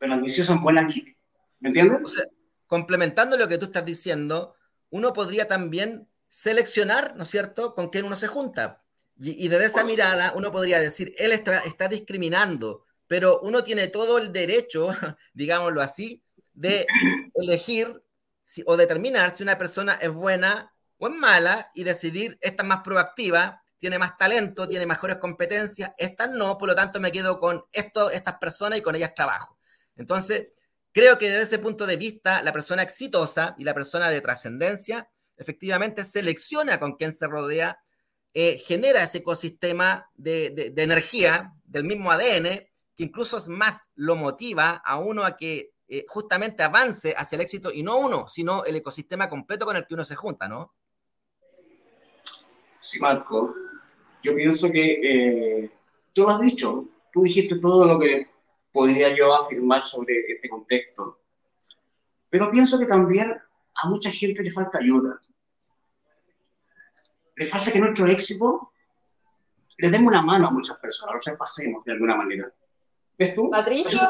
pero 0.00 0.14
ambicioso 0.14 0.52
en 0.54 0.62
buena 0.62 0.82
línea. 0.82 1.14
¿Me 1.60 1.68
entiendes? 1.68 2.04
O 2.04 2.08
sea, 2.08 2.24
complementando 2.66 3.36
lo 3.36 3.46
que 3.46 3.58
tú 3.58 3.66
estás 3.66 3.84
diciendo, 3.84 4.56
uno 4.88 5.12
podría 5.12 5.46
también 5.46 6.08
seleccionar, 6.26 7.14
¿no 7.16 7.24
es 7.24 7.28
cierto?, 7.28 7.74
con 7.74 7.90
quién 7.90 8.06
uno 8.06 8.16
se 8.16 8.26
junta. 8.26 8.82
Y, 9.22 9.48
desde 9.48 9.66
esa 9.66 9.84
mirada 9.84 10.32
uno 10.34 10.50
podría 10.50 10.80
decir, 10.80 11.14
él 11.18 11.32
está, 11.32 11.58
está 11.60 11.88
discriminando, 11.88 12.86
pero 13.06 13.40
uno 13.40 13.62
tiene 13.62 13.88
todo 13.88 14.16
el 14.16 14.32
derecho, 14.32 14.88
digámoslo 15.34 15.82
así, 15.82 16.22
de 16.54 16.86
elegir 17.34 18.02
o 18.64 18.76
determinar 18.78 19.36
si 19.36 19.42
una 19.42 19.58
persona 19.58 19.94
es 19.94 20.10
buena 20.10 20.72
o 20.96 21.08
es 21.08 21.14
mala 21.14 21.70
y 21.74 21.84
decidir, 21.84 22.38
esta 22.40 22.62
es 22.62 22.68
más 22.68 22.80
proactiva, 22.80 23.62
tiene 23.76 23.98
más 23.98 24.16
talento, 24.16 24.66
tiene 24.66 24.86
mejores 24.86 25.16
competencias, 25.16 25.92
esta 25.98 26.26
no, 26.26 26.56
por 26.56 26.68
lo 26.68 26.74
tanto 26.74 26.98
me 27.00 27.12
quedo 27.12 27.38
con 27.38 27.62
esto, 27.72 28.10
estas 28.10 28.36
personas 28.38 28.78
y 28.78 28.82
con 28.82 28.96
ellas 28.96 29.14
trabajo. 29.14 29.59
Entonces, 30.00 30.48
creo 30.92 31.18
que 31.18 31.28
desde 31.28 31.42
ese 31.42 31.58
punto 31.58 31.86
de 31.86 31.96
vista, 31.96 32.42
la 32.42 32.52
persona 32.52 32.82
exitosa 32.82 33.54
y 33.58 33.64
la 33.64 33.74
persona 33.74 34.08
de 34.08 34.22
trascendencia 34.22 35.08
efectivamente 35.36 36.04
selecciona 36.04 36.80
con 36.80 36.96
quién 36.96 37.12
se 37.12 37.26
rodea, 37.26 37.78
eh, 38.32 38.58
genera 38.58 39.02
ese 39.02 39.18
ecosistema 39.18 40.08
de, 40.14 40.72
de 40.74 40.82
energía 40.82 41.52
del 41.64 41.84
mismo 41.84 42.10
ADN, 42.10 42.66
que 42.96 43.04
incluso 43.04 43.38
es 43.38 43.48
más 43.48 43.90
lo 43.94 44.16
motiva 44.16 44.82
a 44.84 44.98
uno 44.98 45.24
a 45.24 45.36
que 45.36 45.72
eh, 45.86 46.06
justamente 46.08 46.62
avance 46.62 47.12
hacia 47.16 47.36
el 47.36 47.42
éxito 47.42 47.70
y 47.72 47.82
no 47.82 47.98
uno, 47.98 48.28
sino 48.28 48.64
el 48.64 48.76
ecosistema 48.76 49.28
completo 49.28 49.66
con 49.66 49.76
el 49.76 49.86
que 49.86 49.94
uno 49.94 50.04
se 50.04 50.14
junta, 50.14 50.48
¿no? 50.48 50.72
Sí, 52.78 53.00
Marco. 53.00 53.54
Yo 54.22 54.34
pienso 54.34 54.70
que 54.70 55.64
eh, 55.64 55.70
tú 56.12 56.22
lo 56.22 56.30
has 56.30 56.40
dicho, 56.40 56.86
tú 57.12 57.22
dijiste 57.24 57.58
todo 57.58 57.86
lo 57.86 57.98
que 57.98 58.28
podría 58.72 59.14
yo 59.14 59.34
afirmar 59.34 59.82
sobre 59.82 60.14
este 60.28 60.48
contexto. 60.48 61.20
Pero 62.28 62.50
pienso 62.50 62.78
que 62.78 62.86
también 62.86 63.36
a 63.74 63.88
mucha 63.88 64.10
gente 64.10 64.42
le 64.42 64.52
falta 64.52 64.78
ayuda. 64.78 65.20
Le 67.36 67.46
falta 67.46 67.72
que 67.72 67.80
nuestro 67.80 68.06
éxito 68.06 68.72
le 69.78 69.90
demos 69.90 70.08
una 70.08 70.22
mano 70.22 70.48
a 70.48 70.50
muchas 70.50 70.78
personas, 70.78 71.20
lo 71.26 71.36
pasemos 71.36 71.84
de 71.84 71.92
alguna 71.92 72.14
manera. 72.14 72.52
¿Ves 73.18 73.34
tú? 73.34 73.50
Patricio, 73.50 74.00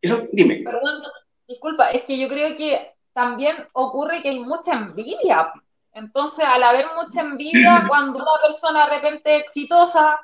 eso, 0.00 0.28
dime. 0.32 0.62
Perdón, 0.62 1.02
disculpa, 1.46 1.90
es 1.90 2.04
que 2.04 2.18
yo 2.18 2.28
creo 2.28 2.56
que 2.56 2.94
también 3.12 3.56
ocurre 3.72 4.20
que 4.22 4.30
hay 4.30 4.40
mucha 4.40 4.72
envidia. 4.72 5.52
Entonces, 5.92 6.44
al 6.44 6.62
haber 6.62 6.86
mucha 6.94 7.22
envidia, 7.22 7.84
cuando 7.88 8.18
una 8.18 8.40
persona 8.46 8.86
de 8.86 8.96
repente 8.96 9.36
exitosa, 9.36 10.20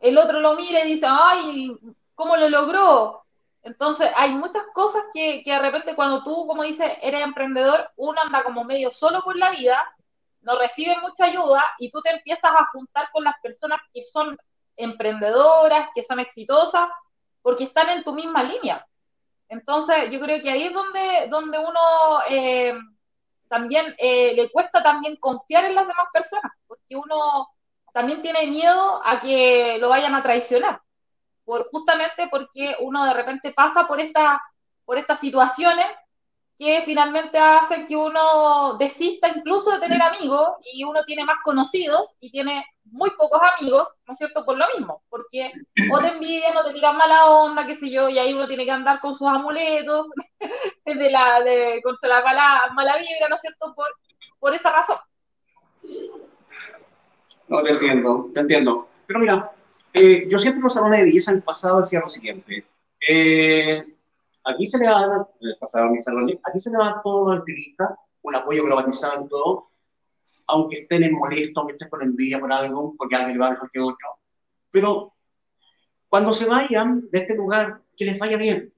el 0.00 0.16
otro 0.16 0.40
lo 0.40 0.54
mira 0.54 0.84
y 0.84 0.92
dice, 0.92 1.06
ay, 1.08 1.76
¿cómo 2.14 2.36
lo 2.36 2.48
logró? 2.48 3.24
Entonces, 3.62 4.10
hay 4.14 4.32
muchas 4.32 4.62
cosas 4.74 5.02
que, 5.12 5.42
que 5.42 5.52
de 5.52 5.58
repente 5.58 5.94
cuando 5.94 6.22
tú, 6.22 6.46
como 6.46 6.62
dices, 6.62 6.92
eres 7.00 7.22
emprendedor, 7.22 7.90
uno 7.96 8.20
anda 8.20 8.44
como 8.44 8.64
medio 8.64 8.90
solo 8.90 9.22
por 9.22 9.36
la 9.36 9.50
vida, 9.50 9.82
no 10.42 10.58
recibe 10.58 10.96
mucha 11.00 11.24
ayuda 11.24 11.64
y 11.78 11.90
tú 11.90 12.00
te 12.02 12.10
empiezas 12.10 12.52
a 12.52 12.66
juntar 12.72 13.08
con 13.12 13.24
las 13.24 13.34
personas 13.42 13.80
que 13.92 14.02
son 14.02 14.36
emprendedoras, 14.76 15.88
que 15.94 16.02
son 16.02 16.20
exitosas, 16.20 16.88
porque 17.42 17.64
están 17.64 17.88
en 17.88 18.02
tu 18.02 18.12
misma 18.12 18.42
línea. 18.42 18.86
Entonces, 19.48 20.10
yo 20.10 20.20
creo 20.20 20.40
que 20.40 20.50
ahí 20.50 20.64
es 20.64 20.72
donde, 20.72 21.26
donde 21.28 21.58
uno 21.58 22.20
eh, 22.28 22.74
también 23.48 23.94
eh, 23.98 24.34
le 24.34 24.50
cuesta 24.50 24.82
también 24.82 25.16
confiar 25.16 25.64
en 25.64 25.74
las 25.74 25.86
demás 25.86 26.06
personas, 26.12 26.52
porque 26.66 26.96
uno 26.96 27.48
también 27.92 28.20
tiene 28.20 28.46
miedo 28.46 29.00
a 29.04 29.20
que 29.20 29.78
lo 29.78 29.88
vayan 29.88 30.14
a 30.14 30.22
traicionar, 30.22 30.80
por, 31.44 31.68
justamente 31.70 32.28
porque 32.30 32.76
uno 32.80 33.04
de 33.04 33.14
repente 33.14 33.52
pasa 33.52 33.86
por, 33.86 34.00
esta, 34.00 34.40
por 34.84 34.98
estas 34.98 35.20
situaciones 35.20 35.86
que 36.56 36.82
finalmente 36.84 37.36
hace 37.36 37.84
que 37.84 37.96
uno 37.96 38.76
desista 38.78 39.28
incluso 39.28 39.72
de 39.72 39.80
tener 39.80 40.00
amigos 40.00 40.50
y 40.72 40.84
uno 40.84 41.02
tiene 41.04 41.24
más 41.24 41.38
conocidos 41.42 42.14
y 42.20 42.30
tiene 42.30 42.64
muy 42.84 43.10
pocos 43.18 43.40
amigos, 43.58 43.88
¿no 44.06 44.12
es 44.12 44.18
cierto? 44.18 44.44
Por 44.44 44.56
lo 44.56 44.64
mismo, 44.76 45.02
porque 45.08 45.52
o 45.90 45.98
te 45.98 46.08
envidian 46.08 46.56
o 46.56 46.64
te 46.64 46.72
tiran 46.72 46.96
mala 46.96 47.26
onda, 47.26 47.66
qué 47.66 47.74
sé 47.74 47.90
yo, 47.90 48.08
y 48.08 48.18
ahí 48.18 48.32
uno 48.32 48.46
tiene 48.46 48.64
que 48.64 48.70
andar 48.70 49.00
con 49.00 49.14
sus 49.14 49.26
amuletos 49.26 50.06
de 50.84 51.10
la, 51.10 51.40
de, 51.40 51.80
contra 51.82 52.08
la 52.08 52.22
mala, 52.22 52.70
mala 52.74 52.96
vibra, 52.98 53.28
¿no 53.28 53.34
es 53.34 53.40
cierto? 53.40 53.74
Por, 53.74 53.86
por 54.38 54.54
esa 54.54 54.70
razón. 54.70 54.98
No, 57.48 57.62
te 57.62 57.70
entiendo, 57.70 58.30
te 58.32 58.40
entiendo. 58.40 58.88
Pero 59.06 59.20
mira, 59.20 59.52
eh, 59.94 60.26
yo 60.28 60.40
siempre 60.40 60.60
los 60.60 60.74
salones 60.74 60.98
de 60.98 61.04
belleza 61.06 61.30
en 61.30 61.36
el 61.36 61.42
pasado 61.44 61.80
decía 61.80 62.00
lo 62.00 62.08
siguiente. 62.08 62.66
Eh, 63.08 63.84
aquí 64.42 64.66
se 64.66 64.78
le 64.78 64.88
va 64.88 65.04
a 65.04 65.06
dar, 65.06 65.28
pasado 65.60 65.88
mi 65.90 65.98
salón, 65.98 66.36
aquí 66.42 66.58
se 66.58 66.70
le 66.70 66.78
va 66.78 66.88
a 66.88 66.90
dar 66.94 67.02
todo 67.02 67.30
al 67.30 67.38
estilista, 67.38 67.96
un 68.22 68.34
apoyo 68.34 68.64
globalizado 68.64 69.28
todo, 69.28 69.70
aunque 70.48 70.80
estén 70.80 71.04
en 71.04 71.12
molesto, 71.14 71.60
aunque 71.60 71.74
estén 71.74 71.88
con 71.90 72.02
envidia 72.02 72.40
por 72.40 72.52
algo, 72.52 72.94
porque 72.98 73.14
alguien 73.14 73.40
va 73.40 73.50
mejor 73.50 73.70
que 73.70 73.80
otro. 73.80 74.18
Pero 74.72 75.14
cuando 76.08 76.32
se 76.32 76.46
vayan 76.46 77.08
de 77.12 77.18
este 77.20 77.36
lugar, 77.36 77.80
que 77.96 78.04
les 78.04 78.18
vaya 78.18 78.36
bien. 78.36 78.74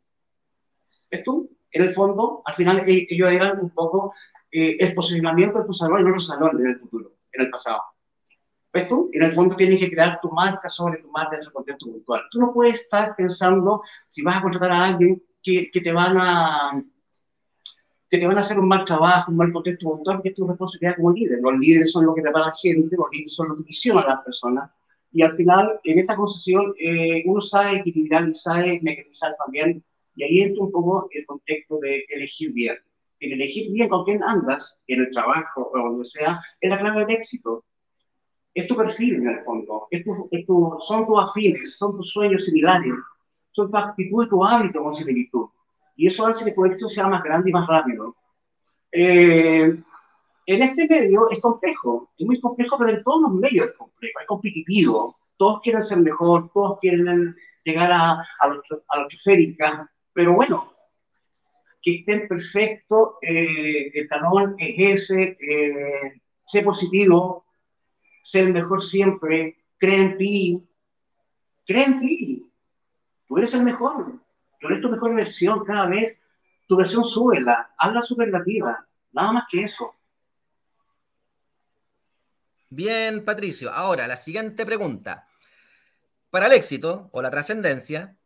Esto, 1.09 1.49
en 1.71 1.83
el 1.83 1.95
fondo, 1.95 2.43
al 2.45 2.55
final 2.55 2.81
e-, 2.87 3.07
ellos 3.09 3.31
eran 3.31 3.59
un 3.61 3.71
poco 3.71 4.13
eh, 4.53 4.77
el 4.79 4.95
posicionamiento 4.95 5.61
de 5.61 5.65
tu 5.67 5.73
salón 5.73 6.01
en 6.01 6.09
otro 6.09 6.21
salón 6.21 6.61
en 6.61 6.67
el 6.67 6.79
futuro, 6.79 7.13
en 7.33 7.47
el 7.47 7.51
pasado. 7.51 7.81
¿Ves 8.77 8.89
tú? 8.89 9.09
En 9.15 9.23
el 9.23 9.33
fondo 9.33 9.57
tienes 9.57 9.81
que 9.81 9.91
crear 9.91 10.21
tu 10.21 10.31
marca 10.31 10.69
sobre 10.69 10.99
tu 10.99 11.11
marca 11.11 11.39
en 11.39 11.43
su 11.43 11.51
contexto 11.51 11.91
virtual. 11.91 12.25
Tú 12.31 12.41
no 12.41 12.53
puedes 12.53 12.75
estar 12.75 13.17
pensando 13.17 13.83
si 14.07 14.21
vas 14.21 14.37
a 14.37 14.43
contratar 14.43 14.71
a 14.71 14.85
alguien 14.85 15.23
que, 15.43 15.71
que 15.71 15.81
te 15.81 15.91
van 15.93 16.19
a 16.19 16.85
que 18.11 18.19
te 18.19 18.27
van 18.27 18.37
a 18.37 18.43
hacer 18.43 18.59
un 18.59 18.69
mal 18.69 18.85
trabajo, 18.85 19.31
un 19.31 19.39
mal 19.39 19.51
contexto 19.51 19.95
virtual, 19.95 20.17
porque 20.17 20.29
es 20.29 20.35
tu 20.35 20.47
responsabilidad 20.47 20.97
como 20.97 21.11
líder. 21.13 21.39
Los 21.41 21.59
líderes 21.59 21.91
son 21.91 22.05
los 22.05 22.15
que 22.15 22.21
preparan 22.21 22.49
a 22.49 22.51
la 22.51 22.57
gente, 22.57 22.97
los 22.99 23.09
líderes 23.11 23.35
son 23.35 23.49
los 23.49 23.57
que 23.57 23.65
visionan 23.65 24.05
a 24.05 24.09
las 24.09 24.25
personas. 24.25 24.71
Y 25.11 25.23
al 25.23 25.35
final, 25.37 25.81
en 25.83 25.99
esta 25.99 26.15
concesión, 26.15 26.75
eh, 26.79 27.23
uno 27.25 27.41
sabe 27.41 27.79
equilibrar 27.79 28.29
y 28.29 28.35
sabe 28.35 28.79
mecanizar 28.83 29.35
también. 29.43 29.83
Y 30.17 30.23
ahí 30.23 30.41
entra 30.43 30.65
un 30.65 30.71
poco 30.71 31.09
el 31.13 31.25
contexto 31.25 31.79
de 31.79 32.05
elegir 32.11 32.53
bien. 32.53 32.77
El 33.21 33.33
elegir 33.33 33.73
bien 33.73 33.89
con 33.89 34.05
quién 34.05 34.23
andas, 34.23 34.79
en 34.87 35.01
el 35.01 35.11
trabajo 35.13 35.71
o 35.73 35.79
donde 35.79 36.05
sea, 36.05 36.43
es 36.61 36.69
la 36.69 36.79
clave 36.79 37.07
del 37.07 37.17
éxito 37.17 37.65
es 38.57 38.67
tu 38.67 38.75
perfil 38.75 39.17
en 39.17 39.29
el 39.29 39.45
fondo, 39.45 39.87
es 39.91 40.03
son 40.87 41.07
tus 41.07 41.19
afines, 41.21 41.77
son 41.77 41.95
tus 41.95 42.11
sueños 42.11 42.43
similares, 42.47 42.95
son 43.53 43.71
tu 43.71 43.77
actitud 43.77 44.25
y 44.25 44.29
tu 44.31 44.43
hábito 44.43 44.83
con 44.83 44.95
similitud. 44.95 45.49
Y 45.95 46.07
eso 46.07 46.27
hace 46.27 46.43
que 46.47 46.53
tu 46.53 46.65
éxito 46.65 46.89
sea 46.89 47.07
más 47.07 47.23
grande 47.23 47.51
y 47.51 47.53
más 47.53 47.69
rápido. 47.69 48.17
Eh, 48.93 49.79
en 50.47 50.63
este 50.63 50.89
medio 50.89 51.29
es 51.31 51.39
complejo, 51.41 52.11
es 52.17 52.27
muy 52.27 52.41
complejo, 52.41 52.79
pero 52.79 52.91
en 52.93 53.03
todos 53.03 53.23
los 53.23 53.33
medios 53.33 53.69
es 53.69 53.75
complejo, 53.75 54.21
es 54.21 54.27
competitivo. 54.27 55.19
Todos 55.37 55.61
quieren 55.61 55.83
ser 55.83 55.99
mejor, 55.99 56.51
todos 56.55 56.79
quieren 56.81 57.37
llegar 57.63 57.93
a, 57.93 58.25
a, 58.41 58.49
los, 58.49 58.73
a 58.73 59.89
pero 60.15 60.33
bueno, 60.33 60.73
que 61.83 61.97
estén 61.97 62.27
perfectos, 62.27 63.17
eh, 63.21 63.91
el 63.93 64.09
talón 64.09 64.57
es 64.59 65.11
ese, 65.11 65.37
eh, 65.41 66.21
sé 66.47 66.63
positivo, 66.63 67.46
ser 68.27 68.53
mejor 68.53 68.83
siempre, 68.83 69.57
cree 69.79 69.99
en 69.99 70.19
ti, 70.19 70.69
cree 71.65 71.85
en 71.85 72.01
ti. 72.01 72.51
Tú 73.29 73.39
eres 73.39 73.55
el 73.55 73.63
mejor, 73.63 74.19
tú 74.61 74.67
eres 74.67 74.81
tu 74.81 74.91
mejor 74.91 75.15
versión 75.15 75.65
cada 75.65 75.87
vez. 75.87 76.21
Tu 76.67 76.77
versión 76.77 77.05
súbela, 77.05 77.73
hazla 77.79 78.03
superlativa, 78.03 78.85
nada 79.13 79.31
más 79.31 79.45
que 79.49 79.63
eso. 79.63 79.95
Bien, 82.69 83.25
Patricio. 83.25 83.73
Ahora, 83.73 84.09
la 84.09 84.17
siguiente 84.17 84.67
pregunta. 84.67 85.29
Para 86.29 86.47
el 86.47 86.53
éxito 86.55 87.09
o 87.13 87.23
la 87.23 87.31
trascendencia, 87.31 88.17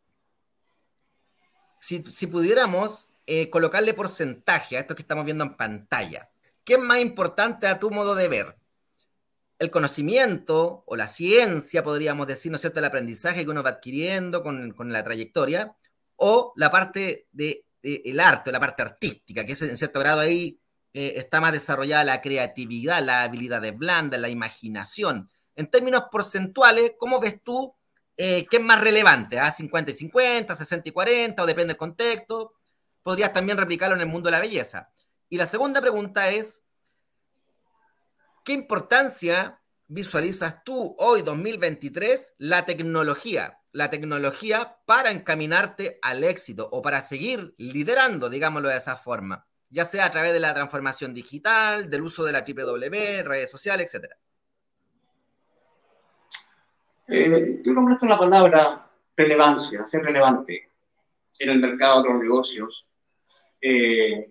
si, 1.78 2.00
pudiéramos 2.26 3.10
eh, 3.26 3.50
colocarle 3.50 3.92
porcentaje 3.92 4.78
a 4.78 4.80
esto 4.80 4.94
que 4.94 5.02
estamos 5.02 5.26
viendo 5.26 5.44
en 5.44 5.56
pantalla, 5.58 6.30
¿qué 6.64 6.74
es 6.74 6.80
más 6.80 7.00
importante 7.00 7.66
a 7.66 7.78
tu 7.78 7.90
modo 7.90 8.14
de 8.14 8.28
ver? 8.28 8.59
El 9.60 9.70
conocimiento 9.70 10.84
o 10.86 10.96
la 10.96 11.06
ciencia, 11.06 11.84
podríamos 11.84 12.26
decir, 12.26 12.50
¿no 12.50 12.56
es 12.56 12.62
cierto?, 12.62 12.78
el 12.78 12.86
aprendizaje 12.86 13.44
que 13.44 13.50
uno 13.50 13.62
va 13.62 13.70
adquiriendo 13.70 14.42
con, 14.42 14.74
la 14.90 15.04
trayectoria, 15.04 15.76
o 16.16 16.54
la 16.56 16.70
parte 16.70 17.28
del 17.30 17.62
de, 17.82 18.02
el 18.06 18.20
arte, 18.20 18.52
la 18.52 18.58
parte 18.58 18.82
artística, 18.82 19.44
que 19.44 19.52
es 19.52 19.62
en 19.62 19.76
cierto 19.76 20.00
grado 20.00 20.20
ahí 20.20 20.58
eh, 20.94 21.12
está 21.16 21.42
más 21.42 21.52
desarrollada 21.52 22.04
la 22.04 22.22
creatividad, 22.22 23.02
la 23.04 23.22
habilidad 23.22 23.60
de 23.60 23.72
blanda, 23.72 24.16
la 24.16 24.30
imaginación. 24.30 25.28
En 25.54 25.70
términos 25.70 26.04
porcentuales, 26.10 26.92
¿cómo 26.98 27.20
ves 27.20 27.42
tú 27.42 27.74
eh, 28.16 28.46
qué 28.50 28.56
es 28.56 28.62
más 28.62 28.80
relevante? 28.80 29.38
¿A 29.38 29.52
50 29.52 29.90
y 29.90 29.94
50, 29.94 30.54
60 30.54 30.88
y 30.88 30.92
40, 30.92 31.42
o 31.42 31.46
depende 31.46 31.74
del 31.74 31.78
contexto? 31.78 32.54
Podrías 33.02 33.34
también 33.34 33.58
replicarlo 33.58 33.94
en 33.94 34.00
el 34.00 34.08
mundo 34.08 34.28
de 34.28 34.32
la 34.32 34.40
belleza. 34.40 34.90
Y 35.28 35.36
la 35.36 35.44
segunda 35.44 35.82
pregunta 35.82 36.30
es, 36.30 36.64
¿Qué 38.50 38.54
importancia 38.54 39.60
visualizas 39.86 40.64
tú 40.64 40.96
hoy, 40.98 41.22
2023, 41.22 42.34
la 42.38 42.64
tecnología? 42.64 43.60
La 43.70 43.90
tecnología 43.90 44.76
para 44.86 45.12
encaminarte 45.12 46.00
al 46.02 46.24
éxito 46.24 46.68
o 46.72 46.82
para 46.82 47.00
seguir 47.00 47.54
liderando, 47.58 48.28
digámoslo 48.28 48.68
de 48.68 48.76
esa 48.76 48.96
forma, 48.96 49.46
ya 49.68 49.84
sea 49.84 50.06
a 50.06 50.10
través 50.10 50.32
de 50.32 50.40
la 50.40 50.52
transformación 50.52 51.14
digital, 51.14 51.88
del 51.88 52.02
uso 52.02 52.24
de 52.24 52.32
la 52.32 52.40
W, 52.40 53.22
redes 53.22 53.48
sociales, 53.48 53.94
etc. 53.94 54.14
Eh, 57.06 57.60
tú 57.62 57.72
nombraste 57.72 58.08
la 58.08 58.18
palabra 58.18 58.90
relevancia, 59.16 59.86
ser 59.86 60.02
relevante 60.02 60.72
en 61.38 61.50
el 61.50 61.60
mercado 61.60 62.02
de 62.02 62.08
los 62.08 62.20
negocios. 62.20 62.90
Eh, 63.62 64.28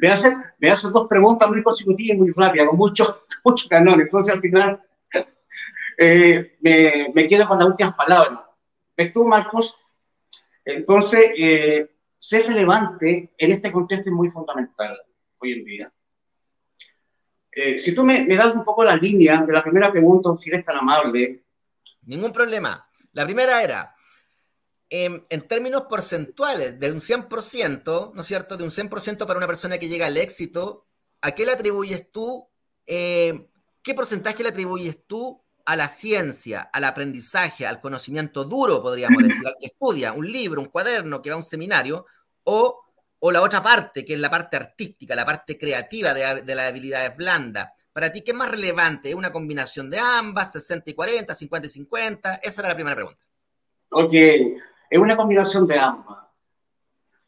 me 0.00 0.10
hacen, 0.10 0.42
me 0.58 0.70
hacen 0.70 0.92
dos 0.92 1.08
preguntas 1.08 1.48
muy 1.48 1.62
consecutivas 1.62 2.16
y 2.16 2.20
muy 2.20 2.30
rápidas, 2.30 2.68
con 2.68 2.76
muchos 2.76 3.20
mucho 3.44 3.68
canón. 3.68 4.00
Entonces, 4.00 4.34
al 4.34 4.40
final, 4.40 4.82
eh, 5.98 6.56
me, 6.60 7.12
me, 7.14 7.28
quedo 7.28 7.46
con 7.46 7.58
las 7.58 7.68
últimas 7.68 7.94
palabras. 7.94 8.40
¿Ves 8.96 9.12
tú, 9.12 9.24
Marcos? 9.24 9.78
Entonces, 10.64 11.30
eh, 11.36 11.90
ser 12.18 12.46
relevante 12.46 13.34
en 13.36 13.52
este 13.52 13.70
contexto 13.70 14.08
es 14.08 14.14
muy 14.14 14.30
fundamental 14.30 14.98
hoy 15.38 15.52
en 15.52 15.64
día. 15.64 15.92
Eh, 17.52 17.78
si 17.78 17.94
tú 17.94 18.02
me, 18.02 18.24
me, 18.24 18.36
das 18.36 18.54
un 18.54 18.64
poco 18.64 18.82
la 18.82 18.96
línea 18.96 19.42
de 19.42 19.52
la 19.52 19.62
primera 19.62 19.92
pregunta, 19.92 20.30
si 20.36 20.50
eres 20.50 20.64
tan 20.64 20.78
amable. 20.78 21.44
Ningún 22.02 22.32
problema. 22.32 22.88
La 23.12 23.24
primera 23.24 23.62
era, 23.62 23.93
en, 24.90 25.26
términos 25.48 25.84
porcentuales, 25.88 26.78
de 26.78 26.92
un 26.92 27.00
100%, 27.00 28.12
¿no 28.14 28.20
es 28.20 28.26
cierto? 28.26 28.56
De 28.56 28.64
un 28.64 28.70
100% 28.70 29.26
para 29.26 29.38
una 29.38 29.46
persona 29.46 29.78
que 29.78 29.88
llega 29.88 30.06
al 30.06 30.16
éxito, 30.16 30.86
¿a 31.20 31.32
qué 31.32 31.44
le 31.44 31.52
atribuyes 31.52 32.10
tú? 32.10 32.48
Eh, 32.86 33.48
¿Qué 33.82 33.94
porcentaje 33.94 34.42
le 34.42 34.50
atribuyes 34.50 35.06
tú 35.06 35.42
a 35.66 35.76
la 35.76 35.88
ciencia, 35.88 36.62
al 36.72 36.84
aprendizaje, 36.84 37.66
al 37.66 37.80
conocimiento 37.80 38.44
duro, 38.44 38.82
podríamos 38.82 39.22
decir, 39.22 39.46
al 39.46 39.56
que 39.58 39.66
estudia 39.66 40.12
un 40.12 40.30
libro, 40.30 40.60
un 40.60 40.68
cuaderno, 40.68 41.22
que 41.22 41.30
va 41.30 41.34
a 41.34 41.38
un 41.38 41.42
seminario, 41.42 42.06
o, 42.44 42.82
o 43.18 43.32
la 43.32 43.40
otra 43.40 43.62
parte, 43.62 44.04
que 44.04 44.14
es 44.14 44.20
la 44.20 44.30
parte 44.30 44.56
artística, 44.56 45.14
la 45.14 45.24
parte 45.24 45.56
creativa 45.58 46.12
de, 46.12 46.42
de 46.42 46.54
las 46.54 46.68
habilidades 46.68 47.16
blandas? 47.16 47.70
Para 47.92 48.12
ti, 48.12 48.22
¿qué 48.22 48.32
es 48.32 48.36
más 48.36 48.50
relevante? 48.50 49.08
¿Es 49.08 49.14
una 49.14 49.32
combinación 49.32 49.88
de 49.88 49.98
ambas, 49.98 50.52
60 50.52 50.90
y 50.90 50.94
40, 50.94 51.34
50 51.34 51.66
y 51.66 51.70
50? 51.70 52.34
Esa 52.42 52.60
era 52.60 52.68
la 52.68 52.74
primera 52.74 52.96
pregunta. 52.96 53.24
Ok, 53.90 54.12
es 54.94 55.00
una 55.00 55.16
combinación 55.16 55.66
de 55.66 55.76
ambas. 55.76 56.18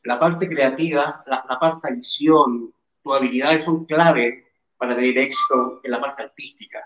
La 0.05 0.21
parte 0.21 0.49
creativa, 0.49 1.25
la, 1.27 1.59
parte 1.59 1.89
de 1.89 1.97
visión, 1.97 2.73
tus 3.03 3.13
habilidades 3.13 3.65
son 3.65 3.87
clave 3.87 4.53
para 4.79 4.95
tener 4.95 5.19
éxito 5.19 5.81
en 5.83 5.91
la 5.91 6.01
parte 6.01 6.23
artística. 6.23 6.79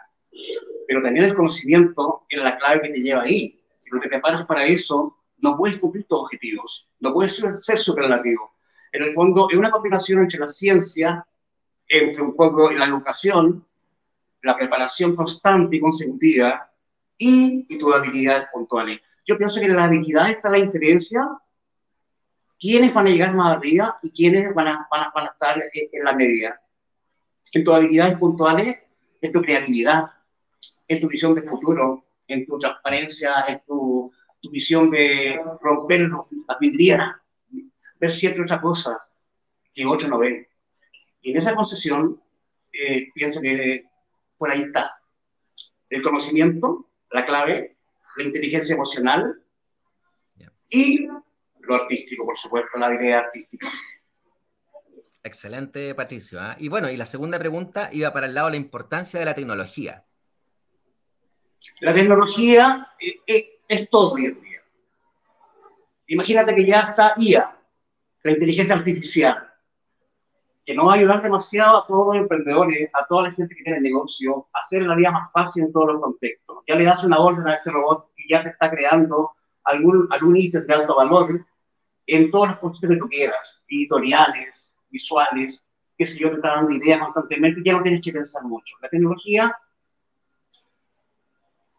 Pero 0.88 1.02
también 1.02 1.26
el 1.26 1.34
conocimiento 1.34 2.22
es 2.30 2.42
la 2.42 2.56
clave 2.56 2.80
que 2.80 2.88
te 2.94 3.02
lleva 3.02 3.20
ahí. 3.24 3.62
Si 3.78 3.90
no 3.90 4.00
te 4.00 4.08
preparas 4.08 4.46
para 4.46 4.64
eso, 4.64 5.18
no 5.36 5.54
puedes 5.58 5.76
cumplir 5.76 6.04
tus 6.04 6.18
objetivos, 6.18 6.88
no 7.00 7.12
puedes 7.12 7.36
ser 7.36 7.78
superlativo. 7.78 8.52
En 8.92 9.02
el 9.02 9.12
fondo, 9.12 9.50
es 9.50 9.58
una 9.58 9.70
combinación 9.70 10.20
entre 10.20 10.38
la 10.38 10.48
ciencia, 10.48 11.26
entre 11.88 12.22
un 12.22 12.34
poco 12.34 12.70
la 12.70 12.86
educación, 12.86 13.66
la 14.40 14.56
preparación 14.56 15.14
constante 15.14 15.76
y 15.76 15.80
consecutiva 15.80 16.72
y, 17.18 17.66
y 17.68 17.78
tus 17.78 17.94
habilidades 17.94 18.46
puntuales. 18.50 18.98
Yo 19.30 19.38
pienso 19.38 19.60
que 19.60 19.66
en 19.66 19.76
la 19.76 19.84
habilidad 19.84 20.28
está 20.28 20.50
la 20.50 20.58
diferencia. 20.58 21.24
¿Quiénes 22.58 22.92
van 22.92 23.06
a 23.06 23.10
llegar 23.10 23.32
más 23.32 23.56
arriba 23.56 23.96
y 24.02 24.10
quiénes 24.10 24.52
van 24.52 24.66
a, 24.66 24.88
van 24.90 25.24
a, 25.24 25.26
estar 25.26 25.56
en, 25.72 26.04
la 26.04 26.12
media? 26.14 26.60
En 27.52 27.62
tus 27.62 27.72
habilidades 27.72 28.18
puntuales, 28.18 28.78
en 29.20 29.30
tu 29.30 29.40
creatividad, 29.40 30.06
en 30.88 31.00
tu 31.00 31.06
visión 31.06 31.36
de 31.36 31.42
futuro, 31.42 32.04
en 32.26 32.44
tu 32.44 32.58
transparencia, 32.58 33.44
en 33.46 33.62
tu, 33.64 34.12
visión 34.50 34.90
de 34.90 35.40
romper 35.60 36.10
las 36.48 36.58
vidrieras, 36.58 37.14
ver 38.00 38.10
siempre 38.10 38.42
otra 38.42 38.60
cosa. 38.60 39.00
que 39.72 39.86
otros 39.86 40.10
no 40.10 40.18
ven. 40.18 40.44
Y 41.22 41.30
en 41.30 41.36
esa 41.36 41.54
concesión, 41.54 42.20
eh, 42.72 43.06
pienso 43.14 43.40
que 43.40 43.84
por 44.36 44.50
ahí 44.50 44.62
está. 44.62 45.00
El 45.88 46.02
conocimiento, 46.02 46.90
la 47.12 47.24
clave, 47.24 47.76
la 48.16 48.24
inteligencia 48.24 48.74
emocional 48.74 49.42
y 50.68 51.06
lo 51.06 51.74
artístico, 51.74 52.24
por 52.24 52.36
supuesto, 52.36 52.78
la 52.78 52.86
habilidad 52.86 53.24
artística. 53.24 53.68
Excelente, 55.22 55.94
Patricio. 55.94 56.40
¿ah? 56.40 56.56
Y 56.58 56.68
bueno, 56.68 56.88
y 56.90 56.96
la 56.96 57.04
segunda 57.04 57.38
pregunta 57.38 57.90
iba 57.92 58.12
para 58.12 58.26
el 58.26 58.34
lado 58.34 58.46
de 58.46 58.52
la 58.52 58.56
importancia 58.56 59.18
de 59.18 59.26
la 59.26 59.34
tecnología. 59.34 60.04
La 61.80 61.92
tecnología 61.92 62.88
eh, 62.98 63.20
eh, 63.26 63.60
es 63.68 63.90
todo 63.90 64.14
hoy 64.14 64.26
en 64.26 64.40
día. 64.40 64.62
Imagínate 66.06 66.54
que 66.54 66.66
ya 66.66 66.80
está 66.80 67.14
IA, 67.18 67.56
la 68.22 68.32
inteligencia 68.32 68.74
artificial, 68.74 69.49
que 70.70 70.76
nos 70.76 70.86
va 70.86 70.92
a 70.92 70.96
ayudar 70.98 71.20
demasiado 71.20 71.78
a 71.78 71.86
todos 71.88 72.14
los 72.14 72.22
emprendedores, 72.22 72.88
a 72.94 73.04
toda 73.08 73.24
la 73.24 73.32
gente 73.32 73.56
que 73.56 73.64
tiene 73.64 73.80
negocio, 73.80 74.46
a 74.52 74.60
hacer 74.60 74.82
la 74.82 74.94
vida 74.94 75.10
más 75.10 75.32
fácil 75.32 75.64
en 75.64 75.72
todos 75.72 75.94
los 75.94 76.00
contextos. 76.00 76.58
Ya 76.68 76.76
le 76.76 76.84
das 76.84 77.02
una 77.02 77.18
orden 77.18 77.44
a 77.48 77.54
este 77.54 77.72
robot 77.72 78.12
y 78.16 78.32
ya 78.32 78.44
te 78.44 78.50
está 78.50 78.70
creando 78.70 79.32
algún, 79.64 80.06
algún 80.12 80.36
ítem 80.36 80.64
de 80.64 80.72
alto 80.72 80.94
valor 80.94 81.44
en 82.06 82.30
todos 82.30 82.50
los 82.50 82.58
contextos 82.58 82.88
que 82.88 82.96
tú 82.98 83.08
quieras, 83.08 83.64
editoriales, 83.66 84.72
visuales, 84.90 85.66
qué 85.98 86.06
sé 86.06 86.16
yo, 86.20 86.30
te 86.30 86.36
está 86.36 86.50
dando 86.50 86.70
ideas 86.70 87.00
constantemente, 87.00 87.62
ya 87.64 87.72
no 87.72 87.82
tienes 87.82 88.00
que 88.00 88.12
pensar 88.12 88.44
mucho. 88.44 88.76
La 88.80 88.88
tecnología 88.88 89.58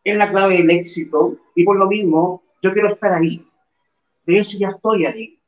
es 0.03 0.17
la 0.17 0.29
clave 0.29 0.57
del 0.57 0.69
éxito 0.69 1.37
y 1.55 1.63
por 1.63 1.77
lo 1.77 1.87
mismo 1.87 2.43
yo 2.61 2.73
quiero 2.73 2.89
estar 2.89 3.13
ahí. 3.13 3.47
De 4.25 4.37
hecho, 4.37 4.57
ya 4.57 4.71
estoy 4.71 5.05
ahí 5.05 5.40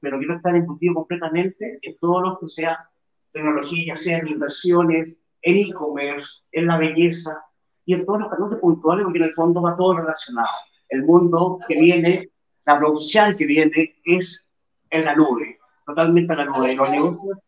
pero 0.00 0.18
quiero 0.18 0.36
estar 0.36 0.54
embutido 0.54 0.94
completamente 0.94 1.78
en 1.82 1.98
todo 1.98 2.20
lo 2.20 2.38
que 2.38 2.48
sea 2.48 2.88
tecnología, 3.32 3.94
ya 3.94 3.96
sea 3.96 4.18
en 4.18 4.28
inversiones, 4.28 5.16
en 5.42 5.56
e-commerce, 5.68 6.28
en 6.52 6.66
la 6.66 6.78
belleza 6.78 7.44
y 7.84 7.94
en 7.94 8.04
todos 8.04 8.20
los 8.20 8.30
canales 8.30 8.58
puntuales, 8.58 9.04
porque 9.04 9.18
en 9.18 9.24
el 9.24 9.34
fondo 9.34 9.62
va 9.62 9.76
todo 9.76 9.98
relacionado. 9.98 10.48
El 10.88 11.04
mundo 11.04 11.58
que 11.68 11.78
viene, 11.80 12.30
la 12.64 12.78
producción 12.78 13.36
que 13.36 13.46
viene 13.46 13.96
es 14.04 14.46
en 14.90 15.04
la 15.04 15.14
nube, 15.14 15.58
totalmente 15.84 16.32
en 16.32 16.38
la 16.38 16.44
nube. 16.46 16.74
Los 16.74 16.90
negocios, 16.90 17.38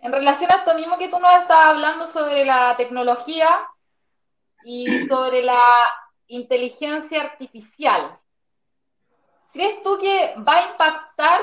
En 0.00 0.12
relación 0.12 0.50
a 0.50 0.56
esto 0.56 0.74
mismo 0.74 0.98
que 0.98 1.08
tú 1.08 1.18
nos 1.18 1.32
estabas 1.42 1.74
hablando 1.74 2.04
sobre 2.04 2.44
la 2.44 2.74
tecnología 2.76 3.48
y 4.64 5.00
sobre 5.06 5.42
la 5.42 5.62
inteligencia 6.26 7.22
artificial, 7.22 8.18
¿Crees 9.52 9.80
tú 9.82 9.98
que 9.98 10.34
va 10.46 10.56
a 10.56 10.70
impactar, 10.70 11.40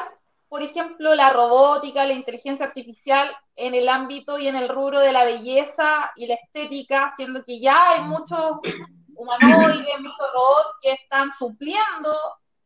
por 0.47 0.62
ejemplo, 0.62 1.16
la 1.16 1.32
robótica, 1.32 2.06
la 2.06 2.14
inteligencia 2.14 2.66
artificial 2.66 3.36
en 3.56 3.74
el 3.74 3.89
ámbito 3.89 4.38
y 4.38 4.47
en 4.47 4.56
el 4.56 4.70
rubro 4.70 4.99
de 4.99 5.12
la 5.12 5.26
belleza 5.26 6.12
y 6.16 6.28
la 6.28 6.36
estética, 6.36 7.14
siendo 7.16 7.43
que 7.43 7.60
ya 7.60 7.91
hay 7.91 8.01
muchos 8.03 8.60
humanoides, 9.16 9.99
muchos 9.99 10.34
robots 10.34 10.78
que 10.82 10.91
están 10.91 11.32
supliendo 11.38 12.16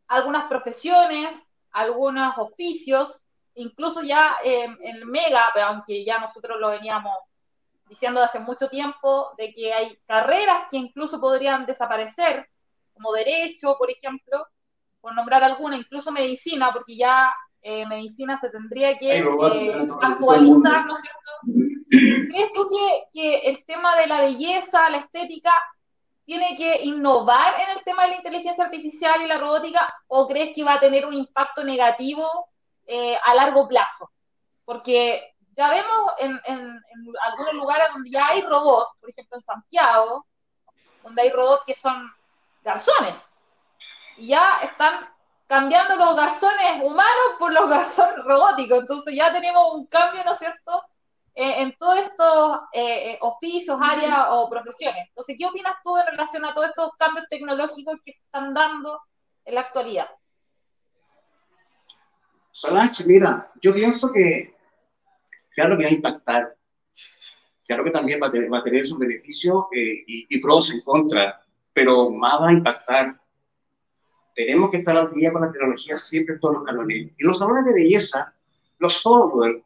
algunas 0.07 0.47
profesiones, 0.47 1.47
algunos 1.71 2.37
oficios, 2.37 3.19
incluso 3.55 4.01
ya 4.01 4.37
en 4.43 4.77
el 4.81 5.05
Mega, 5.05 5.51
aunque 5.67 6.03
ya 6.03 6.19
nosotros 6.19 6.59
lo 6.59 6.69
veníamos 6.69 7.15
diciendo 7.87 8.21
hace 8.21 8.39
mucho 8.39 8.69
tiempo, 8.69 9.31
de 9.37 9.51
que 9.51 9.73
hay 9.73 9.97
carreras 10.05 10.69
que 10.69 10.77
incluso 10.77 11.19
podrían 11.19 11.65
desaparecer, 11.65 12.47
como 12.93 13.11
derecho, 13.13 13.75
por 13.79 13.89
ejemplo, 13.89 14.45
por 15.01 15.13
nombrar 15.15 15.43
alguna, 15.43 15.77
incluso 15.77 16.11
medicina, 16.11 16.71
porque 16.73 16.95
ya 16.95 17.33
eh, 17.61 17.85
medicina 17.85 18.37
se 18.37 18.49
tendría 18.49 18.95
que 18.95 19.17
eh, 19.17 19.87
actualizar, 20.01 20.85
¿no 20.85 20.93
es 20.93 21.01
cierto? 21.01 21.69
¿Crees 21.89 22.51
tú 22.53 22.69
que, 22.69 23.03
que, 23.13 23.37
el 23.49 23.65
tema 23.65 23.95
de 23.97 24.07
la 24.07 24.21
belleza, 24.21 24.89
la 24.89 24.99
estética, 24.99 25.51
tiene 26.23 26.55
que 26.55 26.83
innovar 26.83 27.59
en 27.59 27.77
el 27.77 27.83
tema 27.83 28.03
de 28.03 28.09
la 28.09 28.15
inteligencia 28.17 28.63
artificial 28.63 29.21
y 29.21 29.27
la 29.27 29.39
robótica 29.39 29.91
o 30.07 30.27
crees 30.27 30.55
que 30.55 30.63
va 30.63 30.73
a 30.73 30.79
tener 30.79 31.05
un 31.05 31.13
impacto 31.13 31.63
negativo 31.63 32.49
eh, 32.85 33.17
a 33.23 33.33
largo 33.33 33.67
plazo? 33.67 34.11
Porque 34.63 35.33
ya 35.55 35.69
vemos 35.69 36.11
en, 36.19 36.39
en, 36.45 36.59
en, 36.59 37.13
algunos 37.25 37.53
lugares 37.55 37.87
donde 37.91 38.09
ya 38.09 38.27
hay 38.27 38.41
robots, 38.41 38.91
por 39.01 39.09
ejemplo 39.09 39.37
en 39.37 39.41
Santiago, 39.41 40.25
donde 41.03 41.21
hay 41.21 41.29
robots 41.31 41.63
que 41.65 41.73
son 41.73 42.13
garzones, 42.63 43.29
ya 44.19 44.59
están 44.63 45.07
cambiando 45.47 45.95
los 45.95 46.15
garzones 46.15 46.83
humanos 46.83 47.35
por 47.39 47.51
los 47.51 47.69
garzones 47.69 48.23
robóticos. 48.23 48.79
Entonces 48.79 49.15
ya 49.15 49.31
tenemos 49.31 49.73
un 49.73 49.87
cambio, 49.87 50.23
¿no 50.23 50.33
es 50.33 50.37
cierto?, 50.37 50.83
eh, 51.35 51.61
en 51.61 51.75
todos 51.77 51.97
estos 51.99 52.59
eh, 52.73 53.11
eh, 53.11 53.17
oficios, 53.21 53.79
áreas 53.81 54.25
o 54.29 54.49
profesiones. 54.49 55.07
Entonces, 55.07 55.35
¿qué 55.37 55.45
opinas 55.45 55.75
tú 55.83 55.97
en 55.97 56.07
relación 56.07 56.43
a 56.43 56.53
todos 56.53 56.67
estos 56.67 56.91
cambios 56.97 57.25
tecnológicos 57.29 57.95
que 58.03 58.11
se 58.11 58.21
están 58.21 58.53
dando 58.53 58.99
en 59.45 59.55
la 59.55 59.61
actualidad? 59.61 60.07
Solange, 62.51 63.05
mira, 63.05 63.51
yo 63.61 63.73
pienso 63.73 64.11
que, 64.11 64.53
claro 65.55 65.77
que 65.77 65.83
va 65.83 65.89
a 65.89 65.93
impactar, 65.93 66.57
claro 67.65 67.85
que 67.85 67.91
también 67.91 68.19
va 68.21 68.27
a 68.27 68.31
tener, 68.31 68.51
va 68.51 68.57
a 68.59 68.83
sus 68.83 68.99
beneficios 68.99 69.65
y, 69.71 70.25
y 70.35 70.41
pros 70.41 70.73
en 70.73 70.81
contra, 70.81 71.41
pero 71.71 72.09
más 72.09 72.41
va 72.41 72.49
a 72.49 72.53
impactar 72.53 73.17
tenemos 74.39 74.71
que 74.71 74.77
estar 74.77 74.95
al 74.95 75.11
día 75.11 75.33
con 75.33 75.41
la 75.41 75.51
tecnología 75.51 75.97
siempre 75.97 76.35
en 76.35 76.39
todos 76.39 76.55
los 76.55 76.63
canones. 76.63 77.11
Y 77.17 77.23
los 77.25 77.39
salones 77.39 77.65
de 77.65 77.73
belleza, 77.73 78.33
los 78.77 78.93
software, 78.93 79.61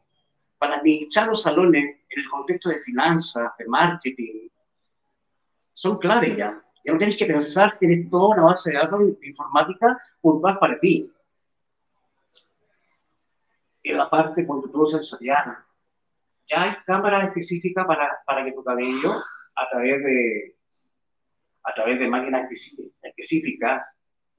para 0.58 0.78
administrar 0.78 1.28
los 1.28 1.42
salones 1.42 2.00
en 2.08 2.20
el 2.20 2.28
contexto 2.28 2.70
de 2.70 2.80
finanzas, 2.80 3.52
de 3.56 3.66
marketing, 3.66 4.48
son 5.72 5.98
claves 5.98 6.36
ya. 6.36 6.60
Ya 6.84 6.92
no 6.92 6.98
tienes 6.98 7.16
que 7.16 7.24
pensar 7.24 7.78
tienes 7.78 8.10
toda 8.10 8.34
una 8.34 8.46
base 8.46 8.72
de 8.72 8.78
datos 8.78 8.98
de 8.98 9.28
informática 9.28 9.96
puntual 10.20 10.58
para 10.58 10.80
ti. 10.80 11.08
En 13.84 13.96
la 13.96 14.10
parte 14.10 14.44
conductual 14.44 14.88
sensorial, 14.88 15.56
ya 16.50 16.62
hay 16.62 16.76
cámaras 16.84 17.28
específicas 17.28 17.86
para, 17.86 18.10
para 18.26 18.44
que 18.44 18.50
tu 18.50 18.64
cabello, 18.64 19.22
a 19.54 19.70
través 19.70 20.02
de, 20.02 20.56
a 21.62 21.74
través 21.74 22.00
de 22.00 22.08
máquinas 22.08 22.50
específicas, 23.02 23.84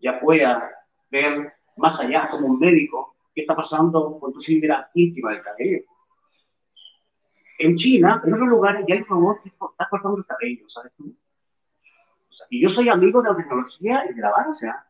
ya 0.05 0.19
pueda 0.19 0.69
ver 1.09 1.51
más 1.77 1.99
allá 1.99 2.29
como 2.29 2.45
un 2.45 2.59
médico 2.59 3.15
qué 3.33 3.41
está 3.41 3.55
pasando 3.55 4.19
con 4.19 4.31
tu 4.31 4.39
fibra 4.39 4.89
íntima 4.93 5.31
del 5.31 5.41
cabello. 5.41 5.81
En 7.57 7.75
China, 7.75 8.21
en 8.23 8.33
otros 8.33 8.47
lugares, 8.47 8.85
ya 8.87 8.95
hay 8.95 9.01
robots 9.01 9.41
que 9.41 9.49
están 9.49 9.87
cortando 9.89 10.17
el 10.19 10.25
cabello, 10.25 10.69
¿sabes 10.69 10.93
tú? 10.95 11.15
y 12.49 12.61
yo 12.61 12.69
soy 12.69 12.89
amigo 12.89 13.21
de 13.21 13.29
la 13.29 13.37
tecnología 13.37 14.05
y 14.09 14.13
del 14.13 14.25
avance. 14.25 14.67
¿ah? 14.67 14.85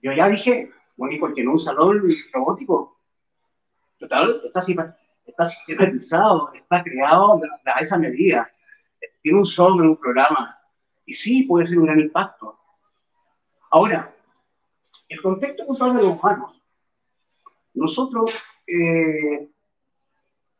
Yo 0.00 0.12
ya 0.12 0.28
dije, 0.28 0.70
bueno, 0.96 1.14
¿y 1.14 1.18
por 1.18 1.34
qué 1.34 1.42
no 1.42 1.52
un 1.52 1.58
salón 1.58 2.02
robótico? 2.32 3.00
Total, 3.98 4.40
está, 4.44 4.96
está 5.26 5.48
sistematizado, 5.48 6.52
está 6.54 6.82
creado 6.84 7.42
a 7.66 7.80
esa 7.80 7.98
medida. 7.98 8.50
Tiene 9.20 9.40
un 9.40 9.46
software, 9.46 9.88
un 9.88 9.96
programa. 9.96 10.56
Y 11.04 11.12
sí, 11.14 11.42
puede 11.42 11.66
ser 11.66 11.78
un 11.78 11.86
gran 11.86 11.98
impacto. 11.98 12.59
Ahora, 13.70 14.12
el 15.08 15.22
contexto 15.22 15.64
cultural 15.64 15.96
de 15.96 16.02
los 16.02 16.18
humanos. 16.18 16.60
Nosotros, 17.74 18.32
eh, 18.66 19.48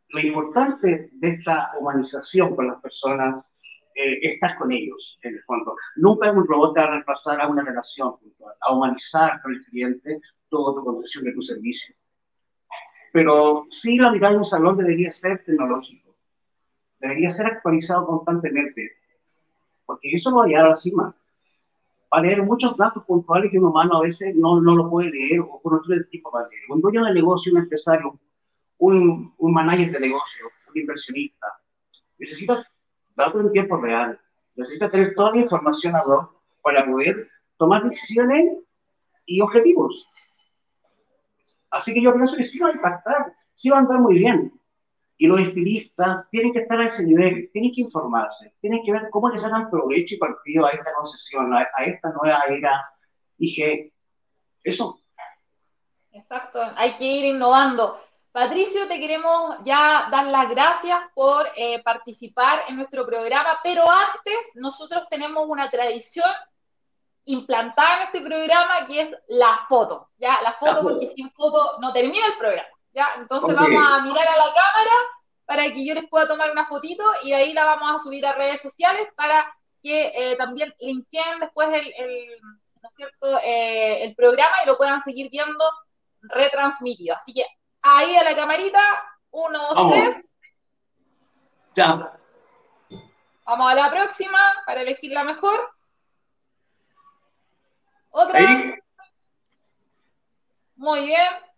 lo 0.09 0.21
importante 0.21 1.11
de 1.13 1.29
esta 1.29 1.73
humanización 1.79 2.55
con 2.55 2.69
las 2.69 2.81
personas 2.81 3.53
eh, 3.95 4.19
es 4.23 4.35
estar 4.35 4.57
con 4.57 4.71
ellos, 4.71 5.19
en 5.23 5.35
el 5.35 5.43
fondo. 5.43 5.75
Nunca 5.97 6.31
un 6.31 6.47
robot 6.47 6.75
te 6.75 6.81
va 6.81 6.87
a 6.87 6.91
reemplazar 6.91 7.41
a 7.41 7.49
una 7.49 7.65
relación 7.65 8.17
puntual, 8.19 8.55
a 8.61 8.73
humanizar 8.73 9.43
con 9.43 9.55
el 9.55 9.65
cliente 9.65 10.21
toda 10.49 10.75
tu 10.75 10.85
concesión 10.85 11.25
de 11.25 11.33
tu 11.33 11.43
servicio. 11.43 11.95
Pero 13.13 13.67
sí 13.71 13.99
la 13.99 14.13
mirada 14.13 14.35
de 14.35 14.39
un 14.39 14.45
salón 14.45 14.77
debería 14.77 15.13
ser 15.13 15.45
tecnológico, 15.45 16.17
debería 17.01 17.31
ser 17.31 17.47
actualizado 17.47 18.07
constantemente, 18.07 18.93
porque 19.85 20.11
eso 20.13 20.31
lo 20.31 20.37
va 20.39 20.45
a 20.45 20.65
a 20.65 20.69
la 20.69 20.77
cima 20.77 21.17
para 22.11 22.25
leer 22.25 22.43
muchos 22.43 22.77
datos 22.77 23.05
puntuales 23.05 23.51
que 23.51 23.59
un 23.59 23.67
humano 23.67 23.99
a 23.99 24.03
veces 24.03 24.35
no, 24.35 24.61
no 24.61 24.75
lo 24.75 24.91
puede 24.91 25.11
leer 25.11 25.41
o 25.41 25.61
con 25.63 25.75
otro 25.75 25.95
tipo 26.11 26.31
para 26.31 26.49
leer. 26.49 26.63
Un 26.69 26.81
dueño 26.81 27.05
de 27.05 27.15
negocio, 27.15 27.53
un 27.53 27.61
empresario, 27.61 28.19
un, 28.79 29.33
un 29.39 29.53
manager 29.53 29.93
de 29.93 30.01
negocio, 30.01 30.51
un 30.69 30.79
inversionista, 30.79 31.47
necesita 32.19 32.67
datos 33.15 33.43
en 33.43 33.53
tiempo 33.53 33.77
real, 33.77 34.21
necesita 34.57 34.91
tener 34.91 35.15
toda 35.15 35.31
la 35.31 35.39
información 35.39 35.95
a 35.95 36.03
dos 36.03 36.29
para 36.63 36.85
poder 36.85 37.29
tomar 37.57 37.85
decisiones 37.85 38.59
y 39.27 39.41
objetivos. 39.41 40.11
Así 41.71 41.95
que 41.95 42.03
yo 42.03 42.13
pienso 42.13 42.37
que 42.37 42.45
sí 42.45 42.59
va 42.59 42.71
a 42.71 42.73
impactar, 42.73 43.33
sí 43.55 43.71
va 43.71 43.77
a 43.77 43.81
andar 43.81 44.01
muy 44.01 44.19
bien. 44.19 44.60
Y 45.21 45.27
los 45.27 45.39
estilistas 45.39 46.31
tienen 46.31 46.51
que 46.51 46.61
estar 46.61 46.81
a 46.81 46.87
ese 46.87 47.03
nivel, 47.03 47.51
tienen 47.53 47.75
que 47.75 47.83
informarse, 47.83 48.55
tienen 48.59 48.83
que 48.83 48.91
ver 48.91 49.11
cómo 49.11 49.29
les 49.29 49.43
sacan 49.43 49.69
provecho 49.69 50.15
y 50.15 50.19
partido 50.19 50.65
a 50.65 50.71
esta 50.71 50.95
concesión, 50.95 51.53
a, 51.53 51.67
esta 51.85 52.11
nueva 52.11 52.43
era 52.49 52.91
IG. 53.37 53.93
Eso. 54.65 54.99
Exacto, 56.13 56.63
hay 56.75 56.95
que 56.95 57.05
ir 57.05 57.27
innovando. 57.27 58.01
Patricio, 58.33 58.89
te 58.89 58.99
queremos 58.99 59.57
ya 59.63 60.09
dar 60.11 60.27
las 60.27 60.49
gracias 60.49 60.99
por 61.15 61.49
eh, 61.55 61.83
participar 61.83 62.63
en 62.69 62.77
nuestro 62.77 63.05
programa, 63.05 63.59
pero 63.63 63.83
antes 63.91 64.53
nosotros 64.55 65.07
tenemos 65.11 65.47
una 65.47 65.69
tradición 65.69 66.31
implantada 67.25 67.97
en 67.97 68.03
este 68.07 68.23
programa 68.23 68.87
que 68.87 69.03
es 69.03 69.15
la 69.29 69.67
foto, 69.69 70.09
¿ya? 70.17 70.41
La 70.41 70.55
foto, 70.55 70.83
porque 70.83 71.09
sin 71.09 71.31
foto 71.33 71.77
no 71.79 71.93
termina 71.93 72.25
el 72.25 72.39
programa, 72.39 72.69
¿ya? 72.93 73.09
Entonces 73.17 73.55
vamos 73.55 73.83
a 73.85 74.01
mirar 74.03 74.29
a 74.29 74.37
la 74.37 74.53
cámara 74.53 74.97
para 75.45 75.65
que 75.65 75.85
yo 75.85 75.95
les 75.95 76.09
pueda 76.09 76.27
tomar 76.27 76.51
una 76.51 76.67
fotito 76.67 77.05
y 77.23 77.33
ahí 77.33 77.53
la 77.53 77.65
vamos 77.65 77.93
a 77.93 78.03
subir 78.03 78.25
a 78.27 78.35
redes 78.35 78.61
sociales 78.61 79.09
para 79.17 79.53
que 79.83 80.13
eh, 80.15 80.37
también 80.37 80.73
linkeen 80.79 81.41
después 81.41 81.69
el, 81.73 82.31
¿no 82.43 82.89
es 82.89 82.95
cierto? 82.95 83.39
Eh, 83.43 84.05
el 84.05 84.15
programa 84.15 84.63
y 84.63 84.67
lo 84.67 84.77
puedan 84.77 85.01
seguir 85.01 85.29
viendo 85.31 85.65
retransmitido. 86.23 87.15
Así 87.15 87.33
que 87.33 87.45
ahí 87.83 88.15
a 88.17 88.25
la 88.25 88.35
camarita, 88.35 88.81
uno, 89.31 89.59
dos, 89.75 89.93
tres. 89.93 90.27
Ya. 91.75 92.13
Vamos 93.45 93.73
a 93.73 93.75
la 93.75 93.91
próxima 93.91 94.53
para 94.67 94.83
elegir 94.83 95.13
la 95.13 95.25
mejor. 95.25 95.59
Otra. 98.11 98.41
Muy 100.77 101.07
bien. 101.07 101.50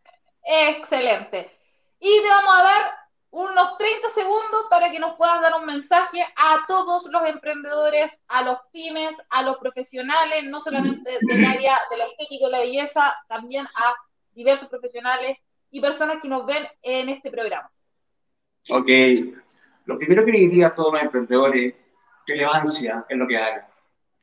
Excelente. 0.45 1.51
Y 1.99 2.21
te 2.21 2.29
vamos 2.29 2.55
a 2.55 2.63
dar 2.63 3.03
unos 3.31 3.77
30 3.79 4.09
segundos 4.09 4.67
para 4.69 4.91
que 4.91 4.99
nos 4.99 5.17
puedas 5.17 5.41
dar 5.41 5.55
un 5.59 5.65
mensaje 5.65 6.23
a 6.37 6.65
todos 6.67 7.07
los 7.07 7.27
emprendedores, 7.27 8.11
a 8.29 8.43
los 8.43 8.59
pymes, 8.71 9.15
a 9.31 9.43
los 9.43 9.57
profesionales, 9.57 10.45
no 10.45 10.61
solamente 10.61 11.19
del 11.21 11.45
área 11.45 11.79
de 11.91 11.97
la 11.97 12.07
estética 12.07 12.47
y 12.47 12.51
la 12.51 12.59
belleza, 12.59 13.15
también 13.29 13.67
a 13.77 13.95
diversos 14.35 14.69
profesionales 14.69 15.39
y 15.71 15.81
personas 15.81 16.21
que 16.21 16.29
nos 16.29 16.45
ven 16.45 16.67
en 16.83 17.09
este 17.09 17.31
programa. 17.31 17.71
Ok. 18.69 18.89
Lo 19.87 19.99
primero 19.99 20.25
que 20.25 20.33
le 20.33 20.39
diría 20.39 20.69
a 20.69 20.75
todos 20.75 20.93
los 20.93 21.03
emprendedores, 21.03 21.75
relevancia 22.27 23.07
en 23.09 23.19
lo 23.19 23.27
que 23.27 23.39
hagan. 23.39 23.67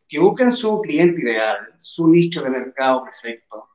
Que 0.07 0.19
busquen 0.19 0.51
su 0.51 0.81
cliente 0.81 1.21
ideal, 1.21 1.73
su 1.79 2.07
nicho 2.07 2.43
de 2.43 2.51
mercado 2.51 3.03
perfecto, 3.03 3.69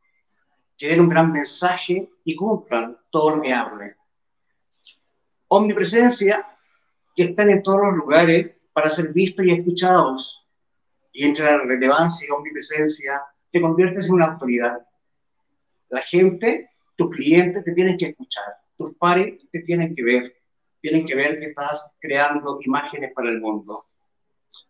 que 0.77 0.89
den 0.89 1.01
un 1.01 1.09
gran 1.09 1.33
mensaje 1.33 2.11
y 2.25 2.35
cumplan 2.37 2.99
todo 3.11 3.37
lo 3.37 3.43
que 3.43 3.53
hablen. 3.53 3.97
Omnipresencia, 5.49 6.47
que 7.15 7.25
están 7.25 7.51
en 7.51 7.63
todos 7.63 7.81
los 7.83 7.95
lugares 7.95 8.57
para 8.73 8.91
ser 8.91 9.13
vistos 9.13 9.45
y 9.45 9.53
escuchados. 9.53 10.49
Y 11.13 11.25
entre 11.25 11.45
la 11.45 11.59
relevancia 11.59 12.27
y 12.27 12.31
omnipresencia, 12.31 13.23
te 13.51 13.61
conviertes 13.61 14.07
en 14.07 14.15
una 14.15 14.27
autoridad. 14.27 14.85
La 15.89 16.01
gente 16.01 16.71
tus 16.97 17.15
clientes 17.15 17.65
te 17.65 17.73
tienen 17.73 17.97
que 17.97 18.07
escuchar, 18.07 18.45
tus 18.77 18.95
pares 18.97 19.39
te 19.51 19.61
tienen 19.61 19.95
que 19.95 20.03
ver, 20.03 20.35
tienen 20.81 21.05
que 21.05 21.15
ver 21.15 21.39
que 21.39 21.47
estás 21.47 21.97
creando 22.01 22.59
imágenes 22.63 23.13
para 23.13 23.31
el 23.31 23.41
mundo. 23.41 23.85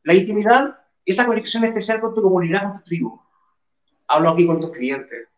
La 0.04 0.14
intimidad, 0.14 0.78
esa 1.04 1.26
conexión 1.26 1.64
especial 1.64 2.00
con 2.00 2.14
tu 2.14 2.22
comunidad, 2.22 2.62
con 2.62 2.72
tu 2.74 2.82
tribu. 2.84 3.20
Hablo 4.08 4.30
aquí 4.30 4.46
con 4.46 4.60
tus 4.60 4.70
clientes. 4.70 5.28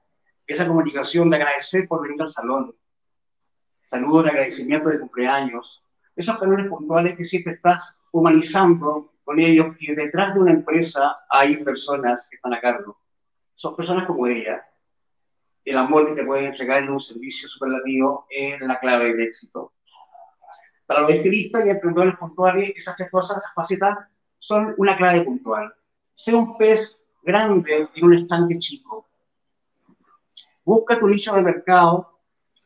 Esa 0.47 0.67
comunicación 0.67 1.31
de 1.31 1.37
agradecer 1.37 1.89
por 1.89 2.03
venir 2.03 2.23
al 2.23 2.31
salón. 2.31 2.75
Saludos 3.85 4.25
de 4.25 4.31
agradecimiento 4.31 4.89
de 4.89 5.01
cumpleaños. 5.01 5.83
Esos 6.15 6.39
valores 6.41 6.69
puntuales 6.69 7.17
que 7.17 7.25
siempre 7.25 7.55
estás 7.55 7.99
humanizando 8.13 9.13
con 9.25 9.41
ellos, 9.41 9.77
que 9.79 9.95
detrás 9.95 10.35
de 10.35 10.41
una 10.41 10.53
empresa 10.53 11.17
hay 11.29 11.57
personas 11.65 12.29
que 12.29 12.37
están 12.37 12.55
a 12.55 12.61
cargo. 12.61 12.99
Son 13.55 13.75
personas 13.75 14.07
como 14.07 14.27
ella, 14.27 14.65
el 15.67 15.77
amor 15.79 16.07
que 16.07 16.15
te 16.15 16.25
pueden 16.25 16.47
entregar 16.47 16.85
en 16.85 16.91
un 16.91 17.01
servicio 17.01 17.49
superlativo 17.49 18.27
es 18.31 18.61
la 18.61 18.79
clave 18.79 19.07
del 19.07 19.23
éxito. 19.23 19.73
Para 20.87 21.01
los 21.01 21.11
estilistas 21.11 21.67
y 21.67 21.71
emprendedores 21.71 22.17
puntuales, 22.17 22.73
esas 22.77 22.95
tres 22.97 23.11
cosas, 23.11 23.39
esas 23.39 23.53
facetas, 23.53 23.99
son 24.39 24.75
una 24.79 24.97
clave 24.97 25.23
puntual. 25.23 25.75
Sé 26.15 26.33
un 26.33 26.57
pez 26.57 27.05
grande 27.25 27.89
en 27.93 28.05
un 28.05 28.15
estanque 28.15 28.57
chico. 28.61 29.09
Busca 30.67 30.99
tu 30.99 31.07
nicho 31.07 31.33
de 31.33 31.43
mercado 31.43 32.19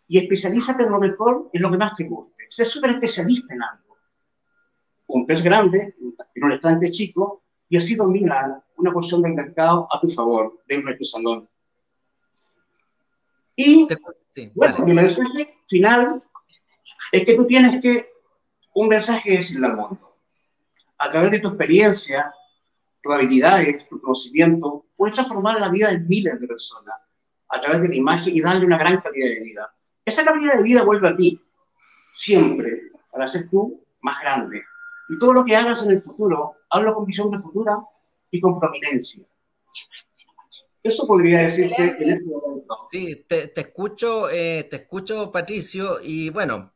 y 0.09 0.17
especialízate 0.17 0.85
en 0.85 0.91
lo 0.91 0.99
mejor, 0.99 1.51
en 1.53 1.61
lo 1.61 1.71
que 1.71 1.77
más 1.77 1.95
te 1.95 2.09
guste. 2.09 2.47
Sé 2.49 2.65
súper 2.65 2.93
especialista 2.93 3.53
en 3.53 3.63
algo. 3.63 3.99
Un 5.09 5.27
pez 5.27 5.43
grande 5.43 5.95
en 6.35 6.45
un 6.45 6.53
estanque 6.53 6.91
chico 6.91 7.43
y 7.69 7.77
así 7.77 7.97
domina 7.97 8.65
una 8.79 8.91
porción 8.91 9.21
del 9.21 9.35
mercado 9.35 9.87
a 9.93 10.01
tu 10.01 10.09
favor 10.09 10.63
dentro 10.67 10.91
de 10.91 10.97
tu 10.97 11.05
salón. 11.05 11.47
Y 13.55 13.87
bueno, 14.55 14.79
mi 14.87 14.95
mensaje 14.95 15.59
final 15.69 16.23
es 17.13 17.27
que 17.27 17.35
tú 17.35 17.47
tienes 17.47 17.83
que 17.83 18.09
un 18.77 18.89
mensaje 18.89 19.33
decirle 19.33 19.67
al 19.67 19.77
mundo. 19.77 20.17
A 20.97 21.11
través 21.11 21.33
de 21.33 21.41
tu 21.41 21.49
experiencia, 21.49 22.33
tus 23.03 23.13
habilidades, 23.13 23.91
tu 23.91 24.01
conocimiento, 24.01 24.87
puedes 24.97 25.15
transformar 25.15 25.61
la 25.61 25.69
vida 25.69 25.91
de 25.91 26.01
miles 26.01 26.41
de 26.41 26.47
personas 26.47 26.95
a 27.51 27.61
través 27.61 27.83
de 27.83 27.89
la 27.89 27.97
imagen 27.97 28.35
y 28.35 28.41
darle 28.41 28.67
una 28.67 28.79
gran 28.79 29.01
calidad 29.01 29.29
de 29.29 29.41
vida. 29.41 29.73
Esa 30.05 30.25
calidad 30.25 30.57
de 30.57 30.63
vida 30.63 30.83
vuelve 30.83 31.09
a 31.09 31.17
ti, 31.17 31.41
siempre, 32.13 32.81
para 33.13 33.27
ser 33.27 33.49
tú 33.51 33.85
más 34.01 34.21
grande. 34.21 34.63
Y 35.09 35.19
todo 35.19 35.33
lo 35.33 35.45
que 35.45 35.57
hagas 35.57 35.85
en 35.85 35.91
el 35.91 36.03
futuro, 36.03 36.55
hazlo 36.71 36.95
con 36.95 37.07
visión 37.07 37.31
de 37.31 37.41
futura 37.41 37.79
y 38.31 38.41
con 38.41 38.59
prominencia. 38.61 39.27
Eso 40.83 41.07
podría 41.07 41.41
decirte 41.41 41.97
en 41.99 42.11
este 42.11 42.25
momento. 42.25 42.87
Sí, 42.91 43.27
te, 43.29 43.53
escucho, 43.55 44.31
eh, 44.31 44.67
te 44.71 44.77
escucho, 44.77 45.31
Patricio, 45.31 45.99
y 46.03 46.31
bueno, 46.31 46.73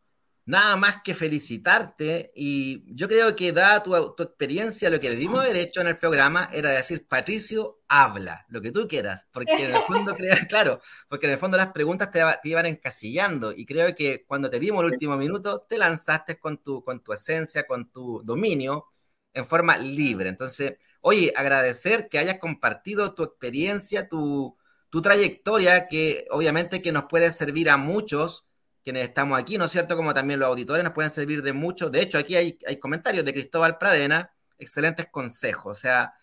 nada 0.47 0.77
más 0.77 1.03
que 1.03 1.15
felicitarte. 1.15 2.33
Y 2.35 2.85
yo 2.95 3.09
creo 3.09 3.35
que 3.37 3.53
dada 3.53 3.83
tu, 3.83 3.95
experiencia, 4.23 4.91
lo 4.91 5.01
que 5.01 5.11
debimos 5.11 5.45
haber 5.45 5.57
hecho 5.57 5.81
en 5.81 5.89
el 5.89 5.99
programa 5.99 6.49
era 6.53 6.71
decir, 6.71 7.07
Patricio, 7.07 7.81
habla, 7.89 8.45
lo 8.49 8.61
que 8.61 8.73
tú 8.73 8.89
quieras, 8.89 9.27
porque 9.33 9.53
en 9.53 9.75
el 9.75 9.83
fondo, 9.83 10.15
claro, 10.49 10.81
porque 11.09 11.27
en 11.27 11.33
el 11.33 11.39
fondo 11.39 11.57
las 11.57 11.73
preguntas 11.73 12.11
te, 12.11 12.21
iban 12.49 12.67
encasillando. 12.67 13.53
Y 13.53 13.67
creo 13.67 13.95
que 13.95 14.25
cuando 14.27 14.51
te 14.51 14.59
vimos 14.59 14.85
el 14.85 14.93
último 14.93 15.17
minuto, 15.17 15.67
te 15.69 15.79
lanzaste 15.79 16.39
con 16.39 16.63
tu, 16.63 16.83
con 16.85 17.03
tu 17.03 17.13
esencia, 17.13 17.67
con 17.67 17.91
tu 17.91 18.23
dominio, 18.25 18.87
en 19.35 19.45
forma 19.45 19.77
libre. 19.77 20.29
Entonces, 20.29 20.75
oye, 21.01 21.33
agradecer 21.37 22.09
que 22.09 22.19
hayas 22.19 22.39
compartido 22.39 23.15
tu 23.15 23.25
experiencia, 23.25 24.09
tu, 24.09 24.57
trayectoria, 25.03 25.89
que 25.89 26.25
obviamente 26.31 26.81
que 26.81 26.93
nos 26.93 27.05
puede 27.07 27.31
servir 27.33 27.69
a 27.69 27.77
muchos 27.77 28.47
quienes 28.85 29.09
estamos 29.09 29.39
aquí, 29.39 29.57
¿no 29.57 29.65
es 29.65 29.71
cierto? 29.71 29.97
Como 29.97 30.13
también 30.13 30.39
los 30.39 30.49
auditores 30.49 30.85
nos 30.85 30.93
pueden 30.93 31.11
servir 31.11 31.43
de 31.43 31.55
mucho. 31.55 31.89
De 31.89 32.03
hecho, 32.03 32.19
aquí 32.19 32.37
hay, 32.37 32.59
hay 32.67 32.77
comentarios 32.79 33.25
de 33.25 33.33
Cristóbal 33.33 33.79
Pradena, 33.79 34.31
excelentes 34.59 35.07
consejos. 35.07 35.79
O 35.79 35.81
sea, 35.81 36.15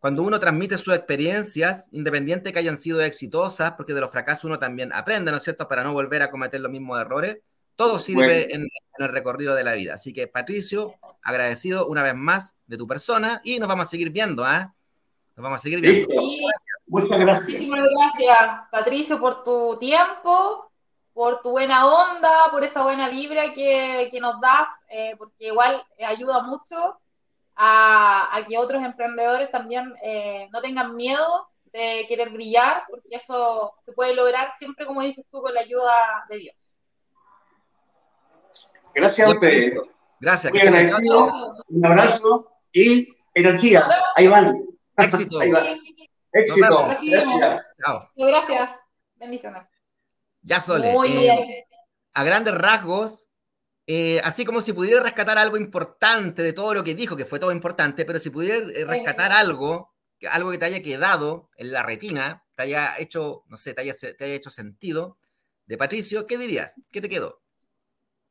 cuando 0.00 0.22
uno 0.22 0.40
transmite 0.40 0.76
sus 0.76 0.94
experiencias, 0.94 1.88
independiente 1.92 2.52
que 2.52 2.58
hayan 2.58 2.78
sido 2.78 3.02
exitosas, 3.02 3.72
porque 3.72 3.94
de 3.94 4.00
los 4.00 4.10
fracasos 4.10 4.44
uno 4.44 4.58
también 4.58 4.92
aprende, 4.92 5.30
¿no 5.30 5.36
es 5.36 5.44
cierto? 5.44 5.68
Para 5.68 5.84
no 5.84 5.92
volver 5.92 6.22
a 6.22 6.30
cometer 6.30 6.60
los 6.60 6.72
mismos 6.72 7.00
errores, 7.00 7.38
todo 7.76 7.98
sirve 7.98 8.54
en, 8.54 8.66
el 8.98 9.08
recorrido 9.08 9.54
de 9.54 9.62
la 9.62 9.74
vida. 9.74 9.94
Así 9.94 10.12
que, 10.12 10.26
Patricio, 10.26 10.94
agradecido 11.22 11.86
una 11.86 12.02
vez 12.02 12.14
más 12.14 12.56
de 12.66 12.76
tu 12.76 12.86
persona 12.86 13.40
y 13.44 13.58
nos 13.58 13.68
vamos 13.68 13.86
a 13.86 13.90
seguir 13.90 14.10
viendo, 14.10 14.44
¿ah? 14.44 14.74
Nos 15.36 15.44
vamos 15.44 15.60
a 15.60 15.62
seguir 15.62 15.80
viendo. 15.80 16.08
Muchas 16.86 17.18
gracias. 17.18 17.48
Muchísimas 17.48 17.86
gracias, 17.88 18.38
Patricio, 18.70 19.20
por 19.20 19.42
tu 19.42 19.78
tiempo, 19.78 20.69
por 21.20 21.42
tu 21.42 21.50
buena 21.50 21.86
onda, 21.86 22.48
por 22.50 22.64
esa 22.64 22.82
buena 22.82 23.10
vibra 23.10 23.50
que, 23.50 24.18
nos 24.22 24.40
das, 24.40 24.70
eh, 24.88 25.14
porque 25.18 25.48
igual 25.48 25.84
ayuda 26.02 26.40
mucho 26.40 26.98
a, 27.56 28.42
que 28.48 28.56
otros 28.56 28.82
emprendedores 28.82 29.50
también 29.50 29.94
eh, 30.02 30.48
no 30.50 30.62
tengan 30.62 30.94
miedo 30.94 31.46
de 31.74 32.06
querer 32.08 32.30
brillar, 32.30 32.84
porque 32.88 33.16
eso 33.16 33.74
se 33.84 33.92
puede 33.92 34.14
lograr 34.14 34.50
siempre, 34.52 34.86
como 34.86 35.02
dices 35.02 35.26
tú, 35.30 35.42
con 35.42 35.52
la 35.52 35.60
ayuda 35.60 35.92
de 36.30 36.38
Dios. 36.38 36.56
Gracias 38.94 39.28
a 39.28 39.30
ustedes. 39.32 39.74
Gracias. 40.20 40.54
Un 41.68 41.84
abrazo 41.84 42.50
y 42.72 43.14
energías. 43.34 43.84
Ahí 44.16 44.26
van. 44.26 44.56
Éxito. 44.96 45.38
Éxito. 46.32 46.86
Gracias. 46.86 47.66
Gracias. 48.16 48.70
Bendiciones. 49.16 49.79
Ya, 50.42 50.60
Sole. 50.60 50.92
Muy 50.92 51.12
eh, 51.12 51.20
bien. 51.20 51.64
A 52.14 52.24
grandes 52.24 52.54
rasgos, 52.54 53.28
eh, 53.86 54.20
así 54.24 54.44
como 54.44 54.60
si 54.60 54.72
pudiera 54.72 55.00
rescatar 55.00 55.38
algo 55.38 55.56
importante 55.56 56.42
de 56.42 56.52
todo 56.52 56.74
lo 56.74 56.84
que 56.84 56.94
dijo, 56.94 57.16
que 57.16 57.24
fue 57.24 57.38
todo 57.38 57.52
importante, 57.52 58.04
pero 58.04 58.18
si 58.18 58.30
pudiera 58.30 58.56
eh, 58.56 58.84
rescatar 58.84 59.32
algo, 59.32 59.94
algo 60.30 60.50
que 60.50 60.58
te 60.58 60.64
haya 60.66 60.82
quedado 60.82 61.50
en 61.56 61.72
la 61.72 61.82
retina, 61.82 62.44
te 62.54 62.64
haya 62.64 62.98
hecho, 62.98 63.44
no 63.46 63.56
sé, 63.56 63.74
te 63.74 63.82
haya, 63.82 63.94
te 63.94 64.24
haya 64.24 64.34
hecho 64.34 64.50
sentido, 64.50 65.18
de 65.70 65.78
Patricio, 65.78 66.26
¿qué 66.26 66.36
dirías? 66.36 66.74
¿Qué 66.90 67.00
te 67.00 67.08
quedó? 67.08 67.40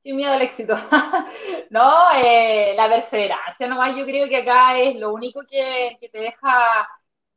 Sin 0.04 0.18
miedo 0.18 0.34
al 0.34 0.42
éxito. 0.42 0.76
no, 1.70 2.12
eh, 2.16 2.74
la 2.76 2.90
perseverancia 2.90 3.66
nomás 3.66 3.96
yo 3.96 4.04
creo 4.04 4.28
que 4.28 4.38
acá 4.38 4.78
es 4.78 4.98
lo 4.98 5.14
único 5.14 5.42
que, 5.50 5.98
te 6.12 6.20
deja 6.20 6.90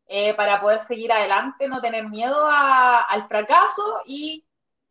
eh, 0.07 0.35
para 0.35 0.61
poder 0.61 0.81
seguir 0.81 1.13
adelante, 1.13 1.69
no 1.69 1.81
tener 1.81 2.09
miedo 2.09 2.37
al 2.49 3.29
fracaso 3.29 4.01
y 4.05 4.45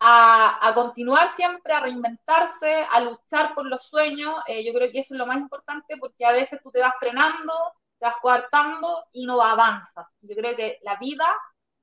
a, 0.04 0.72
continuar 0.74 1.30
siempre, 1.30 1.74
a 1.74 1.80
reinventarse, 1.80 2.88
a 2.92 3.02
luchar 3.02 3.54
por 3.54 3.68
los 3.68 3.84
sueños. 3.84 4.36
Eh, 4.48 4.66
yo 4.66 4.74
creo 4.74 4.92
que 4.92 5.00
eso 5.00 5.14
es 5.14 5.18
lo 5.20 5.28
más 5.28 5.38
importante 5.38 5.96
porque 5.98 6.26
a 6.26 6.32
veces 6.32 6.60
tú 6.64 6.72
te 6.72 6.80
vas 6.80 6.96
frenando, 7.00 7.54
te 8.00 8.08
vas 8.08 8.16
coartando 8.20 9.06
y 9.12 9.28
no 9.28 9.40
avanzas. 9.42 10.12
Yo 10.22 10.36
creo 10.36 10.56
que 10.56 10.80
la 10.82 10.96
vida 10.96 11.28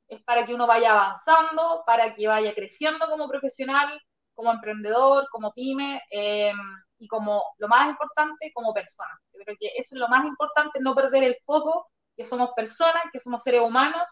es 0.09 0.21
para 0.25 0.45
que 0.45 0.53
uno 0.53 0.66
vaya 0.66 0.91
avanzando, 0.91 1.85
para 1.87 2.12
que 2.14 2.27
vaya 2.27 2.53
creciendo 2.55 3.07
como 3.09 3.29
profesional, 3.29 4.01
como 4.35 4.51
emprendedor, 4.51 5.29
como 5.31 5.53
pyme 5.53 6.03
eh, 6.11 6.53
y 6.99 7.07
como 7.07 7.45
lo 7.59 7.69
más 7.69 7.89
importante, 7.89 8.51
como 8.53 8.75
persona. 8.75 9.16
Yo 9.33 9.45
creo 9.45 9.57
que 9.61 9.69
eso 9.77 9.95
es 9.95 10.01
lo 10.01 10.09
más 10.09 10.27
importante, 10.27 10.81
no 10.81 10.93
perder 10.93 11.23
el 11.23 11.37
foco, 11.47 11.89
que 12.16 12.25
somos 12.25 12.51
personas, 12.57 13.05
que 13.12 13.21
somos 13.21 13.43
seres 13.43 13.61
humanos 13.61 14.09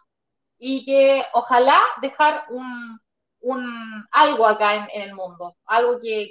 y 0.58 0.84
que 0.84 1.26
ojalá 1.32 1.80
dejar 2.00 2.44
un, 2.50 3.00
un, 3.46 4.06
algo 4.10 4.46
acá 4.46 4.88
en, 4.92 5.02
el 5.02 5.14
mundo, 5.14 5.56
algo 5.66 5.98
que, 6.00 6.30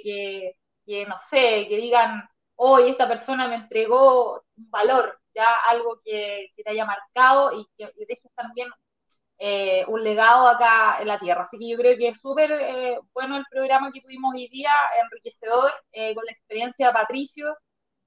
que, 0.84 1.06
no 1.06 1.16
sé, 1.18 1.66
que 1.68 1.76
digan, 1.76 2.28
hoy 2.56 2.90
esta 2.90 3.08
persona 3.08 3.48
me 3.48 3.56
entregó 3.56 4.44
un 4.56 4.70
valor, 4.70 5.18
ya 5.34 5.46
algo 5.68 6.00
que, 6.04 6.48
te 6.56 6.70
haya 6.70 6.84
marcado 6.84 7.52
y 7.58 7.66
que 7.76 7.90
dejes 8.06 8.30
también 8.34 8.68
eh, 9.38 9.84
un 9.88 10.02
legado 10.02 10.48
acá 10.48 10.98
en 11.00 11.08
la 11.08 11.18
tierra. 11.18 11.42
Así 11.42 11.58
que 11.58 11.68
yo 11.68 11.76
creo 11.78 11.96
que 11.96 12.08
es 12.08 12.20
súper 12.20 12.52
eh, 12.52 12.98
bueno 13.14 13.36
el 13.38 13.44
programa 13.50 13.90
que 13.92 14.00
tuvimos 14.00 14.34
hoy 14.34 14.48
día, 14.48 14.72
enriquecedor, 15.02 15.72
eh, 15.92 16.14
con 16.14 16.24
la 16.24 16.32
experiencia 16.32 16.88
de 16.88 16.92
Patricio, 16.92 17.56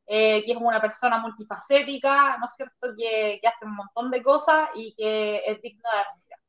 que 0.08 0.38
es 0.40 0.58
una 0.58 0.82
persona 0.82 1.20
multifacética, 1.20 2.38
¿no 2.40 2.46
es 2.46 2.52
cierto?, 2.56 2.96
que, 2.98 3.40
que, 3.42 3.48
hace 3.48 3.66
un 3.66 3.76
montón 3.76 4.10
de 4.10 4.24
cosas 4.24 4.70
y 4.74 4.96
que 4.96 5.44
es 5.46 5.62
digna 5.62 5.90
de 5.94 6.00
admirar. 6.00 6.40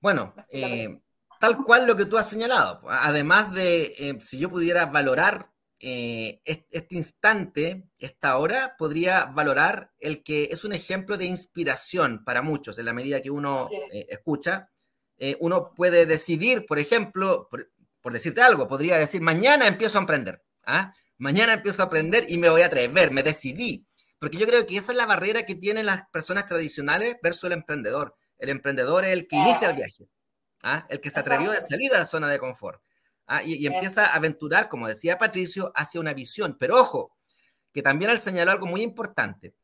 Bueno, 0.00 0.34
tal 1.38 1.64
cual 1.64 1.86
lo 1.86 1.96
que 1.96 2.06
tú 2.06 2.18
has 2.18 2.28
señalado. 2.28 2.82
Además 2.88 3.52
de, 3.52 3.94
eh, 3.98 4.18
si 4.20 4.38
yo 4.38 4.50
pudiera 4.50 4.86
valorar 4.86 5.50
eh, 5.78 6.40
este 6.44 6.96
instante, 6.96 7.88
esta 7.98 8.38
hora, 8.38 8.76
podría 8.78 9.26
valorar 9.26 9.92
el 9.98 10.22
que 10.22 10.44
es 10.44 10.64
un 10.64 10.72
ejemplo 10.72 11.16
de 11.16 11.26
inspiración 11.26 12.24
para 12.24 12.42
muchos, 12.42 12.78
en 12.78 12.86
la 12.86 12.92
medida 12.92 13.20
que 13.20 13.30
uno 13.30 13.68
eh, 13.92 14.06
escucha. 14.08 14.70
uno 15.40 15.74
puede 15.74 16.06
decidir, 16.06 16.66
por 16.66 16.78
ejemplo, 16.78 17.48
por, 17.50 18.12
decirte 18.12 18.40
algo, 18.40 18.68
podría 18.68 18.98
decir, 18.98 19.20
mañana 19.20 19.66
empiezo 19.66 19.98
a 19.98 20.02
emprender. 20.02 20.42
¿ah? 20.64 20.94
Mañana 21.18 21.54
empiezo 21.54 21.82
a 21.82 21.86
aprender 21.86 22.24
y 22.28 22.38
me 22.38 22.48
voy 22.48 22.62
a 22.62 22.66
atrever, 22.66 23.10
me 23.10 23.22
decidí. 23.22 23.86
Porque 24.18 24.38
yo 24.38 24.46
creo 24.46 24.66
que 24.66 24.76
esa 24.76 24.92
es 24.92 24.98
la 24.98 25.06
barrera 25.06 25.44
que 25.44 25.54
tienen 25.54 25.86
las 25.86 26.08
personas 26.10 26.46
tradicionales 26.46 27.16
versus 27.22 27.44
el 27.44 27.52
emprendedor. 27.52 28.16
El 28.38 28.48
emprendedor 28.50 29.04
es 29.04 29.12
el 29.12 29.26
que 29.26 29.36
inicia 29.36 29.70
el 29.70 29.76
viaje. 29.76 30.08
¿Ah? 30.66 30.86
el 30.88 31.00
que 31.00 31.10
se 31.10 31.20
atrevió 31.20 31.52
a 31.52 31.56
salir 31.56 31.94
a 31.94 31.98
la 31.98 32.04
zona 32.04 32.28
de 32.28 32.38
confort 32.38 32.82
¿ah? 33.26 33.42
y, 33.42 33.66
empieza 33.66 34.06
a 34.06 34.16
aventurar, 34.16 34.68
como 34.68 34.88
decía 34.88 35.16
Patricio, 35.16 35.72
hacia 35.74 36.00
una 36.00 36.12
visión. 36.12 36.56
Pero 36.58 36.80
ojo, 36.80 37.16
que 37.72 37.82
también 37.82 38.10
él 38.10 38.18
señaló 38.18 38.50
algo 38.50 38.66
muy 38.66 38.82
importante 38.82 39.54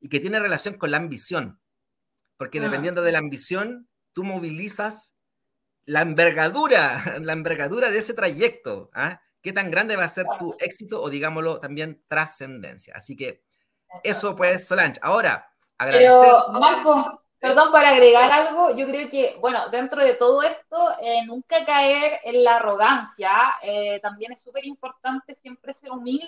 y 0.00 0.08
que 0.08 0.20
tiene 0.20 0.40
relación 0.40 0.74
con 0.74 0.90
la 0.90 0.96
ambición, 0.96 1.60
porque 2.36 2.58
ah. 2.58 2.62
dependiendo 2.62 3.02
de 3.02 3.12
la 3.12 3.18
ambición, 3.18 3.88
tú 4.12 4.24
movilizas 4.24 5.14
la 5.84 6.02
envergadura, 6.02 7.18
la 7.20 7.32
envergadura 7.32 7.90
de 7.90 7.98
ese 7.98 8.14
trayecto. 8.14 8.90
¿Qué 9.40 9.52
tan 9.52 9.70
grande 9.70 9.96
va 9.96 10.04
a 10.04 10.08
ser 10.08 10.26
tu 10.38 10.56
éxito 10.58 11.00
o, 11.00 11.08
digámoslo, 11.08 11.60
también 11.60 12.02
trascendencia? 12.08 12.94
Así 12.96 13.14
que 13.14 13.44
eso 14.02 14.34
pues, 14.34 14.66
Solange. 14.66 14.98
Ahora, 15.00 15.54
agradecer. 15.78 16.10
Pero, 16.10 16.60
Marco, 16.60 17.22
Perdón, 17.40 17.70
para 17.70 17.90
agregar 17.90 18.30
algo, 18.32 18.74
yo 18.74 18.84
creo 18.86 19.08
que, 19.08 19.36
bueno, 19.40 19.68
dentro 19.68 20.02
de 20.02 20.14
todo 20.14 20.42
esto, 20.42 20.96
eh, 21.00 21.24
nunca 21.24 21.64
caer 21.64 22.18
en 22.24 22.42
la 22.42 22.56
arrogancia, 22.56 23.30
eh, 23.62 24.00
también 24.00 24.32
es 24.32 24.40
súper 24.40 24.66
importante 24.66 25.34
siempre 25.34 25.72
ser 25.72 25.92
humilde 25.92 26.26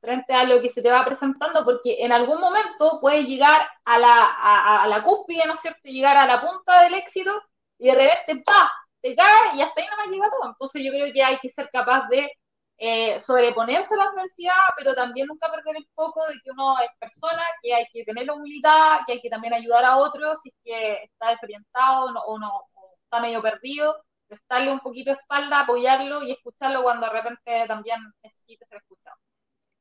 frente 0.00 0.32
a 0.34 0.44
lo 0.44 0.60
que 0.60 0.68
se 0.68 0.80
te 0.80 0.90
va 0.92 1.04
presentando, 1.04 1.64
porque 1.64 1.96
en 2.04 2.12
algún 2.12 2.40
momento 2.40 2.98
puedes 3.00 3.26
llegar 3.26 3.68
a 3.84 3.98
la, 3.98 4.82
a, 4.82 4.86
la 4.86 5.02
cúspide, 5.02 5.44
¿no 5.46 5.54
es 5.54 5.60
cierto?, 5.60 5.88
llegar 5.88 6.16
a 6.16 6.26
la 6.26 6.40
punta 6.40 6.82
del 6.82 6.94
éxito 6.94 7.32
y 7.78 7.86
de 7.88 7.94
repente, 7.94 8.42
¡pah!, 8.46 8.70
te 9.00 9.14
cae 9.16 9.56
y 9.56 9.62
hasta 9.62 9.80
ahí 9.80 9.86
no 9.90 10.06
me 10.06 10.12
llega 10.12 10.30
todo. 10.30 10.50
Entonces 10.50 10.82
yo 10.84 10.92
creo 10.92 11.12
que 11.12 11.22
hay 11.24 11.38
que 11.38 11.48
ser 11.48 11.68
capaz 11.72 12.06
de 12.08 12.30
eh, 12.80 13.18
sobreponerse 13.18 13.92
a 13.92 13.96
la 13.96 14.04
adversidad, 14.04 14.54
pero 14.76 14.94
también 14.94 15.26
nunca 15.26 15.50
perder 15.50 15.76
el 15.78 15.88
foco 15.96 16.24
de 16.28 16.34
que 16.34 16.50
uno 16.52 16.78
es 16.78 16.88
persona, 17.00 17.42
que 17.60 17.74
hay 17.74 17.86
que 17.92 18.04
tener 18.04 18.26
la 18.26 18.34
humildad, 18.34 19.00
que 19.04 19.14
hay 19.14 19.20
que 19.20 19.28
también 19.28 19.52
ayudar 19.52 19.84
a 19.84 19.96
otros 19.96 20.38
si 20.40 20.50
es 20.50 20.54
que 20.62 21.02
está 21.02 21.30
desorientado 21.30 22.06
o, 22.24 22.38
no, 22.38 22.52
está 23.02 23.20
medio 23.20 23.42
perdido, 23.42 23.96
prestarle 24.28 24.70
un 24.70 24.78
poquito 24.78 25.10
de 25.10 25.16
espalda, 25.16 25.60
apoyarlo 25.60 26.22
y 26.22 26.30
escucharlo 26.30 26.84
cuando 26.84 27.06
de 27.06 27.12
repente 27.12 27.64
también 27.66 27.98
necesite 28.22 28.64
ser 28.64 28.78
escuchado. 28.78 29.16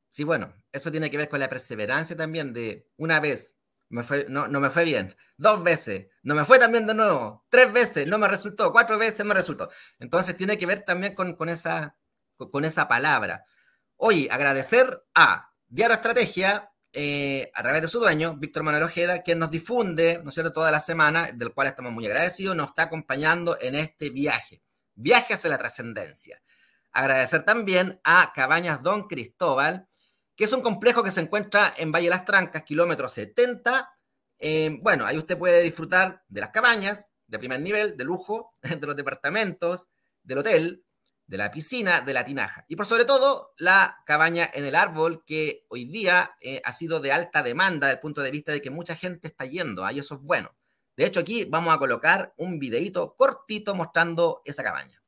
Sí, 0.09 0.23
bueno, 0.23 0.51
eso 0.71 0.89
tiene 0.89 1.11
que 1.11 1.17
ver 1.17 1.29
con 1.29 1.39
la 1.39 1.49
perseverancia 1.49 2.17
también 2.17 2.51
de 2.51 2.89
una 2.97 3.19
vez, 3.19 3.59
no, 3.89 4.47
no 4.47 4.59
me 4.59 4.71
fue 4.71 4.85
bien, 4.85 5.15
dos 5.37 5.61
veces, 5.61 6.07
no 6.23 6.33
me 6.33 6.45
fue 6.45 6.57
también 6.57 6.87
de 6.87 6.95
nuevo, 6.95 7.45
tres 7.49 7.71
veces, 7.71 8.07
no 8.07 8.17
me 8.17 8.27
resultó, 8.27 8.71
cuatro 8.71 8.97
veces 8.97 9.23
me 9.23 9.35
resultó. 9.35 9.69
Entonces 9.99 10.35
tiene 10.35 10.57
que 10.57 10.65
ver 10.65 10.83
también 10.83 11.13
con, 11.13 11.35
con 11.35 11.49
esa 11.49 11.95
con 12.37 12.65
esa 12.65 12.87
palabra. 12.87 13.45
Hoy 13.95 14.27
agradecer 14.29 14.85
a 15.15 15.51
Diario 15.67 15.95
Estrategia, 15.95 16.71
eh, 16.93 17.51
a 17.53 17.63
través 17.63 17.81
de 17.81 17.87
su 17.87 17.99
dueño, 17.99 18.35
Víctor 18.37 18.63
Manuel 18.63 18.83
Ojeda, 18.83 19.23
quien 19.23 19.39
nos 19.39 19.51
difunde, 19.51 20.21
¿no 20.23 20.29
es 20.29 20.35
cierto?, 20.35 20.53
toda 20.53 20.71
la 20.71 20.79
semana, 20.79 21.31
del 21.33 21.51
cual 21.53 21.67
estamos 21.67 21.91
muy 21.91 22.05
agradecidos, 22.05 22.55
nos 22.55 22.69
está 22.69 22.83
acompañando 22.83 23.57
en 23.59 23.75
este 23.75 24.09
viaje, 24.11 24.61
viaje 24.95 25.33
hacia 25.33 25.49
la 25.49 25.57
trascendencia. 25.57 26.41
Agradecer 26.91 27.43
también 27.43 27.99
a 28.03 28.31
Cabañas 28.33 28.81
Don 28.81 29.07
Cristóbal, 29.07 29.87
que 30.35 30.43
es 30.43 30.53
un 30.53 30.61
complejo 30.61 31.03
que 31.03 31.11
se 31.11 31.21
encuentra 31.21 31.73
en 31.77 31.91
Valle 31.91 32.09
Las 32.09 32.23
Trancas, 32.23 32.63
kilómetro 32.63 33.09
70. 33.09 33.91
Eh, 34.39 34.77
bueno, 34.81 35.05
ahí 35.05 35.17
usted 35.17 35.37
puede 35.37 35.61
disfrutar 35.63 36.23
de 36.27 36.41
las 36.41 36.51
cabañas 36.51 37.07
de 37.27 37.39
primer 37.39 37.59
nivel, 37.59 37.97
de 37.97 38.03
lujo, 38.03 38.53
de 38.61 38.87
los 38.87 38.95
departamentos, 38.95 39.89
del 40.23 40.39
hotel, 40.39 40.83
de 41.27 41.37
la 41.37 41.51
piscina, 41.51 42.01
de 42.01 42.13
la 42.13 42.25
tinaja. 42.25 42.65
Y 42.67 42.75
por 42.75 42.85
sobre 42.85 43.05
todo, 43.05 43.53
la 43.57 44.01
cabaña 44.05 44.49
en 44.53 44.65
el 44.65 44.75
árbol, 44.75 45.23
que 45.25 45.65
hoy 45.67 45.85
día 45.85 46.31
eh, 46.41 46.61
ha 46.63 46.73
sido 46.73 46.99
de 47.01 47.11
alta 47.11 47.43
demanda 47.43 47.87
desde 47.87 47.97
el 47.97 48.01
punto 48.01 48.21
de 48.21 48.31
vista 48.31 48.53
de 48.53 48.61
que 48.61 48.69
mucha 48.69 48.95
gente 48.95 49.27
está 49.27 49.45
yendo, 49.45 49.85
ahí 49.85 49.99
eso 49.99 50.15
es 50.15 50.21
bueno. 50.21 50.55
De 50.95 51.05
hecho, 51.05 51.19
aquí 51.19 51.45
vamos 51.45 51.75
a 51.75 51.77
colocar 51.77 52.33
un 52.37 52.59
videito 52.59 53.15
cortito 53.15 53.75
mostrando 53.75 54.41
esa 54.45 54.63
cabaña. 54.63 55.03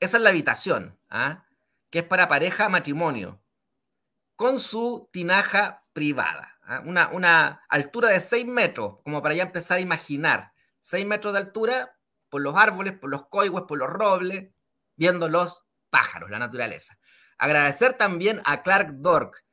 Esa 0.00 0.18
es 0.18 0.22
la 0.22 0.30
habitación, 0.30 0.96
¿ah? 1.08 1.44
que 1.90 2.00
es 2.00 2.04
para 2.04 2.28
pareja 2.28 2.68
matrimonio, 2.68 3.42
con 4.36 4.60
su 4.60 5.08
tinaja 5.12 5.84
privada. 5.92 6.58
¿ah? 6.62 6.82
Una, 6.84 7.08
una 7.08 7.64
altura 7.68 8.10
de 8.10 8.20
6 8.20 8.46
metros, 8.46 9.00
como 9.02 9.22
para 9.22 9.34
ya 9.34 9.42
empezar 9.42 9.78
a 9.78 9.80
imaginar 9.80 10.52
6 10.80 11.06
metros 11.06 11.32
de 11.32 11.40
altura, 11.40 11.96
por 12.28 12.42
los 12.42 12.56
árboles, 12.56 12.94
por 12.98 13.10
los 13.10 13.26
coigües, 13.28 13.64
por 13.66 13.78
los 13.78 13.88
robles, 13.88 14.50
viendo 14.96 15.28
los 15.28 15.64
pájaros, 15.90 16.30
la 16.30 16.38
naturaleza. 16.38 16.98
Agradecer 17.38 17.94
también 17.94 18.40
a 18.44 18.62
Clark 18.62 18.94
Dork, 18.96 19.44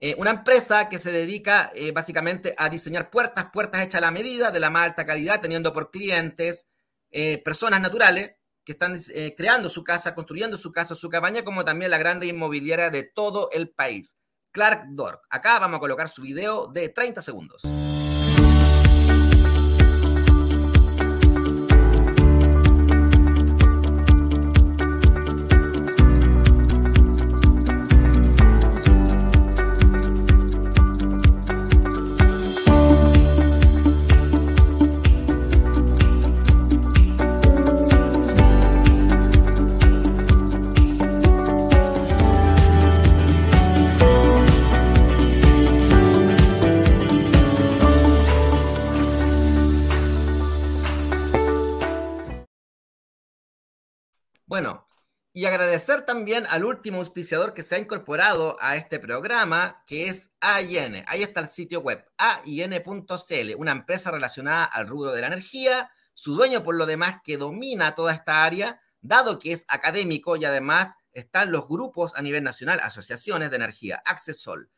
eh, 0.00 0.14
una 0.18 0.30
empresa 0.30 0.88
que 0.88 0.98
se 0.98 1.12
dedica 1.12 1.70
eh, 1.74 1.92
básicamente 1.92 2.54
a 2.58 2.68
diseñar 2.68 3.10
puertas, 3.10 3.50
puertas 3.52 3.82
hechas 3.82 3.98
a 3.98 4.00
la 4.02 4.10
medida, 4.10 4.50
de 4.50 4.60
la 4.60 4.70
más 4.70 4.84
alta 4.84 5.06
calidad, 5.06 5.40
teniendo 5.40 5.72
por 5.72 5.90
clientes 5.90 6.68
eh, 7.10 7.38
personas 7.42 7.80
naturales 7.80 8.32
que 8.64 8.72
están 8.72 8.98
creando 9.36 9.68
su 9.68 9.84
casa, 9.84 10.14
construyendo 10.14 10.56
su 10.56 10.72
casa, 10.72 10.94
su 10.94 11.10
cabaña, 11.10 11.44
como 11.44 11.66
también 11.66 11.90
la 11.90 11.98
grande 11.98 12.26
inmobiliaria 12.26 12.88
de 12.88 13.02
todo 13.02 13.50
el 13.52 13.68
país. 13.70 14.16
Clark 14.52 14.86
Dork. 14.88 15.20
Acá 15.28 15.58
vamos 15.58 15.76
a 15.76 15.80
colocar 15.80 16.08
su 16.08 16.22
video 16.22 16.66
de 16.68 16.88
30 16.88 17.20
segundos. 17.20 17.62
Agradecer 55.46 56.02
también 56.02 56.46
al 56.48 56.64
último 56.64 56.98
auspiciador 56.98 57.54
que 57.54 57.62
se 57.62 57.74
ha 57.74 57.78
incorporado 57.78 58.56
a 58.60 58.76
este 58.76 58.98
programa, 58.98 59.82
que 59.86 60.08
es 60.08 60.34
AIN. 60.40 61.04
Ahí 61.06 61.22
está 61.22 61.40
el 61.40 61.48
sitio 61.48 61.80
web, 61.80 62.04
ain.cl, 62.16 63.54
una 63.56 63.72
empresa 63.72 64.10
relacionada 64.10 64.64
al 64.64 64.86
rubro 64.86 65.12
de 65.12 65.20
la 65.20 65.26
energía, 65.28 65.90
su 66.14 66.34
dueño 66.34 66.62
por 66.62 66.74
lo 66.74 66.86
demás 66.86 67.16
que 67.22 67.36
domina 67.36 67.94
toda 67.94 68.12
esta 68.12 68.44
área, 68.44 68.80
dado 69.00 69.38
que 69.38 69.52
es 69.52 69.64
académico 69.68 70.36
y 70.36 70.44
además 70.44 70.96
están 71.12 71.52
los 71.52 71.68
grupos 71.68 72.14
a 72.16 72.22
nivel 72.22 72.42
nacional, 72.42 72.80
asociaciones 72.80 73.50
de 73.50 73.56
energía, 73.56 74.02
Accesol. 74.04 74.70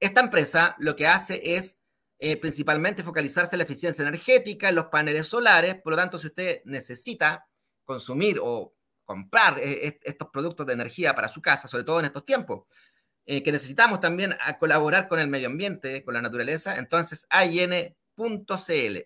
Esta 0.00 0.20
empresa 0.20 0.76
lo 0.78 0.96
que 0.96 1.06
hace 1.06 1.56
es 1.56 1.78
eh, 2.18 2.36
principalmente 2.36 3.02
focalizarse 3.02 3.54
en 3.54 3.58
la 3.58 3.64
eficiencia 3.64 4.02
energética, 4.02 4.68
en 4.68 4.74
los 4.74 4.86
paneles 4.86 5.26
solares, 5.26 5.80
por 5.80 5.92
lo 5.92 5.96
tanto, 5.96 6.18
si 6.18 6.26
usted 6.26 6.60
necesita 6.64 7.46
consumir 7.84 8.38
o 8.42 8.74
comprar 9.10 9.58
eh, 9.58 9.98
estos 10.04 10.28
productos 10.28 10.64
de 10.64 10.72
energía 10.72 11.16
para 11.16 11.26
su 11.26 11.42
casa, 11.42 11.66
sobre 11.66 11.82
todo 11.82 11.98
en 11.98 12.06
estos 12.06 12.24
tiempos, 12.24 12.62
eh, 13.26 13.42
que 13.42 13.50
necesitamos 13.50 14.00
también 14.00 14.36
a 14.40 14.56
colaborar 14.56 15.08
con 15.08 15.18
el 15.18 15.26
medio 15.26 15.48
ambiente, 15.48 16.04
con 16.04 16.14
la 16.14 16.22
naturaleza, 16.22 16.76
entonces 16.78 17.26
AIN.cl. 17.28 17.84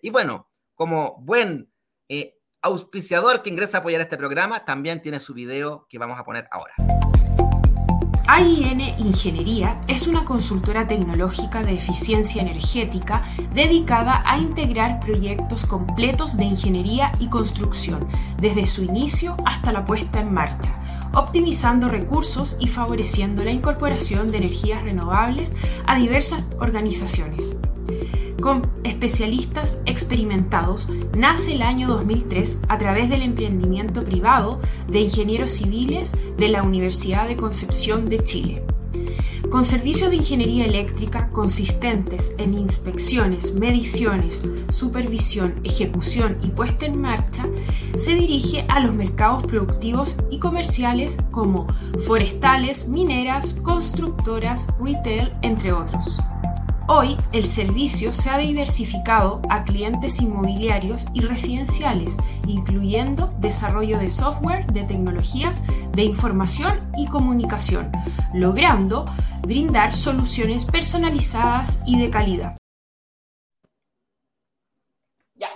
Y 0.03 0.09
bueno, 0.11 0.51
como 0.75 1.17
buen 1.21 1.71
eh, 2.07 2.37
auspiciador 2.61 3.41
que 3.41 3.49
ingresa 3.49 3.77
a 3.77 3.79
apoyar 3.79 3.99
este 3.99 4.15
programa, 4.15 4.63
también 4.63 5.01
tiene 5.01 5.19
su 5.19 5.33
video 5.33 5.87
que 5.89 5.97
vamos 5.97 6.19
a 6.19 6.23
poner 6.23 6.47
ahora. 6.51 6.75
AIN 8.37 8.81
Ingeniería 8.97 9.79
es 9.87 10.07
una 10.07 10.25
consultora 10.25 10.85
tecnológica 10.85 11.63
de 11.63 11.75
eficiencia 11.75 12.41
energética 12.41 13.23
dedicada 13.53 14.23
a 14.25 14.37
integrar 14.37 14.99
proyectos 14.99 15.65
completos 15.65 16.35
de 16.35 16.43
ingeniería 16.43 17.13
y 17.19 17.29
construcción, 17.29 18.05
desde 18.37 18.65
su 18.65 18.83
inicio 18.83 19.37
hasta 19.45 19.71
la 19.71 19.85
puesta 19.85 20.19
en 20.19 20.33
marcha, 20.33 20.75
optimizando 21.13 21.87
recursos 21.87 22.57
y 22.59 22.67
favoreciendo 22.67 23.45
la 23.45 23.51
incorporación 23.51 24.29
de 24.31 24.39
energías 24.39 24.83
renovables 24.83 25.53
a 25.87 25.95
diversas 25.95 26.49
organizaciones 26.59 27.55
con 28.45 28.61
especialistas 28.83 29.79
experimentados, 29.87 30.87
nace 31.17 31.55
el 31.55 31.63
año 31.63 31.87
2003 31.87 32.59
a 32.69 32.77
través 32.77 33.09
del 33.09 33.23
emprendimiento 33.23 34.03
privado 34.03 34.61
de 34.87 34.99
ingenieros 34.99 35.49
civiles 35.49 36.11
de 36.37 36.49
la 36.49 36.61
Universidad 36.61 37.27
de 37.27 37.37
Concepción 37.37 38.07
de 38.07 38.19
Chile. 38.19 38.63
Con 39.49 39.65
servicios 39.65 40.11
de 40.11 40.17
ingeniería 40.17 40.65
eléctrica 40.65 41.31
consistentes 41.31 42.35
en 42.37 42.53
inspecciones, 42.53 43.55
mediciones, 43.55 44.43
supervisión, 44.69 45.55
ejecución 45.63 46.37
y 46.43 46.49
puesta 46.49 46.85
en 46.85 47.01
marcha, 47.01 47.47
se 47.97 48.13
dirige 48.13 48.67
a 48.69 48.79
los 48.79 48.93
mercados 48.93 49.47
productivos 49.47 50.17
y 50.29 50.37
comerciales 50.37 51.17
como 51.31 51.65
forestales, 52.05 52.87
mineras, 52.87 53.55
constructoras, 53.63 54.67
retail, 54.79 55.31
entre 55.41 55.73
otros. 55.73 56.19
Hoy 56.87 57.17
el 57.31 57.45
servicio 57.45 58.13
se 58.13 58.29
ha 58.29 58.37
diversificado 58.37 59.41
a 59.49 59.63
clientes 59.63 60.21
inmobiliarios 60.21 61.07
y 61.15 61.21
residenciales, 61.21 62.15
incluyendo 62.45 63.33
desarrollo 63.39 63.97
de 63.97 64.07
software 64.07 64.67
de 64.67 64.83
tecnologías 64.83 65.63
de 65.93 66.03
información 66.03 66.91
y 66.95 67.07
comunicación, 67.07 67.91
logrando 68.35 69.05
brindar 69.41 69.95
soluciones 69.95 70.65
personalizadas 70.65 71.81
y 71.87 71.99
de 71.99 72.11
calidad. 72.11 72.55
Ya. 75.33 75.49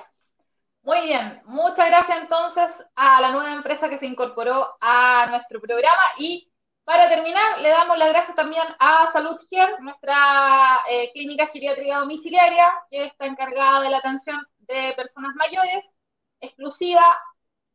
Muy 0.82 1.02
bien, 1.02 1.44
muchas 1.46 1.90
gracias 1.90 2.18
entonces 2.22 2.84
a 2.96 3.22
la 3.22 3.32
nueva 3.32 3.54
empresa 3.54 3.88
que 3.88 3.98
se 3.98 4.08
incorporó 4.08 4.78
a 4.82 5.28
nuestro 5.30 5.62
programa 5.62 6.02
y 6.18 6.49
para 6.90 7.08
terminar, 7.08 7.62
le 7.62 7.70
damos 7.70 8.00
las 8.00 8.10
gracias 8.10 8.36
también 8.36 8.64
a 8.80 9.12
Salud 9.12 9.40
Gen, 9.48 9.70
nuestra 9.82 10.82
eh, 10.90 11.12
clínica 11.14 11.46
geriátrica 11.46 12.00
domiciliaria, 12.00 12.68
que 12.90 13.04
está 13.04 13.28
encargada 13.28 13.82
de 13.82 13.92
la 13.92 13.98
atención 14.00 14.44
de 14.58 14.94
personas 14.96 15.36
mayores, 15.36 15.96
exclusiva, 16.42 17.16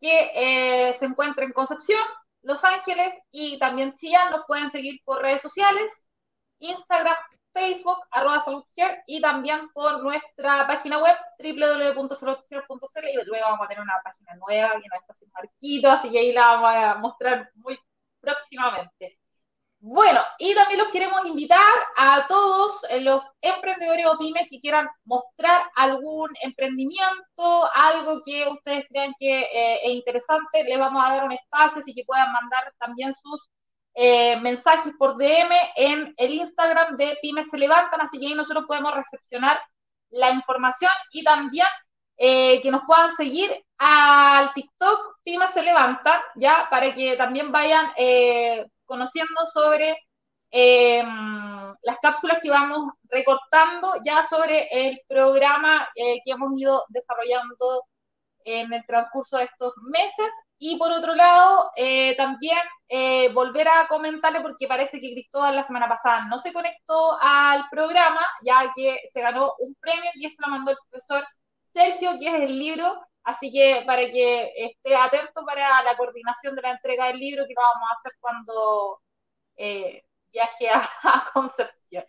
que 0.00 0.32
eh, 0.34 0.94
se 0.94 1.04
encuentra 1.04 1.44
en 1.44 1.52
Concepción, 1.52 2.02
Los 2.42 2.64
Ángeles 2.64 3.14
y 3.30 3.56
también 3.60 3.92
Chillán. 3.92 4.32
Nos 4.32 4.46
pueden 4.48 4.68
seguir 4.68 5.00
por 5.04 5.22
redes 5.22 5.42
sociales, 5.42 5.92
Instagram, 6.58 7.14
Facebook, 7.52 7.98
arroba 8.10 8.40
saludcare 8.40 9.04
y 9.06 9.20
también 9.20 9.68
por 9.74 10.02
nuestra 10.02 10.66
página 10.66 10.98
web 10.98 11.16
www.saludcare.cl 11.38 13.08
y 13.12 13.24
luego 13.26 13.46
vamos 13.46 13.64
a 13.64 13.68
tener 13.68 13.84
una 13.84 14.00
página 14.02 14.34
nueva 14.34 14.72
que 14.72 14.88
no 14.92 15.00
está 15.00 15.14
sin 15.14 15.30
marquito, 15.30 15.88
así 15.88 16.10
que 16.10 16.18
ahí 16.18 16.32
la 16.32 16.46
vamos 16.46 16.74
a 16.74 16.94
mostrar 16.96 17.48
muy 17.54 17.78
próximamente. 18.24 19.18
Bueno, 19.86 20.22
y 20.38 20.54
también 20.54 20.78
los 20.78 20.90
queremos 20.90 21.26
invitar 21.26 21.60
a 21.96 22.26
todos 22.26 22.80
los 23.00 23.22
emprendedores 23.42 24.06
o 24.06 24.16
pymes 24.16 24.48
que 24.48 24.58
quieran 24.58 24.88
mostrar 25.04 25.62
algún 25.76 26.30
emprendimiento, 26.42 27.70
algo 27.74 28.22
que 28.24 28.48
ustedes 28.48 28.86
crean 28.88 29.12
que 29.18 29.40
eh, 29.40 29.80
es 29.84 29.90
interesante, 29.90 30.64
les 30.64 30.78
vamos 30.78 31.02
a 31.04 31.14
dar 31.14 31.24
un 31.24 31.32
espacio 31.32 31.82
así 31.82 31.92
que 31.92 32.04
puedan 32.06 32.32
mandar 32.32 32.72
también 32.78 33.12
sus 33.12 33.46
eh, 33.94 34.36
mensajes 34.40 34.92
por 34.98 35.18
DM 35.18 35.52
en 35.76 36.14
el 36.16 36.32
Instagram 36.32 36.96
de 36.96 37.18
Pymes 37.20 37.50
Se 37.50 37.58
Levantan, 37.58 38.00
así 38.00 38.18
que 38.18 38.26
ahí 38.26 38.34
nosotros 38.34 38.64
podemos 38.66 38.94
recepcionar 38.94 39.60
la 40.08 40.30
información 40.30 40.90
y 41.12 41.22
también 41.24 41.66
eh, 42.16 42.60
que 42.62 42.70
nos 42.70 42.82
puedan 42.86 43.10
seguir 43.10 43.50
al 43.78 44.52
TikTok 44.52 45.18
Pymes 45.24 45.50
se 45.50 45.62
levantan, 45.62 46.20
ya, 46.36 46.68
para 46.70 46.92
que 46.94 47.16
también 47.16 47.50
vayan 47.50 47.90
eh, 47.96 48.66
conociendo 48.84 49.44
sobre 49.52 49.96
em, 50.50 51.70
las 51.82 51.98
cápsulas 52.00 52.38
que 52.40 52.50
vamos 52.50 52.92
recortando 53.10 53.94
ya 54.04 54.22
sobre 54.22 54.68
el 54.70 55.00
programa 55.08 55.88
eh, 55.96 56.18
que 56.24 56.32
hemos 56.32 56.52
ido 56.56 56.84
desarrollando 56.88 57.84
en 58.44 58.72
el 58.72 58.84
transcurso 58.86 59.38
de 59.38 59.44
estos 59.44 59.72
meses. 59.90 60.32
Y 60.58 60.76
por 60.78 60.92
otro 60.92 61.14
lado, 61.14 61.70
también 62.16 62.58
volver 63.34 63.68
a 63.68 63.88
comentarle, 63.88 64.40
porque 64.40 64.68
parece 64.68 65.00
que 65.00 65.12
Cristóbal 65.12 65.56
la 65.56 65.62
semana 65.62 65.88
pasada 65.88 66.26
no 66.26 66.38
se 66.38 66.52
conectó 66.52 67.18
al 67.20 67.64
programa, 67.70 68.20
ya 68.42 68.70
que 68.74 69.00
se 69.12 69.20
ganó 69.20 69.54
un 69.58 69.74
premio 69.80 70.10
y 70.14 70.26
eso 70.26 70.36
lo 70.38 70.48
mandó 70.48 70.70
el 70.70 70.76
profesor 70.88 71.26
Sergio, 71.74 72.12
que 72.18 72.28
es 72.28 72.34
el 72.34 72.58
libro, 72.58 73.04
así 73.24 73.50
que 73.50 73.82
para 73.86 74.08
que 74.10 74.52
esté 74.56 74.94
atento 74.94 75.44
para 75.44 75.82
la 75.82 75.96
coordinación 75.96 76.54
de 76.54 76.62
la 76.62 76.70
entrega 76.72 77.08
del 77.08 77.18
libro, 77.18 77.44
que 77.48 77.54
vamos 77.54 77.88
a 77.90 77.92
hacer 77.98 78.12
cuando 78.20 79.00
eh, 79.56 80.02
viaje 80.32 80.68
a, 81.02 81.30
Concepción. 81.32 82.04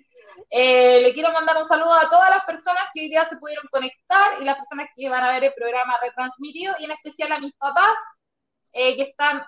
Eh, 0.49 1.01
le 1.01 1.13
quiero 1.13 1.32
mandar 1.32 1.57
un 1.57 1.66
saludo 1.66 1.93
a 1.93 2.09
todas 2.09 2.30
las 2.30 2.45
personas 2.45 2.84
que 2.93 3.01
hoy 3.01 3.09
día 3.09 3.26
se 3.26 3.38
pudieron 3.38 3.66
conectar 3.72 4.41
y 4.41 4.45
las 4.45 4.55
personas 4.57 4.89
que 4.95 5.09
van 5.09 5.24
a 5.24 5.32
ver 5.32 5.45
el 5.45 5.53
programa 5.53 5.97
retransmitido, 6.01 6.76
y 6.80 6.86
en 6.86 6.91
especial 6.91 7.32
a 7.32 7.39
mis 7.39 7.53
papás, 7.55 7.97
eh, 8.74 8.95
que 8.95 9.03
están 9.03 9.45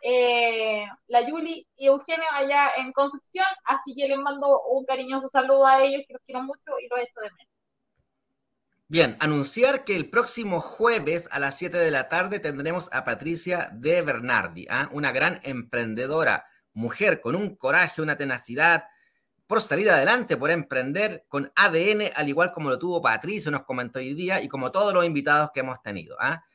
la 1.07 1.22
Yuli 1.22 1.68
y 1.76 1.88
Eugenio 1.88 2.26
allá 2.34 2.72
en 2.78 2.91
Concepción, 2.93 3.45
así 3.65 3.93
que 3.93 4.07
les 4.07 4.18
mando 4.18 4.63
un 4.63 4.86
cariñoso 4.86 5.28
saludo 5.28 5.65
a 5.68 5.84
ellos, 5.84 6.03
que 6.07 6.13
los 6.13 6.24
quiero 6.26 6.41
mucho 6.43 6.80
y 6.82 6.88
los 6.88 6.99
echo 6.99 7.20
de 7.22 7.32
menos. 7.32 7.57
Bien, 8.90 9.18
anunciar 9.20 9.84
que 9.84 9.98
el 9.98 10.10
próximo 10.10 10.62
jueves 10.62 11.28
a 11.32 11.40
las 11.40 11.58
7 11.58 11.78
de 11.78 11.92
la 11.92 12.08
tarde 12.08 12.40
tendremos 12.40 12.88
a 12.94 13.04
Patricia 13.04 13.70
de 13.74 14.02
Bernardi, 14.02 14.66
¿ah? 14.70 14.88
una 14.94 15.12
gran 15.12 15.42
emprendedora, 15.44 16.46
mujer 16.72 17.20
con 17.20 17.36
un 17.36 17.58
coraje, 17.58 18.02
una 18.02 18.16
tenacidad 18.16 18.86
por 19.46 19.60
salir 19.60 19.92
adelante, 19.92 20.38
por 20.38 20.52
emprender 20.52 21.26
con 21.28 21.52
ADN, 21.54 22.14
al 22.16 22.30
igual 22.30 22.54
como 22.54 22.70
lo 22.70 22.80
tuvo 22.80 23.02
Patricia, 23.02 23.52
nos 23.52 23.66
comentó 23.66 24.00
hoy 24.00 24.14
día, 24.14 24.42
y 24.42 24.48
como 24.48 24.72
todos 24.72 24.94
los 24.94 25.04
invitados 25.04 25.50
que 25.54 25.60
hemos 25.60 25.82
tenido. 25.82 26.16
¿ah? 26.22 26.46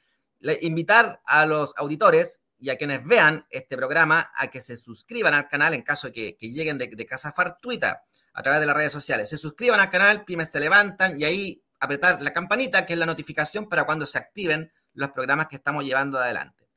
invitar 0.62 1.20
a 1.26 1.45
los 1.45 1.74
auditores 1.76 2.41
y 2.59 2.70
a 2.70 2.78
quienes 2.78 3.05
vean 3.05 3.47
este 3.51 3.76
programa 3.76 4.33
a 4.35 4.49
que 4.49 4.62
se 4.62 4.78
suscriban 4.78 5.35
al 5.35 5.49
canal 5.49 5.74
en 5.74 5.83
caso 5.83 6.09
de 6.09 6.35
que, 6.35 6.51
lleguen 6.51 6.78
de, 6.78 6.87
de 6.87 7.07
Casa 7.07 7.30
Fartuita 7.30 8.05
a 8.33 8.43
través 8.43 8.61
de 8.61 8.66
las 8.66 8.74
redes 8.74 8.93
sociales. 8.93 9.28
Se 9.28 9.37
suscriban 9.37 9.80
al 9.80 9.91
canal, 9.91 10.24
pymes 10.24 10.51
se 10.51 10.61
levantan 10.61 11.20
y 11.20 11.24
ahí 11.24 11.62
apretar 11.83 12.22
la 12.22 12.33
campanita, 12.33 12.87
que 12.87 12.93
es 12.93 12.99
la 12.99 13.07
notificación 13.07 13.68
para 13.68 13.85
cuando 13.85 14.07
se 14.07 14.16
activen 14.16 14.72
los 14.95 15.11
programas 15.11 15.49
que 15.49 15.57
estamos 15.57 15.85
llevando 15.85 16.18
adelante. 16.18 16.68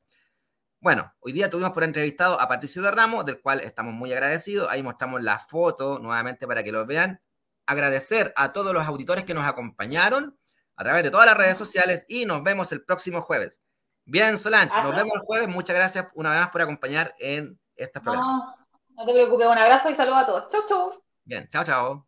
Bueno, 0.80 1.14
hoy 1.20 1.32
día 1.32 1.48
tuvimos 1.48 1.70
por 1.70 1.84
entrevistado 1.84 2.40
a 2.40 2.48
Patricio 2.48 2.82
de 2.82 2.90
Ramos, 2.90 3.24
del 3.24 3.40
cual 3.40 3.60
estamos 3.60 3.94
muy 3.94 4.12
agradecidos. 4.12 4.68
Ahí 4.68 4.82
mostramos 4.82 5.22
la 5.22 5.38
foto 5.38 6.00
nuevamente 6.00 6.46
para 6.46 6.64
que 6.64 6.72
lo 6.72 6.84
vean. 6.86 7.20
Agradecer 7.66 8.32
a 8.36 8.52
todos 8.52 8.74
los 8.74 8.84
auditores 8.84 9.24
que 9.24 9.32
nos 9.32 9.46
acompañaron 9.46 10.36
a 10.74 10.84
través 10.84 11.04
de 11.04 11.10
todas 11.10 11.26
las 11.26 11.36
redes 11.36 11.56
sociales 11.56 12.04
y 12.08 12.26
nos 12.26 12.42
vemos 12.42 12.72
el 12.72 12.84
próximo 12.84 13.22
jueves. 13.22 13.62
Bien, 14.04 14.38
Solange, 14.38 14.80
nos 14.82 14.94
vemos 14.94 15.14
el 15.14 15.20
jueves. 15.20 15.48
Muchas 15.48 15.76
gracias 15.76 16.08
una 16.14 16.30
vez 16.30 16.40
más 16.40 16.50
por 16.50 16.62
acompañar 16.62 17.14
en 17.20 17.58
estos 17.76 18.02
programas. 18.02 18.36
No, 18.36 18.56
no 18.96 19.04
te 19.04 19.12
preocupes, 19.12 19.46
un 19.46 19.58
abrazo 19.58 19.88
y 19.88 19.94
saludo 19.94 20.16
a 20.16 20.26
todos. 20.26 20.52
Chau, 20.52 20.62
chau. 20.66 21.02
Bien, 21.24 21.48
chao, 21.48 21.64
chao. 21.64 22.05